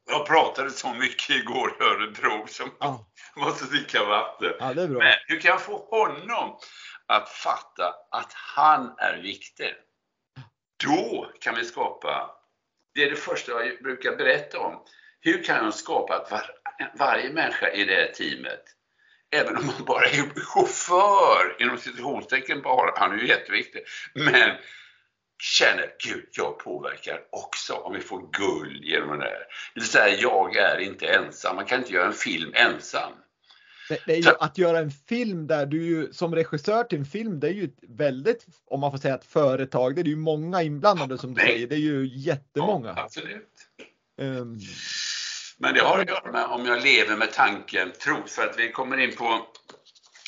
Jag 0.09 0.27
pratade 0.27 0.71
så 0.71 0.95
mycket 0.95 1.31
igår 1.31 1.77
i 1.81 1.85
Örebro 1.85 2.47
så 2.49 2.63
Ja. 2.81 3.07
måste 3.37 3.65
dricka 3.65 4.05
vatten. 4.05 4.53
Ja, 4.59 4.75
det 4.75 4.83
är 4.83 4.89
bra. 4.89 4.99
Men 4.99 5.15
hur 5.27 5.41
kan 5.41 5.51
jag 5.51 5.63
få 5.63 5.79
honom 5.91 6.59
att 7.07 7.29
fatta 7.29 7.95
att 8.11 8.33
han 8.33 8.95
är 8.99 9.23
viktig? 9.23 9.75
Då 10.85 11.33
kan 11.41 11.55
vi 11.55 11.65
skapa, 11.65 12.31
det 12.95 13.03
är 13.03 13.11
det 13.11 13.17
första 13.17 13.53
jag 13.53 13.83
brukar 13.83 14.17
berätta 14.17 14.59
om. 14.59 14.85
Hur 15.21 15.45
kan 15.45 15.65
jag 15.65 15.75
skapa 15.75 16.17
att 16.17 16.31
var, 16.31 16.51
varje 16.99 17.31
människa 17.31 17.71
i 17.71 17.85
det 17.85 17.95
här 17.95 18.13
teamet, 18.13 18.65
även 19.31 19.57
om 19.57 19.67
man 19.67 19.85
bara 19.85 20.05
är 20.05 20.41
chaufför, 20.41 21.57
inom 21.59 21.79
citationstecken 21.79 22.63
bara, 22.63 22.99
han 22.99 23.13
är 23.13 23.17
ju 23.17 23.29
jätteviktig, 23.29 23.83
men 24.15 24.57
känner, 25.43 25.95
gud, 26.05 26.29
jag 26.33 26.59
påverkar 26.59 27.21
också 27.33 27.75
om 27.75 27.93
vi 27.95 28.01
får 28.01 28.31
guld 28.33 28.85
genom 28.85 29.19
det 29.19 29.25
här. 29.25 29.47
Det 29.75 29.81
vill 29.81 29.89
säga, 29.89 30.21
jag 30.21 30.57
är 30.57 30.79
inte 30.79 31.07
ensam. 31.07 31.57
Man 31.57 31.67
kan 31.67 31.79
inte 31.79 31.93
göra 31.93 32.07
en 32.07 32.13
film 32.13 32.53
ensam. 32.55 33.13
Det, 33.89 33.99
det 34.07 34.12
är 34.12 34.22
ju 34.22 34.30
att 34.41 34.59
göra 34.59 34.78
en 34.78 34.91
film 34.91 35.47
där 35.47 35.66
du 35.66 35.84
ju 35.84 36.12
som 36.12 36.34
regissör 36.34 36.84
till 36.84 36.99
en 36.99 37.05
film, 37.05 37.41
det 37.41 37.49
är 37.49 37.53
ju 37.53 37.64
ett 37.64 37.78
väldigt, 37.89 38.47
om 38.66 38.80
man 38.80 38.91
får 38.91 38.99
säga 38.99 39.14
ett 39.14 39.24
företag, 39.24 39.95
det 39.95 40.01
är 40.01 40.05
ju 40.05 40.16
många 40.16 40.62
inblandade 40.62 41.18
som 41.18 41.34
du 41.34 41.43
Nej. 41.43 41.53
säger, 41.53 41.66
det 41.66 41.74
är 41.74 41.78
ju 41.78 42.07
jättemånga. 42.07 42.95
Ja, 42.97 43.03
absolut. 43.03 43.49
Ehm, 44.20 44.59
Men 45.59 45.74
det 45.74 45.80
har 45.80 45.99
att 45.99 46.09
göra 46.09 46.32
med 46.32 46.45
om 46.45 46.66
jag 46.66 46.82
lever 46.82 47.16
med 47.16 47.32
tanken 47.32 47.93
tro. 47.93 48.16
För 48.26 48.47
att 48.47 48.59
vi 48.59 48.72
kommer 48.72 48.97
in 48.97 49.16
på, 49.16 49.47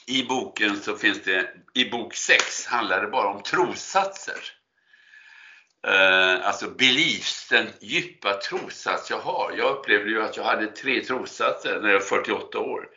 i 0.06 0.22
boken 0.22 0.76
så 0.76 0.96
finns 0.96 1.22
det, 1.22 1.50
i 1.74 1.90
bok 1.90 2.14
6 2.14 2.66
handlar 2.66 3.02
det 3.02 3.09
bara 3.09 3.28
om 3.28 3.42
trossatser. 3.42 4.59
Eh, 5.86 6.46
alltså 6.46 6.70
beliefs, 6.70 7.48
den 7.48 7.66
djupa 7.80 8.32
trossats 8.32 9.11
jag 9.11 9.18
har. 9.18 9.54
Jag 9.59 9.76
upplevde 9.76 10.11
ju 10.11 10.22
att 10.22 10.36
jag 10.36 10.44
hade 10.44 10.66
tre 10.66 11.04
trossatser 11.04 11.80
när 11.82 11.88
jag 11.88 12.00
var 12.00 12.06
48 12.06 12.59
år. 12.59 12.88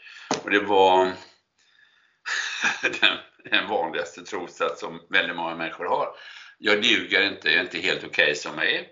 Och 0.43 0.49
det 0.49 0.59
var 0.59 1.05
den, 2.81 3.17
den 3.51 3.67
vanligaste 3.69 4.21
trossats 4.21 4.79
som 4.79 5.01
väldigt 5.09 5.35
många 5.35 5.55
människor 5.55 5.85
har. 5.85 6.15
Jag 6.57 6.81
duger 6.81 7.21
inte, 7.21 7.49
jag 7.49 7.57
är 7.57 7.63
inte 7.63 7.79
helt 7.79 8.03
okej 8.03 8.35
som 8.35 8.57
jag 8.57 8.71
är. 8.71 8.85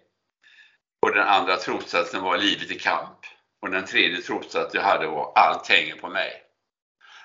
Och 1.02 1.16
den 1.16 1.28
andra 1.28 1.58
trossatsen 1.58 2.22
var 2.22 2.38
livet 2.38 2.72
i 2.72 2.80
kamp. 2.80 3.20
Och 3.62 3.70
den 3.70 3.86
tredje 3.86 4.22
trossatsen 4.22 4.82
jag 4.82 4.88
hade 4.88 5.08
var 5.08 5.34
allt 5.36 5.68
hänger 5.68 5.96
på 5.96 6.08
mig. 6.08 6.44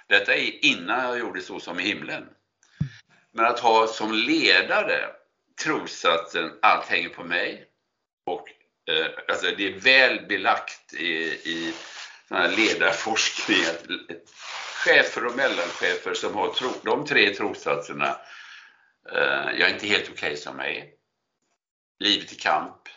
Detta 0.09 0.35
är 0.35 0.65
innan 0.65 1.05
jag 1.05 1.19
gjorde 1.19 1.41
så 1.41 1.61
som 1.61 1.81
i 1.81 1.83
himlen. 1.83 2.29
Men 3.33 3.45
att 3.45 3.61
ha 3.61 3.87
som 3.87 4.12
ledare 4.12 5.11
trossatsen 5.62 6.59
allt 6.62 6.87
hänger 6.87 7.09
på 7.09 7.25
mig. 7.25 7.67
Och 8.27 8.49
eh, 8.91 9.07
alltså 9.29 9.47
det 9.57 9.67
är 9.67 9.81
väl 9.81 10.27
belagt 10.27 10.95
i, 10.95 11.15
i 11.27 11.75
sån 12.29 12.37
här 12.37 12.49
ledarforskning 12.49 13.64
chefer 14.85 15.27
och 15.27 15.37
mellanchefer 15.37 16.14
som 16.14 16.35
har 16.35 16.53
tro, 16.55 16.70
de 16.83 17.07
tre 17.07 17.35
trossatserna. 17.35 18.20
Eh, 19.12 19.51
jag 19.59 19.61
är 19.61 19.75
inte 19.75 19.87
helt 19.87 20.11
okej 20.11 20.37
som 20.37 20.59
jag 20.59 20.70
är. 20.77 20.87
Livet 21.99 22.33
i 22.33 22.37
kamp. 22.37 22.89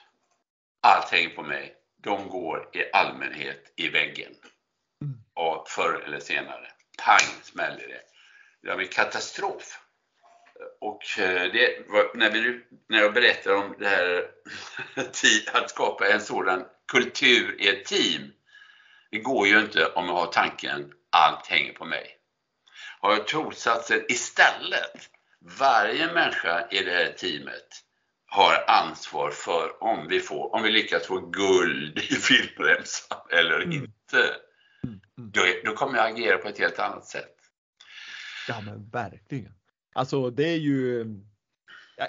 Allt 0.82 1.10
hänger 1.12 1.30
på 1.30 1.44
mig. 1.44 1.76
De 2.04 2.30
går 2.30 2.70
i 2.74 2.92
allmänhet 2.94 3.74
i 3.76 3.90
väggen. 3.90 4.32
Mm. 5.02 5.18
Och 5.34 5.70
förr 5.70 6.04
eller 6.06 6.20
senare. 6.20 6.72
Pang 7.06 7.44
smäller 7.44 7.88
det. 7.88 8.02
Det 8.62 8.70
en 8.82 8.88
katastrof. 8.88 9.80
Och 10.80 11.20
eh, 11.20 11.52
det, 11.54 11.88
var- 11.88 12.18
när, 12.18 12.32
vi, 12.32 12.62
när 12.90 12.98
jag 13.00 13.14
berättar 13.14 13.54
om 13.54 13.76
det 13.80 13.88
här 13.88 14.28
att 15.54 15.70
skapa 15.70 16.08
en 16.08 16.22
sådan 16.22 16.66
kultur 16.92 17.62
i 17.62 17.68
ett 17.68 17.86
team. 17.86 18.34
Det 19.12 19.20
går 19.20 19.48
ju 19.48 19.60
inte 19.60 19.86
om 19.86 20.06
jag 20.06 20.14
har 20.14 20.28
tanken 20.28 20.92
allt 21.12 21.48
hänger 21.48 21.74
på 21.74 21.86
mig. 21.86 22.08
Har 23.00 23.12
jag 23.12 23.28
trossatsen 23.28 24.02
istället. 24.10 25.10
Varje 25.60 26.14
människa 26.14 26.68
i 26.72 26.84
det 26.84 26.92
här 26.92 27.12
teamet 27.18 27.68
har 28.26 28.64
ansvar 28.68 29.32
för 29.32 29.84
om 29.84 30.08
vi, 30.08 30.20
får, 30.20 30.56
om 30.56 30.64
vi 30.64 30.72
lyckas 30.72 31.08
få 31.08 31.20
guld 31.20 31.98
i 31.98 32.02
filmremsan 32.02 33.18
eller 33.32 33.62
Mm. 33.62 33.72
inte. 33.72 34.18
mm, 34.84 35.00
mm. 35.18 35.32
Då, 35.32 35.42
då 35.66 35.74
kommer 35.74 35.98
jag 35.98 36.12
agera 36.12 36.38
på 36.38 36.48
ett 36.48 36.60
helt 36.60 36.80
annat 36.80 37.06
sätt. 37.06 37.36
Ja 38.48 38.62
men 38.62 38.90
verkligen. 38.90 39.54
Alltså 39.96 40.30
det 40.30 40.50
är 40.50 40.58
ju 40.58 41.06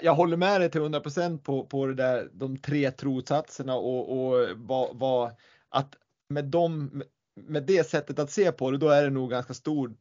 jag, 0.01 0.13
håller 0.13 0.37
med 0.37 0.61
dig 0.61 0.71
till 0.71 0.81
100% 0.81 1.43
på, 1.43 1.65
på 1.65 1.85
det 1.85 1.93
där, 1.93 2.29
de 2.33 2.57
tre 2.57 2.91
trossatserna 2.91 3.75
och, 3.75 4.27
och 4.27 4.47
vad, 4.55 4.99
vad, 4.99 5.31
att 5.69 5.95
med 6.29 6.45
dem, 6.45 7.03
med 7.35 7.63
det 7.63 7.89
sättet 7.89 8.19
att 8.19 8.31
se 8.31 8.51
på 8.51 8.71
det, 8.71 8.77
då 8.77 8.89
är 8.89 9.03
det 9.03 9.09
nog 9.09 9.29
ganska 9.29 9.53
stor 9.53 9.93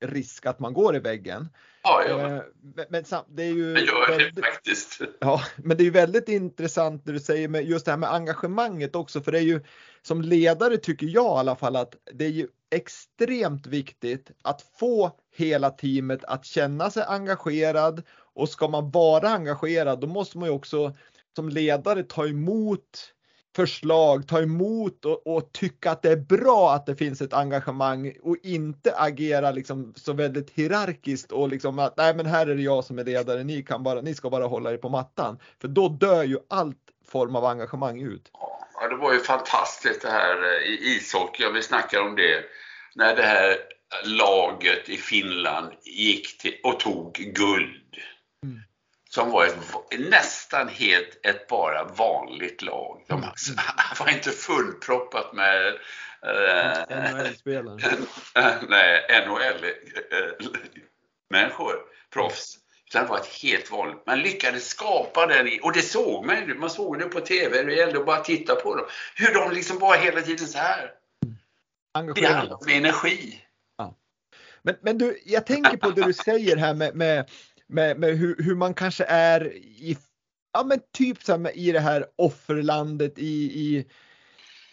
risk 0.00 0.46
att 0.46 0.58
man 0.58 0.72
går 0.72 0.96
i 0.96 0.98
väggen. 0.98 1.48
Ja, 1.82 2.04
ja. 2.08 2.20
Eh, 2.20 2.42
Men, 2.76 2.86
men 2.88 3.04
det 3.28 3.42
är 3.42 3.52
ju 3.52 3.72
Jag 3.72 3.86
gör 3.86 4.06
det 4.06 4.24
väldigt, 4.24 4.44
faktiskt. 4.44 5.00
ja, 5.20 5.42
men 5.56 5.76
det 5.76 5.82
är 5.82 5.84
ju 5.84 5.90
väldigt 5.90 6.28
intressant 6.28 7.06
det 7.06 7.12
du 7.12 7.20
säger 7.20 7.48
med 7.48 7.64
just 7.64 7.84
det 7.84 7.90
här 7.92 7.98
med 7.98 8.12
engagemanget 8.12 8.96
också, 8.96 9.20
för 9.20 9.32
det 9.32 9.38
är 9.38 9.42
ju 9.42 9.60
som 10.02 10.22
ledare 10.22 10.76
tycker 10.76 11.06
jag 11.06 11.36
i 11.36 11.38
alla 11.40 11.56
fall 11.56 11.76
att 11.76 11.96
det 12.12 12.24
är 12.24 12.30
ju 12.30 12.48
extremt 12.70 13.66
viktigt 13.66 14.30
att 14.42 14.62
få 14.78 15.12
hela 15.36 15.70
teamet 15.70 16.24
att 16.24 16.44
känna 16.44 16.90
sig 16.90 17.04
engagerad 17.06 18.02
och 18.34 18.48
ska 18.48 18.68
man 18.68 18.90
vara 18.90 19.28
engagerad 19.28 20.00
då 20.00 20.06
måste 20.06 20.38
man 20.38 20.48
ju 20.48 20.54
också 20.54 20.96
som 21.36 21.48
ledare 21.48 22.02
ta 22.02 22.26
emot 22.26 23.12
förslag, 23.56 24.28
ta 24.28 24.40
emot 24.40 25.04
och, 25.04 25.26
och 25.26 25.52
tycka 25.52 25.90
att 25.90 26.02
det 26.02 26.10
är 26.10 26.16
bra 26.16 26.72
att 26.72 26.86
det 26.86 26.96
finns 26.96 27.20
ett 27.20 27.32
engagemang 27.32 28.12
och 28.22 28.36
inte 28.42 28.94
agera 28.96 29.50
liksom 29.50 29.94
så 29.96 30.12
väldigt 30.12 30.50
hierarkiskt 30.50 31.32
och 31.32 31.48
liksom 31.48 31.78
att 31.78 31.96
nej 31.96 32.14
men 32.14 32.26
här 32.26 32.46
är 32.46 32.54
det 32.54 32.62
jag 32.62 32.84
som 32.84 32.98
är 32.98 33.04
ledare, 33.04 33.44
ni 33.44 33.62
kan 33.62 33.82
bara, 33.82 34.00
ni 34.00 34.14
ska 34.14 34.30
bara 34.30 34.46
hålla 34.46 34.72
er 34.72 34.76
på 34.76 34.88
mattan. 34.88 35.38
För 35.60 35.68
då 35.68 35.88
dör 35.88 36.24
ju 36.24 36.38
allt 36.50 36.78
form 37.06 37.36
av 37.36 37.44
engagemang 37.44 38.00
ut. 38.00 38.30
Ja, 38.74 38.88
det 38.88 38.96
var 38.96 39.12
ju 39.12 39.18
fantastiskt 39.18 40.02
det 40.02 40.10
här 40.10 40.36
eh, 40.42 40.70
i 40.70 40.96
ishockey, 40.96 41.52
vi 41.54 41.62
snackar 41.62 42.00
om 42.00 42.16
det, 42.16 42.44
när 42.94 43.16
det 43.16 43.22
här 43.22 43.56
laget 44.04 44.88
i 44.88 44.96
Finland 44.96 45.72
gick 45.84 46.38
till, 46.38 46.54
och 46.64 46.80
tog 46.80 47.12
guld. 47.12 47.96
Som 49.14 49.30
var 49.30 49.46
ett, 49.46 49.56
nästan 49.98 50.68
helt 50.68 51.26
ett 51.26 51.48
bara 51.48 51.84
vanligt 51.84 52.62
lag. 52.62 53.04
De 53.08 53.22
Mm. 53.22 53.30
var 53.98 54.08
inte 54.08 54.30
fullproppat 54.30 55.32
med 55.32 55.66
eh, 56.26 56.78
NHL-spelare. 57.12 57.78
nej, 58.68 59.06
NHL-människor, 59.26 61.74
proffs. 62.12 62.58
Utan 62.88 63.02
det 63.02 63.08
var 63.10 63.18
ett 63.18 63.42
helt 63.42 63.70
vanligt. 63.70 64.06
Man 64.06 64.20
lyckades 64.20 64.68
skapa 64.68 65.26
den, 65.26 65.48
och 65.62 65.72
det 65.72 65.82
såg 65.82 66.26
man 66.26 66.36
ju. 66.36 66.54
Man 66.54 66.70
såg 66.70 66.98
det 66.98 67.04
på 67.04 67.20
TV. 67.20 67.62
Det 67.62 67.74
gällde 67.74 67.98
att 67.98 68.06
bara 68.06 68.20
titta 68.20 68.54
på 68.54 68.76
dem. 68.76 68.86
Hur 69.14 69.34
de 69.34 69.52
liksom 69.52 69.78
bara 69.78 69.96
hela 69.96 70.20
tiden 70.20 70.46
så 70.46 70.58
här. 70.58 70.92
Det 72.14 72.26
handlar 72.26 72.56
om 72.56 72.68
energi. 72.68 73.42
Men, 74.62 74.76
men 74.80 74.98
du, 74.98 75.22
jag 75.24 75.46
tänker 75.46 75.76
på 75.76 75.90
det 75.90 76.04
du 76.04 76.12
säger 76.12 76.56
här 76.56 76.74
med, 76.74 76.94
med, 76.94 77.30
med, 77.72 77.98
med 77.98 78.18
hur, 78.18 78.36
hur 78.42 78.54
man 78.54 78.74
kanske 78.74 79.04
är 79.04 79.54
i, 79.56 79.98
ja 80.52 80.64
men 80.64 80.80
typ 80.92 81.22
så 81.22 81.32
här 81.32 81.56
i 81.56 81.72
det 81.72 81.80
här 81.80 82.06
offerlandet 82.16 83.18
i, 83.18 83.44
i 83.44 83.86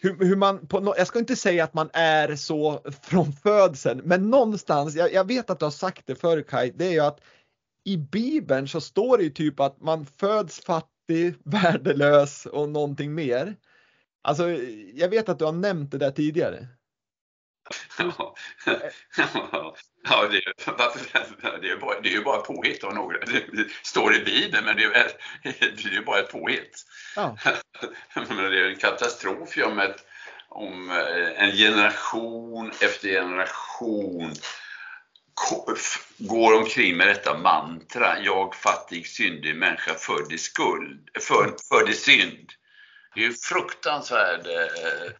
hur, 0.02 0.26
hur 0.26 0.36
man, 0.36 0.68
på, 0.68 0.94
jag 0.98 1.08
ska 1.08 1.20
inte 1.20 1.36
säga 1.36 1.64
att 1.64 1.74
man 1.74 1.90
är 1.94 2.36
så 2.36 2.84
från 3.02 3.34
födseln, 3.34 4.02
men 4.04 4.30
någonstans, 4.30 4.96
jag, 4.96 5.14
jag 5.14 5.28
vet 5.28 5.50
att 5.50 5.60
du 5.60 5.66
har 5.66 5.72
sagt 5.72 6.08
det 6.08 6.16
förr 6.16 6.42
Kaj, 6.42 6.74
det 6.76 6.86
är 6.86 6.92
ju 6.92 7.00
att 7.00 7.22
i 7.84 7.98
Bibeln 7.98 8.68
så 8.68 8.82
står 8.82 9.18
det 9.18 9.24
ju 9.24 9.30
typ 9.30 9.60
att 9.60 9.82
man 9.82 10.06
föds 10.06 10.60
fattig, 10.60 11.36
värdelös 11.44 12.46
och 12.46 12.70
någonting 12.70 13.14
mer. 13.14 13.56
Alltså, 14.22 14.50
jag 14.94 15.10
vet 15.10 15.30
att 15.30 15.40
du 15.40 15.46
har 15.46 15.52
nämnt 15.52 15.92
det 15.92 15.98
där 15.98 16.12
tidigare. 16.12 16.68
Ja, 17.98 18.36
ja 20.10 20.28
det, 20.28 20.38
är, 20.38 21.62
det, 21.62 21.70
är 21.70 21.78
bara, 21.78 22.00
det 22.02 22.10
är 22.10 22.14
ju 22.14 22.24
bara 22.24 22.42
påhitt 22.42 22.84
av 22.84 22.94
några. 22.94 23.20
Det, 23.20 23.68
står 23.84 24.16
i 24.16 24.20
Bibeln, 24.20 24.66
men 24.66 24.76
det 24.76 24.84
är, 24.84 25.12
det 25.44 25.86
är 25.86 25.92
ju 25.92 26.04
bara 26.04 26.20
ett 26.20 26.32
påhitt. 26.32 26.86
Ja. 27.16 27.38
Men 28.14 28.38
det 28.38 28.60
är 28.60 28.70
en 28.70 28.76
katastrof 28.76 29.58
om, 29.58 29.80
ett, 29.80 30.06
om 30.50 30.92
eh, 30.92 31.44
en 31.44 31.52
generation 31.52 32.72
efter 32.82 33.10
generation 33.10 34.34
går 36.18 36.58
omkring 36.58 36.98
med 36.98 37.08
detta 37.08 37.38
mantra. 37.38 38.20
Jag 38.20 38.56
fattig, 38.56 39.08
syndig 39.08 39.56
människa 39.56 39.94
född 39.94 40.32
i 40.32 40.38
skuld, 40.38 41.10
född, 41.20 41.54
född 41.70 41.90
i 41.90 41.94
synd. 41.94 42.50
Det 43.16 43.22
är 43.22 43.26
ju 43.26 43.34
fruktansvärd 43.34 44.48
eh, 44.48 45.12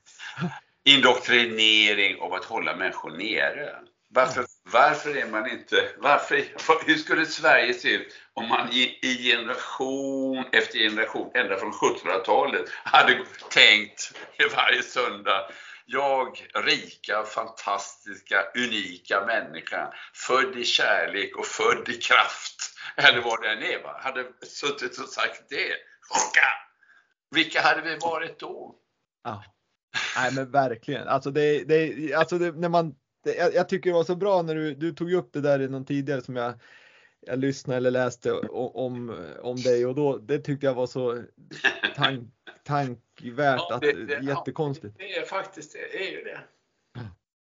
indoktrinering 0.86 2.20
av 2.20 2.34
att 2.34 2.46
hålla 2.46 2.76
människor 2.76 3.12
nere. 3.12 3.76
Varför, 4.12 4.46
varför 4.64 5.18
är 5.18 5.28
man 5.28 5.50
inte, 5.50 5.90
varför, 5.98 6.44
hur 6.86 6.96
skulle 6.96 7.26
Sverige 7.26 7.74
se 7.74 7.90
ut 7.90 8.16
om 8.34 8.48
man 8.50 8.70
i, 8.72 9.00
i 9.02 9.32
generation 9.32 10.46
efter 10.52 10.80
generation, 10.80 11.32
ända 11.34 11.58
från 11.58 11.72
1700-talet, 11.72 12.70
hade 12.84 13.26
tänkt 13.50 14.14
varje 14.56 14.84
söndag 14.84 15.52
jag, 15.92 16.48
rika, 16.54 17.24
fantastiska, 17.24 18.46
unika 18.56 19.26
människa, 19.26 19.94
född 20.14 20.58
i 20.58 20.64
kärlek 20.64 21.38
och 21.38 21.46
född 21.46 21.90
i 21.90 21.94
kraft, 21.94 22.74
eller 22.96 23.22
vad 23.22 23.42
det 23.42 23.50
än 23.50 23.64
är, 23.64 23.84
va? 23.84 24.00
hade 24.04 24.26
suttit 24.42 25.00
och 25.00 25.10
sagt 25.10 25.50
det. 25.50 25.74
Vilka 27.32 27.62
hade 27.62 27.82
vi 27.82 27.96
varit 27.96 28.40
då? 28.40 28.76
Ja. 29.24 29.44
Nej 30.22 30.32
men 30.34 30.52
verkligen, 30.52 31.08
alltså 31.08 31.32
det, 31.32 31.64
det, 31.64 32.14
alltså 32.14 32.38
det, 32.38 32.52
när 32.52 32.70
man, 32.70 32.96
det, 33.24 33.36
jag, 33.36 33.54
jag, 33.54 33.70
tycker 33.70 33.90
det 33.90 33.94
var 33.94 34.04
så 34.04 34.16
bra 34.16 34.42
när 34.42 34.56
du, 34.56 34.76
du 34.76 34.92
tog 34.92 35.14
upp 35.14 35.34
det 35.34 35.42
där 35.42 35.62
i 35.62 35.70
någon 35.70 35.86
tidigare 35.86 36.22
som 36.22 36.36
jag, 36.36 36.54
jag 37.22 37.40
lyssnade 37.40 37.78
eller 37.78 37.92
läste 37.92 38.32
om, 38.34 39.26
om 39.42 39.56
dig 39.56 39.86
och 39.86 39.96
då, 39.96 40.18
det 40.18 40.40
tyckte 40.40 40.66
jag 40.66 40.74
var 40.74 40.88
så 40.88 41.24
tank, 41.96 42.30
tankvärt 42.64 43.62
ja, 43.70 43.80
det, 43.82 44.06
det, 44.06 44.24
jättekonstigt. 44.24 44.96
Ja, 44.98 45.06
det 45.06 45.16
är 45.16 45.26
faktiskt 45.26 45.74
det, 45.74 46.08
är 46.08 46.12
ju 46.12 46.24
det. 46.24 46.40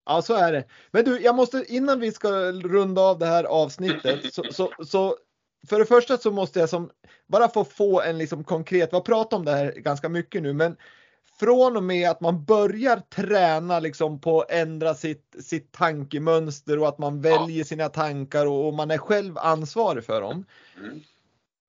Ja, 0.07 0.23
så 0.23 0.35
är 0.35 0.53
det. 0.53 0.65
Men 0.91 1.05
du, 1.05 1.21
jag 1.21 1.35
måste 1.35 1.65
innan 1.69 2.01
vi 2.01 2.13
ska 2.13 2.53
runda 2.53 3.03
av 3.03 3.19
det 3.19 3.27
här 3.27 3.45
avsnittet 3.45 4.35
så, 4.35 4.45
så, 4.53 4.73
så 4.85 5.17
för 5.69 5.79
det 5.79 5.87
första 5.87 6.19
så 6.19 6.31
måste 6.31 6.61
jag 6.61 6.69
som 6.69 6.91
bara 7.27 7.49
få 7.49 7.65
få 7.65 8.01
en 8.01 8.19
liksom 8.19 8.45
konkret, 8.45 8.93
vi 8.93 8.97
har 8.97 9.03
pratat 9.03 9.33
om 9.33 9.45
det 9.45 9.53
här 9.53 9.73
ganska 9.73 10.09
mycket 10.09 10.43
nu, 10.43 10.53
men 10.53 10.77
från 11.45 11.77
och 11.77 11.83
med 11.83 12.11
att 12.11 12.21
man 12.21 12.45
börjar 12.45 12.97
träna 12.97 13.81
liksom 13.81 14.21
på 14.21 14.41
att 14.41 14.51
ändra 14.51 14.95
sitt, 14.95 15.37
sitt 15.41 15.73
tankemönster 15.73 16.79
och 16.79 16.89
att 16.89 16.99
man 16.99 17.21
väljer 17.21 17.59
ja. 17.59 17.65
sina 17.65 17.89
tankar 17.89 18.47
och, 18.47 18.69
och, 18.69 18.75
man 18.75 18.91
är 18.91 18.99
själv 18.99 19.39
ansvarig 19.39 20.05
för 20.05 20.21
dem. 20.21 20.45
Mm. 20.79 21.01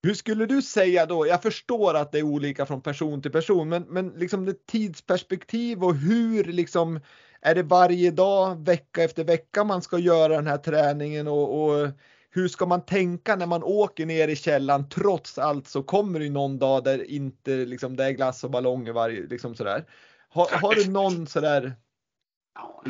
Hur 0.04 0.14
skulle 0.14 0.46
du 0.46 0.62
säga 0.62 1.06
då? 1.06 1.28
Jag 1.28 1.42
förstår 1.42 1.94
att 1.94 2.12
det 2.12 2.20
är 2.20 2.24
olika 2.24 2.66
från 2.66 2.82
person 2.82 3.22
till 3.22 3.32
person, 3.32 3.70
men, 3.70 3.84
men 3.84 4.10
liksom 4.10 4.46
det 4.46 4.66
tidsperspektiv 4.66 5.84
och 5.84 5.96
hur 5.96 6.44
liksom 6.44 7.00
är 7.42 7.56
det 7.56 7.64
varje 7.64 8.12
dag, 8.12 8.66
vecka 8.66 9.04
efter 9.04 9.24
vecka 9.24 9.64
man 9.64 9.82
ska 9.82 9.98
göra 9.98 10.36
den 10.36 10.48
här 10.48 10.58
träningen 10.58 11.28
och, 11.28 11.66
och 11.66 11.90
hur 12.36 12.48
ska 12.48 12.66
man 12.66 12.86
tänka 12.86 13.36
när 13.36 13.46
man 13.46 13.64
åker 13.64 14.06
ner 14.06 14.28
i 14.28 14.36
källan? 14.36 14.90
Trots 14.90 15.38
allt 15.38 15.68
så 15.68 15.84
kommer 15.84 16.20
det 16.20 16.30
någon 16.30 16.60
dag 16.60 16.84
där 16.84 17.04
inte 17.04 17.52
liksom, 17.52 17.96
det 17.96 18.04
är 18.04 18.12
glass 18.12 18.44
och 18.44 18.52
ballonger 18.52 18.94
varje, 18.94 19.22
liksom 19.22 19.56
sådär. 19.56 19.86
Har, 20.30 20.48
har 20.48 20.76
du 20.76 20.90
någon 20.90 21.28
sådär 21.28 21.76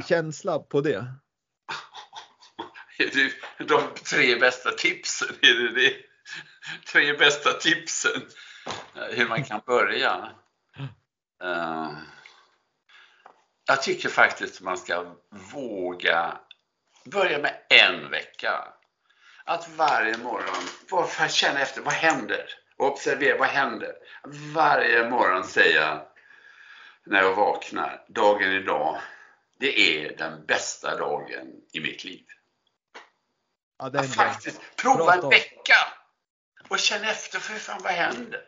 känsla 0.07 0.59
på 0.59 0.81
det? 0.81 1.05
De 3.57 3.81
tre 4.09 4.39
bästa 4.39 4.71
tipsen, 4.71 5.27
är 5.41 5.53
det 5.53 5.81
det? 5.81 5.93
Tre 6.91 7.13
bästa 7.13 7.53
tipsen 7.53 8.21
hur 9.11 9.27
man 9.27 9.43
kan 9.43 9.61
börja. 9.65 10.29
Uh, 11.43 11.97
jag 13.67 13.81
tycker 13.81 14.09
faktiskt 14.09 14.61
man 14.61 14.77
ska 14.77 15.15
våga 15.53 16.37
börja 17.05 17.39
med 17.39 17.53
en 17.69 18.09
vecka 18.11 18.74
att 19.45 19.69
varje 19.69 20.17
morgon 20.17 20.69
bara 20.89 21.29
känna 21.29 21.61
efter, 21.61 21.81
vad 21.81 21.93
händer? 21.93 22.45
Och 22.77 22.87
observera, 22.87 23.37
vad 23.37 23.47
händer? 23.47 23.93
Varje 24.53 25.09
morgon 25.09 25.43
säga 25.43 26.01
när 27.03 27.21
jag 27.21 27.35
vaknar, 27.35 28.05
dagen 28.07 28.51
idag, 28.51 29.01
det 29.59 29.79
är 29.79 30.17
den 30.17 30.45
bästa 30.45 30.97
dagen 30.97 31.47
i 31.73 31.79
mitt 31.79 32.03
liv. 32.03 32.25
Ja, 33.79 33.89
det 33.89 33.99
är 33.99 34.03
faktiskt 34.03 34.61
prova 34.75 35.13
en 35.13 35.29
vecka 35.29 35.75
och 36.67 36.79
känna 36.79 37.09
efter, 37.11 37.39
för 37.39 37.53
fan 37.53 37.81
vad 37.83 37.91
händer? 37.91 38.41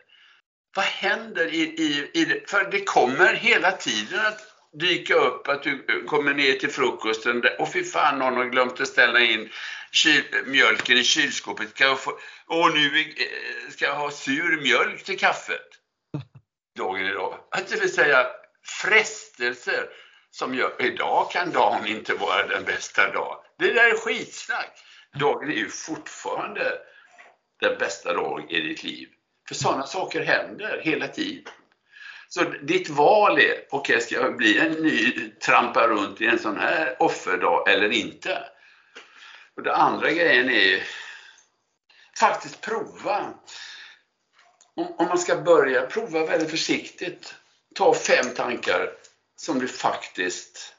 Vad 0.76 0.84
händer 0.84 1.46
i, 1.46 1.60
i, 1.60 2.10
i 2.14 2.44
För 2.46 2.70
det 2.70 2.84
kommer 2.84 3.34
hela 3.34 3.72
tiden 3.72 4.26
att 4.26 4.47
dyka 4.72 5.14
upp 5.14 5.48
att 5.48 5.62
du 5.62 6.04
kommer 6.06 6.34
ner 6.34 6.52
till 6.52 6.70
frukosten 6.70 7.42
och 7.58 7.72
fy 7.72 7.84
fan 7.84 8.18
någon 8.18 8.36
har 8.36 8.44
glömt 8.44 8.80
att 8.80 8.88
ställa 8.88 9.20
in 9.20 9.48
kyl, 9.92 10.24
mjölken 10.46 10.98
i 10.98 11.04
kylskåpet. 11.04 11.70
Ska 11.70 11.84
jag 11.84 12.00
få, 12.00 12.10
och 12.46 12.74
nu 12.74 13.00
eh, 13.00 13.70
ska 13.70 13.84
jag 13.84 13.94
ha 13.94 14.10
sur 14.10 14.60
mjölk 14.62 15.04
till 15.04 15.18
kaffet. 15.18 15.68
Dagen 16.76 17.06
idag. 17.06 17.38
Det 17.68 17.80
vill 17.80 17.92
säga 17.92 18.26
frestelser 18.82 19.88
som 20.30 20.54
gör, 20.54 20.72
idag 20.78 21.30
kan 21.30 21.50
dagen 21.50 21.86
inte 21.86 22.14
vara 22.14 22.46
den 22.46 22.64
bästa 22.64 23.12
dagen. 23.12 23.36
Det 23.58 23.72
där 23.72 23.90
är 23.90 23.96
skitsnack. 23.96 24.78
Dagen 25.18 25.50
är 25.50 25.56
ju 25.56 25.68
fortfarande 25.68 26.78
den 27.60 27.78
bästa 27.78 28.12
dagen 28.12 28.50
i 28.50 28.60
ditt 28.60 28.82
liv. 28.82 29.08
För 29.48 29.54
sådana 29.54 29.86
saker 29.86 30.24
händer 30.24 30.80
hela 30.84 31.08
tiden. 31.08 31.52
Så 32.38 32.44
ditt 32.44 32.88
val 32.88 33.38
är, 33.38 33.64
okej 33.70 33.78
okay, 33.78 34.00
ska 34.00 34.14
jag 34.14 34.36
bli 34.36 34.58
en 34.58 34.72
ny 34.72 35.30
trampa 35.30 35.88
runt 35.88 36.20
i 36.20 36.26
en 36.26 36.38
sån 36.38 36.56
här 36.56 36.96
offerdag 37.02 37.68
eller 37.68 37.90
inte? 37.90 38.44
Och 39.56 39.62
det 39.62 39.74
andra 39.74 40.10
grejen 40.10 40.50
är 40.50 40.82
faktiskt 42.18 42.60
prova. 42.60 43.34
Om, 44.74 44.94
om 44.98 45.08
man 45.08 45.18
ska 45.18 45.36
börja, 45.36 45.86
prova 45.86 46.26
väldigt 46.26 46.50
försiktigt. 46.50 47.34
Ta 47.74 47.94
fem 47.94 48.34
tankar 48.34 48.92
som 49.36 49.58
du 49.58 49.68
faktiskt 49.68 50.74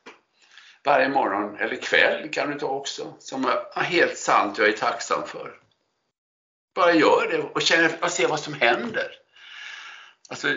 varje 0.84 1.10
morgon 1.10 1.58
eller 1.58 1.76
kväll 1.76 2.30
kan 2.30 2.52
du 2.52 2.60
ta 2.60 2.68
också, 2.68 3.14
som 3.20 3.46
är 3.46 3.82
helt 3.82 4.18
sant 4.18 4.58
jag 4.58 4.68
är 4.68 4.74
tacksam 4.74 5.28
för. 5.28 5.54
Bara 6.76 6.94
gör 6.94 7.28
det 7.32 7.38
och, 7.38 7.62
känner, 7.62 7.92
och 8.02 8.12
se 8.12 8.28
vad 8.28 8.40
som 8.40 8.54
händer. 8.54 9.12
Alltså, 10.30 10.48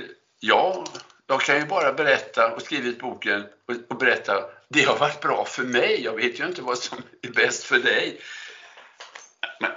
ja, 0.42 0.84
jag 1.26 1.40
kan 1.40 1.58
ju 1.58 1.66
bara 1.66 1.92
berätta 1.92 2.54
och 2.54 2.62
skrivit 2.62 2.98
boken 2.98 3.44
och, 3.68 3.74
och 3.88 3.96
berätta 3.96 4.44
det 4.68 4.82
har 4.82 4.98
varit 4.98 5.20
bra 5.20 5.44
för 5.44 5.62
mig. 5.62 6.04
Jag 6.04 6.12
vet 6.12 6.40
ju 6.40 6.46
inte 6.46 6.62
vad 6.62 6.78
som 6.78 7.02
är 7.22 7.28
bäst 7.28 7.64
för 7.64 7.78
dig. 7.78 8.20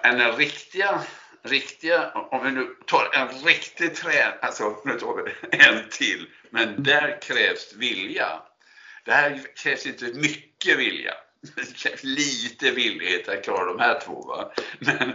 Men 0.04 0.18
den 0.18 0.36
riktiga, 0.38 1.02
riktiga, 1.44 2.12
om 2.12 2.44
vi 2.44 2.52
nu 2.52 2.76
tar 2.86 3.10
en 3.14 3.28
riktig 3.46 3.96
träning, 3.96 4.40
alltså 4.42 4.82
nu 4.86 5.00
tar 5.00 5.24
vi 5.24 5.58
en 5.58 5.90
till, 5.90 6.30
men 6.50 6.84
där 6.84 7.22
krävs 7.22 7.74
vilja. 7.74 8.42
Det 9.06 9.12
här 9.12 9.42
krävs 9.56 9.86
inte 9.86 10.06
mycket 10.06 10.80
vilja. 10.80 11.14
Det 11.56 11.78
krävs 11.78 12.04
lite 12.04 12.72
villighet 12.72 13.30
att 13.30 13.44
klara 13.44 13.66
de 13.66 13.80
här 13.80 14.00
två. 14.00 14.22
Va? 14.22 14.52
Men, 14.80 15.14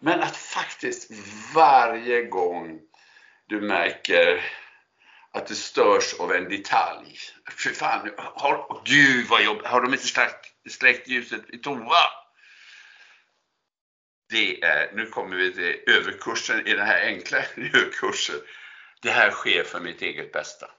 men 0.00 0.20
att 0.20 0.36
faktiskt 0.36 1.10
varje 1.54 2.22
gång 2.22 2.80
du 3.52 3.60
märker 3.60 4.44
att 5.32 5.46
du 5.46 5.54
störs 5.54 6.14
av 6.14 6.32
en 6.32 6.48
detalj. 6.48 7.18
Fy 7.64 7.70
fan, 7.70 8.10
har, 8.16 8.82
gud 8.84 9.26
vad 9.28 9.42
jobbigt, 9.42 9.66
har 9.66 9.80
de 9.80 9.92
inte 9.92 10.06
släckt, 10.06 10.46
släckt 10.70 11.08
ljuset 11.08 11.42
i 11.48 11.58
toa? 11.58 12.04
Det 14.28 14.62
är, 14.62 14.92
nu 14.94 15.06
kommer 15.06 15.36
vi 15.36 15.52
till 15.52 15.94
överkursen 15.94 16.66
i 16.66 16.74
den 16.74 16.86
här 16.86 17.06
enkla 17.06 17.38
överkursen. 17.56 18.40
Det 19.02 19.10
här 19.10 19.30
sker 19.30 19.64
för 19.64 19.80
mitt 19.80 20.02
eget 20.02 20.32
bästa. 20.32 20.70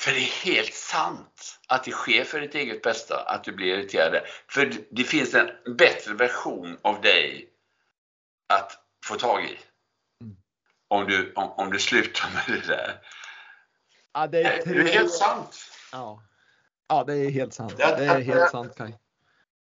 För 0.00 0.10
det 0.10 0.18
är 0.18 0.52
helt 0.52 0.74
sant 0.74 1.58
att 1.68 1.84
det 1.84 1.90
sker 1.90 2.24
för 2.24 2.40
ditt 2.40 2.54
eget 2.54 2.82
bästa 2.82 3.20
att 3.20 3.44
du 3.44 3.52
blir 3.52 3.78
irriterad. 3.78 4.22
För 4.48 4.72
det 4.90 5.04
finns 5.04 5.34
en 5.34 5.76
bättre 5.76 6.14
version 6.14 6.78
av 6.82 7.00
dig 7.00 7.48
att 8.48 8.72
få 9.06 9.16
tag 9.16 9.44
i 9.44 9.58
om 10.88 11.06
du, 11.06 11.32
om, 11.34 11.52
om 11.56 11.70
du 11.70 11.78
slutar 11.78 12.28
med 12.34 12.60
det 12.60 12.66
där. 12.66 13.00
Ja, 14.14 14.26
det 14.26 14.42
är, 14.42 14.62
tre... 14.62 14.72
det 14.72 14.90
är 14.90 14.94
helt 14.94 15.12
sant. 15.12 15.56
Ja. 15.92 16.22
ja, 16.88 17.04
det 17.04 17.14
är 17.14 17.30
helt 17.30 17.54
sant. 17.54 17.76
Det 17.76 17.84
är 17.84 18.20
helt 18.20 18.50
sant 18.50 18.76
Kaj. 18.76 18.98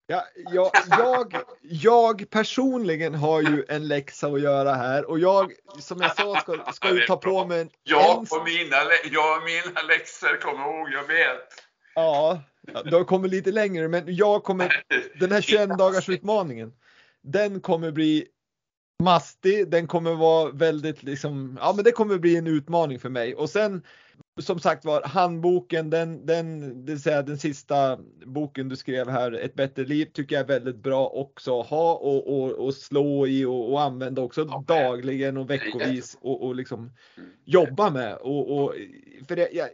Ja, 0.08 0.24
jag, 0.36 0.72
jag, 0.90 1.38
jag 1.62 2.30
personligen 2.30 3.16
har 3.16 3.42
ju 3.42 3.66
en 3.70 3.88
läxa 3.88 4.28
att 4.28 4.42
göra 4.42 4.74
här 4.74 5.10
och 5.10 5.20
jag, 5.20 5.54
som 5.80 6.02
jag 6.02 6.18
sa, 6.18 6.36
ska, 6.36 6.72
ska 6.74 6.94
ju 6.94 7.06
ta 7.06 7.18
på 7.18 7.46
mig 7.46 7.62
en... 7.62 7.70
Ja, 7.84 8.26
och 8.32 8.44
mina, 8.46 8.76
ja, 9.12 9.42
mina 9.46 9.82
läxor, 9.82 10.42
kom 10.42 10.62
ihåg, 10.62 10.90
jag 10.94 11.08
vet. 11.08 11.66
Ja, 11.96 12.42
du 12.86 12.96
har 12.96 13.04
kommit 13.04 13.32
lite 13.32 13.52
längre, 13.52 13.88
men 13.88 14.16
jag 14.16 14.44
kommer, 14.44 14.84
den 15.20 15.32
här 15.32 15.42
21 15.42 15.78
dagars 15.78 16.10
utmaningen, 16.10 16.74
den 17.22 17.62
kommer 17.62 17.92
bli 17.92 18.28
mastig. 19.04 19.70
Den 19.70 19.88
kommer 19.88 20.16
vara 20.16 20.52
väldigt 20.52 21.04
liksom, 21.04 21.58
ja 21.62 21.74
men 21.76 21.86
det 21.86 21.92
kommer 21.92 22.18
bli 22.18 22.36
en 22.36 22.48
utmaning 22.48 23.00
för 23.00 23.10
mig. 23.10 23.36
Och 23.36 23.50
sen 23.50 23.82
som 24.42 24.60
sagt 24.60 24.86
var 24.86 25.02
handboken, 25.02 25.90
den, 25.90 26.26
den, 26.26 26.60
det 26.86 26.92
vill 26.92 27.02
säga 27.02 27.22
den 27.22 27.38
sista 27.38 28.00
boken 28.26 28.70
du 28.70 28.76
skrev 28.76 29.10
här, 29.10 29.32
Ett 29.32 29.54
bättre 29.54 29.86
liv, 29.86 30.06
tycker 30.06 30.36
jag 30.36 30.44
är 30.44 30.48
väldigt 30.48 30.84
bra 30.84 31.08
också 31.08 31.60
att 31.60 31.68
ha 31.68 31.94
och, 31.94 32.28
och, 32.28 32.52
och 32.52 32.74
slå 32.74 33.28
i 33.28 33.46
och, 33.46 33.72
och 33.72 33.82
använda 33.82 34.22
också 34.22 34.42
okay. 34.42 34.64
dagligen 34.68 35.38
och 35.38 35.50
veckovis 35.50 36.18
och, 36.22 36.44
och 36.44 36.56
liksom 36.56 36.80
mm. 37.18 37.30
jobba 37.46 37.90
med. 37.90 38.16
Och, 38.16 38.58
och 38.58 38.74
för 39.28 39.36
det, 39.36 39.50
jag, 39.52 39.70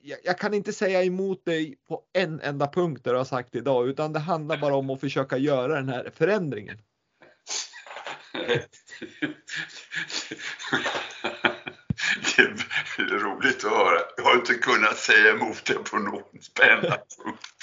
jag, 0.00 0.18
jag, 0.24 0.38
kan 0.38 0.54
inte 0.54 0.72
säga 0.72 1.02
emot 1.02 1.44
dig 1.44 1.76
på 1.88 2.02
en 2.12 2.40
enda 2.40 2.66
punkt 2.66 3.04
där 3.04 3.12
du 3.12 3.18
har 3.18 3.24
sagt 3.24 3.54
idag, 3.54 3.88
utan 3.88 4.12
det 4.12 4.18
handlar 4.18 4.56
bara 4.58 4.76
om 4.76 4.90
att 4.90 5.00
försöka 5.00 5.38
göra 5.38 5.74
den 5.74 5.88
här 5.88 6.10
förändringen. 6.14 6.78
Det 12.96 13.02
är 13.02 13.18
roligt 13.18 13.64
att 13.64 13.70
höra. 13.70 14.00
Jag 14.16 14.24
har 14.24 14.34
inte 14.34 14.54
kunnat 14.54 14.98
säga 14.98 15.30
emot 15.30 15.64
det 15.64 15.74
på 15.74 15.98
någon 15.98 16.22
enda 16.62 16.90
punkt. 16.90 17.56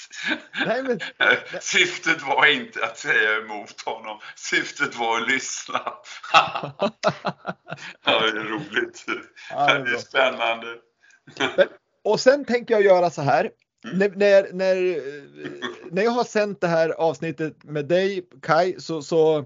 Nej, 0.66 0.82
men... 0.82 1.00
Syftet 1.60 2.22
var 2.22 2.46
inte 2.46 2.84
att 2.84 2.98
säga 2.98 3.38
emot 3.38 3.82
honom. 3.84 4.20
Syftet 4.36 4.96
var 4.96 5.20
att 5.20 5.28
lyssna. 5.28 5.80
ja, 6.32 6.72
det 8.04 8.28
är 8.28 8.44
roligt. 8.44 9.04
Ja, 9.50 9.66
det, 9.66 9.72
är 9.72 9.84
det 9.84 9.90
är 9.90 9.98
spännande. 9.98 10.66
Men, 11.56 11.68
och 12.04 12.20
sen 12.20 12.44
tänker 12.44 12.74
jag 12.74 12.84
göra 12.84 13.10
så 13.10 13.22
här. 13.22 13.50
Mm. 13.84 13.98
När, 13.98 14.08
när, 14.08 14.52
när, 14.52 14.76
när 15.92 16.02
jag 16.02 16.10
har 16.10 16.24
sänt 16.24 16.60
det 16.60 16.68
här 16.68 16.90
avsnittet 16.90 17.64
med 17.64 17.86
dig 17.86 18.28
Kai 18.42 18.80
så, 18.80 19.02
så 19.02 19.44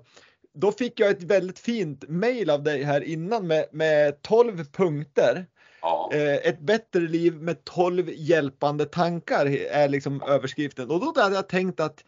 då 0.60 0.72
fick 0.72 1.00
jag 1.00 1.10
ett 1.10 1.22
väldigt 1.22 1.58
fint 1.58 2.04
mail 2.08 2.50
av 2.50 2.62
dig 2.62 2.82
här 2.82 3.00
innan 3.00 3.46
med, 3.46 3.66
med 3.72 4.22
12 4.22 4.64
punkter. 4.64 5.46
Ja. 5.82 6.10
Eh, 6.12 6.34
ett 6.34 6.60
bättre 6.60 7.00
liv 7.00 7.34
med 7.34 7.64
12 7.64 8.10
hjälpande 8.14 8.84
tankar 8.84 9.46
är 9.70 9.88
liksom 9.88 10.22
överskriften. 10.22 10.90
Och 10.90 11.00
då 11.00 11.22
hade 11.22 11.34
jag 11.34 11.48
tänkt 11.48 11.80
att 11.80 12.04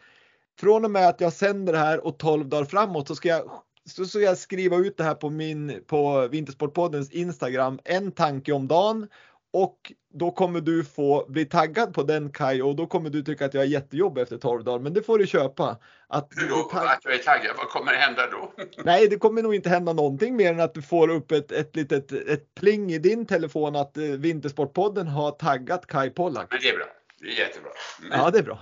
från 0.59 0.85
och 0.85 0.91
med 0.91 1.07
att 1.07 1.21
jag 1.21 1.33
sänder 1.33 1.73
det 1.73 1.79
här 1.79 2.05
och 2.05 2.17
12 2.17 2.49
dagar 2.49 2.65
framåt 2.65 3.07
så 3.07 3.15
ska 3.15 3.29
jag 3.29 3.51
så 3.85 4.05
ska 4.05 4.19
jag 4.19 4.37
skriva 4.37 4.77
ut 4.77 4.97
det 4.97 5.03
här 5.03 5.15
på 5.15 5.29
min 5.29 5.83
på 5.87 6.27
Vintersportpoddens 6.27 7.11
Instagram 7.11 7.79
en 7.83 8.11
tanke 8.11 8.51
om 8.51 8.67
dagen 8.67 9.07
och 9.53 9.91
då 10.13 10.31
kommer 10.31 10.61
du 10.61 10.83
få 10.83 11.25
bli 11.29 11.45
taggad 11.45 11.93
på 11.93 12.03
den 12.03 12.31
Kaj 12.31 12.63
och 12.63 12.75
då 12.75 12.87
kommer 12.87 13.09
du 13.09 13.23
tycka 13.23 13.45
att 13.45 13.53
jag 13.53 13.63
är 13.63 13.67
jättejobbig 13.67 14.21
efter 14.21 14.37
12 14.37 14.63
dagar. 14.63 14.79
Men 14.79 14.93
det 14.93 15.01
får 15.01 15.17
du 15.17 15.27
köpa. 15.27 15.77
Att, 16.07 16.29
du 16.31 16.47
då, 16.47 16.69
att 16.73 16.99
jag 17.03 17.13
är 17.13 17.17
taggad, 17.17 17.55
vad 17.57 17.69
kommer 17.69 17.93
hända 17.93 18.27
då? 18.27 18.53
Nej, 18.83 19.07
det 19.07 19.15
kommer 19.15 19.43
nog 19.43 19.55
inte 19.55 19.69
hända 19.69 19.93
någonting 19.93 20.35
mer 20.35 20.53
än 20.53 20.59
att 20.59 20.73
du 20.73 20.81
får 20.81 21.09
upp 21.09 21.31
ett, 21.31 21.51
ett 21.51 21.75
litet 21.75 22.11
ett 22.11 22.55
pling 22.55 22.91
i 22.91 22.97
din 22.97 23.25
telefon 23.25 23.75
att 23.75 23.97
eh, 23.97 24.03
Vintersportpodden 24.03 25.07
har 25.07 25.31
taggat 25.31 25.87
Kaj 25.87 26.09
Pollak. 26.09 26.47
Men 26.49 26.59
det 26.61 26.69
är 26.69 26.77
bra. 26.77 26.85
Det 27.19 27.27
är 27.27 27.39
jättebra. 27.39 27.71
Mm. 27.99 28.19
Ja, 28.19 28.29
det 28.31 28.39
är 28.39 28.43
bra. 28.43 28.59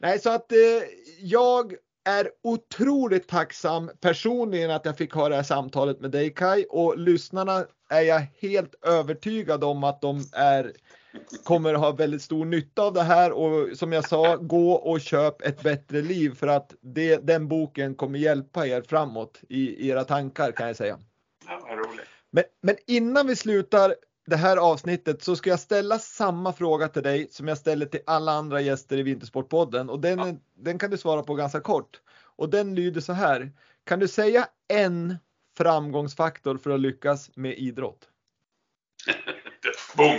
Nej, 0.00 0.18
så 0.18 0.30
att 0.30 0.52
eh, 0.52 0.58
jag 1.20 1.74
är 2.06 2.30
otroligt 2.42 3.28
tacksam 3.28 3.90
personligen 4.00 4.70
att 4.70 4.84
jag 4.84 4.96
fick 4.96 5.12
ha 5.12 5.28
det 5.28 5.36
här 5.36 5.42
samtalet 5.42 6.00
med 6.00 6.10
dig 6.10 6.30
Kai 6.30 6.64
och 6.68 6.98
lyssnarna 6.98 7.64
är 7.90 8.00
jag 8.00 8.26
helt 8.40 8.74
övertygad 8.84 9.64
om 9.64 9.84
att 9.84 10.00
de 10.00 10.24
är 10.32 10.72
kommer 11.44 11.74
ha 11.74 11.92
väldigt 11.92 12.22
stor 12.22 12.44
nytta 12.44 12.82
av 12.82 12.92
det 12.92 13.02
här 13.02 13.32
och 13.32 13.78
som 13.78 13.92
jag 13.92 14.08
sa, 14.08 14.36
gå 14.36 14.72
och 14.72 15.00
köp 15.00 15.42
ett 15.42 15.62
bättre 15.62 16.02
liv 16.02 16.34
för 16.34 16.46
att 16.46 16.74
det, 16.80 17.16
den 17.16 17.48
boken 17.48 17.94
kommer 17.94 18.18
hjälpa 18.18 18.66
er 18.66 18.82
framåt 18.88 19.40
i 19.48 19.88
era 19.88 20.04
tankar 20.04 20.52
kan 20.52 20.66
jag 20.66 20.76
säga. 20.76 20.98
Ja. 21.46 21.60
Men, 22.30 22.44
men 22.62 22.76
innan 22.86 23.26
vi 23.26 23.36
slutar 23.36 23.94
det 24.26 24.36
här 24.36 24.56
avsnittet 24.56 25.22
så 25.22 25.36
ska 25.36 25.50
jag 25.50 25.60
ställa 25.60 25.98
samma 25.98 26.52
fråga 26.52 26.88
till 26.88 27.02
dig 27.02 27.28
som 27.30 27.48
jag 27.48 27.58
ställer 27.58 27.86
till 27.86 28.00
alla 28.06 28.32
andra 28.32 28.60
gäster 28.60 28.98
i 28.98 29.02
Vintersportpodden 29.02 29.90
och 29.90 30.00
den, 30.00 30.18
ja. 30.18 30.34
den 30.54 30.78
kan 30.78 30.90
du 30.90 30.96
svara 30.98 31.22
på 31.22 31.34
ganska 31.34 31.60
kort. 31.60 32.00
Och 32.36 32.50
den 32.50 32.74
lyder 32.74 33.00
så 33.00 33.12
här. 33.12 33.52
Kan 33.84 33.98
du 33.98 34.08
säga 34.08 34.48
en 34.68 35.16
framgångsfaktor 35.58 36.58
för 36.58 36.70
att 36.70 36.80
lyckas 36.80 37.30
med 37.36 37.58
idrott? 37.58 38.08
Boom! 39.96 40.18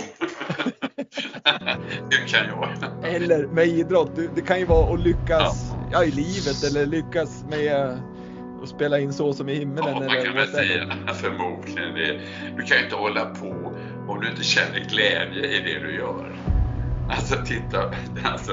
det 2.10 2.16
kan 2.28 2.46
jag. 2.46 3.14
Eller 3.14 3.46
med 3.46 3.66
idrott. 3.66 4.10
Det 4.34 4.42
kan 4.42 4.58
ju 4.58 4.64
vara 4.64 4.94
att 4.94 5.00
lyckas 5.00 5.72
ja. 5.72 5.88
ja 5.92 6.04
i 6.04 6.10
livet 6.10 6.64
eller 6.64 6.86
lyckas 6.86 7.44
med 7.50 8.00
att 8.62 8.68
spela 8.68 8.98
in 8.98 9.12
så 9.12 9.32
som 9.32 9.48
i 9.48 9.54
himmelen. 9.54 9.94
Ja, 9.94 10.00
man 10.00 10.24
kan 10.24 10.34
väl 10.34 10.48
säga 10.48 10.96
förmodligen 11.14 11.94
det. 11.94 12.20
Du 12.56 12.62
kan 12.62 12.78
ju 12.78 12.84
inte 12.84 12.96
hålla 12.96 13.24
på 13.24 13.74
om 14.08 14.20
du 14.20 14.30
inte 14.30 14.44
känner 14.44 14.78
glädje 14.78 15.46
i 15.46 15.60
det 15.60 15.78
du 15.86 15.94
gör. 15.94 16.36
Alltså 17.10 17.36
titta, 17.46 17.82
alltså, 18.24 18.52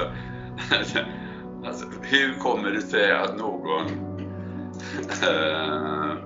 alltså, 0.70 0.98
alltså 1.64 1.86
hur 2.02 2.34
kommer 2.34 2.70
det 2.70 2.82
sig 2.82 3.12
att 3.12 3.38
någon 3.38 3.86
äh, 5.22 6.16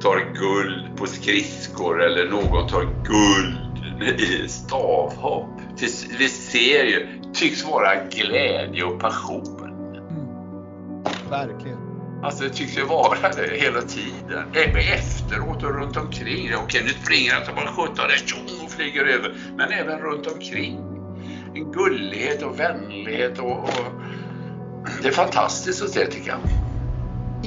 tar 0.00 0.34
guld 0.34 0.96
på 0.96 1.06
skridskor 1.06 2.02
eller 2.02 2.30
någon 2.30 2.68
tar 2.68 2.88
guld 3.04 4.20
i 4.20 4.48
stavhopp? 4.48 5.60
Vi 6.18 6.28
ser 6.28 6.84
ju, 6.84 7.06
tycks 7.34 7.64
vara 7.64 7.94
glädje 8.10 8.84
och 8.84 9.00
passion. 9.00 9.60
Mm. 9.60 10.26
Verkligen. 11.30 11.85
Alltså 12.26 12.44
det 12.44 12.50
tycks 12.50 12.78
ju 12.78 12.84
vara 12.84 13.32
det 13.36 13.56
hela 13.56 13.80
tiden. 13.80 14.44
Även 14.52 14.76
efteråt 14.76 15.62
och 15.62 15.74
runt 15.74 15.96
omkring. 15.96 16.50
Okej, 16.64 16.82
nu 16.84 16.88
springer 16.88 17.32
han 17.32 17.54
bara 17.54 17.66
17 17.66 17.94
där 17.96 18.64
och 18.64 18.70
flyger 18.70 19.04
över. 19.04 19.36
Men 19.56 19.72
även 19.72 19.98
runt 19.98 20.26
omkring. 20.26 20.80
En 21.54 21.72
gullighet 21.72 22.42
och 22.42 22.60
vänlighet 22.60 23.38
och, 23.38 23.58
och... 23.58 23.68
Det 25.02 25.08
är 25.08 25.12
fantastiskt 25.12 25.82
att 25.82 25.90
se 25.90 26.06
tycker 26.06 26.28
jag. 26.28 26.38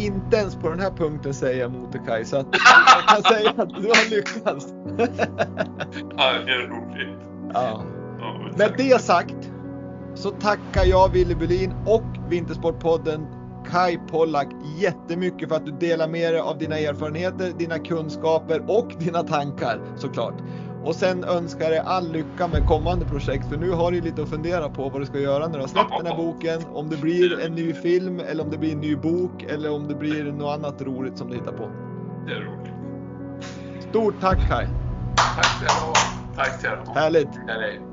Inte 0.03 0.37
ens 0.37 0.55
på 0.55 0.69
den 0.69 0.79
här 0.79 0.91
punkten 0.91 1.33
säger 1.33 1.59
jag 1.59 1.75
emot 1.75 1.91
dig 1.91 2.01
Kaj, 2.07 2.25
så 2.25 2.37
att 2.37 2.47
jag 2.51 3.07
kan 3.07 3.23
säga 3.23 3.49
att 3.49 3.69
du 3.69 3.87
har 3.87 4.09
lyckats. 4.09 4.67
ja, 6.17 6.33
det 6.45 6.51
är 6.51 6.67
roligt. 6.67 7.19
Ja. 7.53 7.83
Med 8.57 8.73
det 8.77 9.01
sagt 9.01 9.51
så 10.15 10.29
tackar 10.31 10.85
jag 10.85 11.11
Willy 11.11 11.35
Bulin 11.35 11.73
och 11.85 12.03
Vintersportpodden 12.29 13.38
Kai 13.71 13.99
Pollak 14.07 14.47
jättemycket 14.77 15.49
för 15.49 15.55
att 15.55 15.65
du 15.65 15.71
delar 15.71 16.07
med 16.07 16.33
dig 16.33 16.41
av 16.41 16.57
dina 16.57 16.79
erfarenheter, 16.79 17.51
dina 17.57 17.79
kunskaper 17.79 18.61
och 18.67 18.91
dina 18.99 19.23
tankar 19.23 19.81
såklart. 19.97 20.33
Och 20.83 20.95
sen 20.95 21.23
önskar 21.23 21.71
jag 21.71 21.85
all 21.85 22.11
lycka 22.11 22.47
med 22.47 22.67
kommande 22.67 23.05
projekt 23.05 23.49
för 23.49 23.57
nu 23.57 23.71
har 23.71 23.91
du 23.91 24.01
lite 24.01 24.21
att 24.21 24.29
fundera 24.29 24.69
på 24.69 24.89
vad 24.89 25.01
du 25.01 25.05
ska 25.05 25.19
göra 25.19 25.47
när 25.47 25.53
du 25.53 25.59
har 25.59 25.67
släppt 25.67 25.97
den 25.97 26.05
här 26.05 26.17
boken. 26.17 26.61
Om 26.73 26.89
det 26.89 26.97
blir 26.97 27.39
en 27.39 27.55
ny 27.55 27.73
film 27.73 28.19
eller 28.19 28.43
om 28.43 28.51
det 28.51 28.57
blir 28.57 28.71
en 28.71 28.79
ny 28.79 28.95
bok 28.95 29.43
eller 29.43 29.71
om 29.71 29.87
det 29.87 29.95
blir 29.95 30.23
något 30.23 30.59
annat 30.59 30.81
roligt 30.81 31.17
som 31.17 31.29
du 31.29 31.35
hittar 31.35 31.51
på. 31.51 31.69
Det 32.25 32.31
är 32.31 32.39
roligt. 32.39 32.73
Stort 33.89 34.15
tack 34.21 34.47
Kai! 34.47 34.67
Tack 35.35 35.45
ska 35.45 35.65
du 35.65 35.85
ha. 35.85 35.93
Tack 36.35 36.59
ska 36.59 36.69
du 36.69 36.75
ha. 36.75 36.93
Härligt. 36.93 37.35
Härligt. 37.47 37.88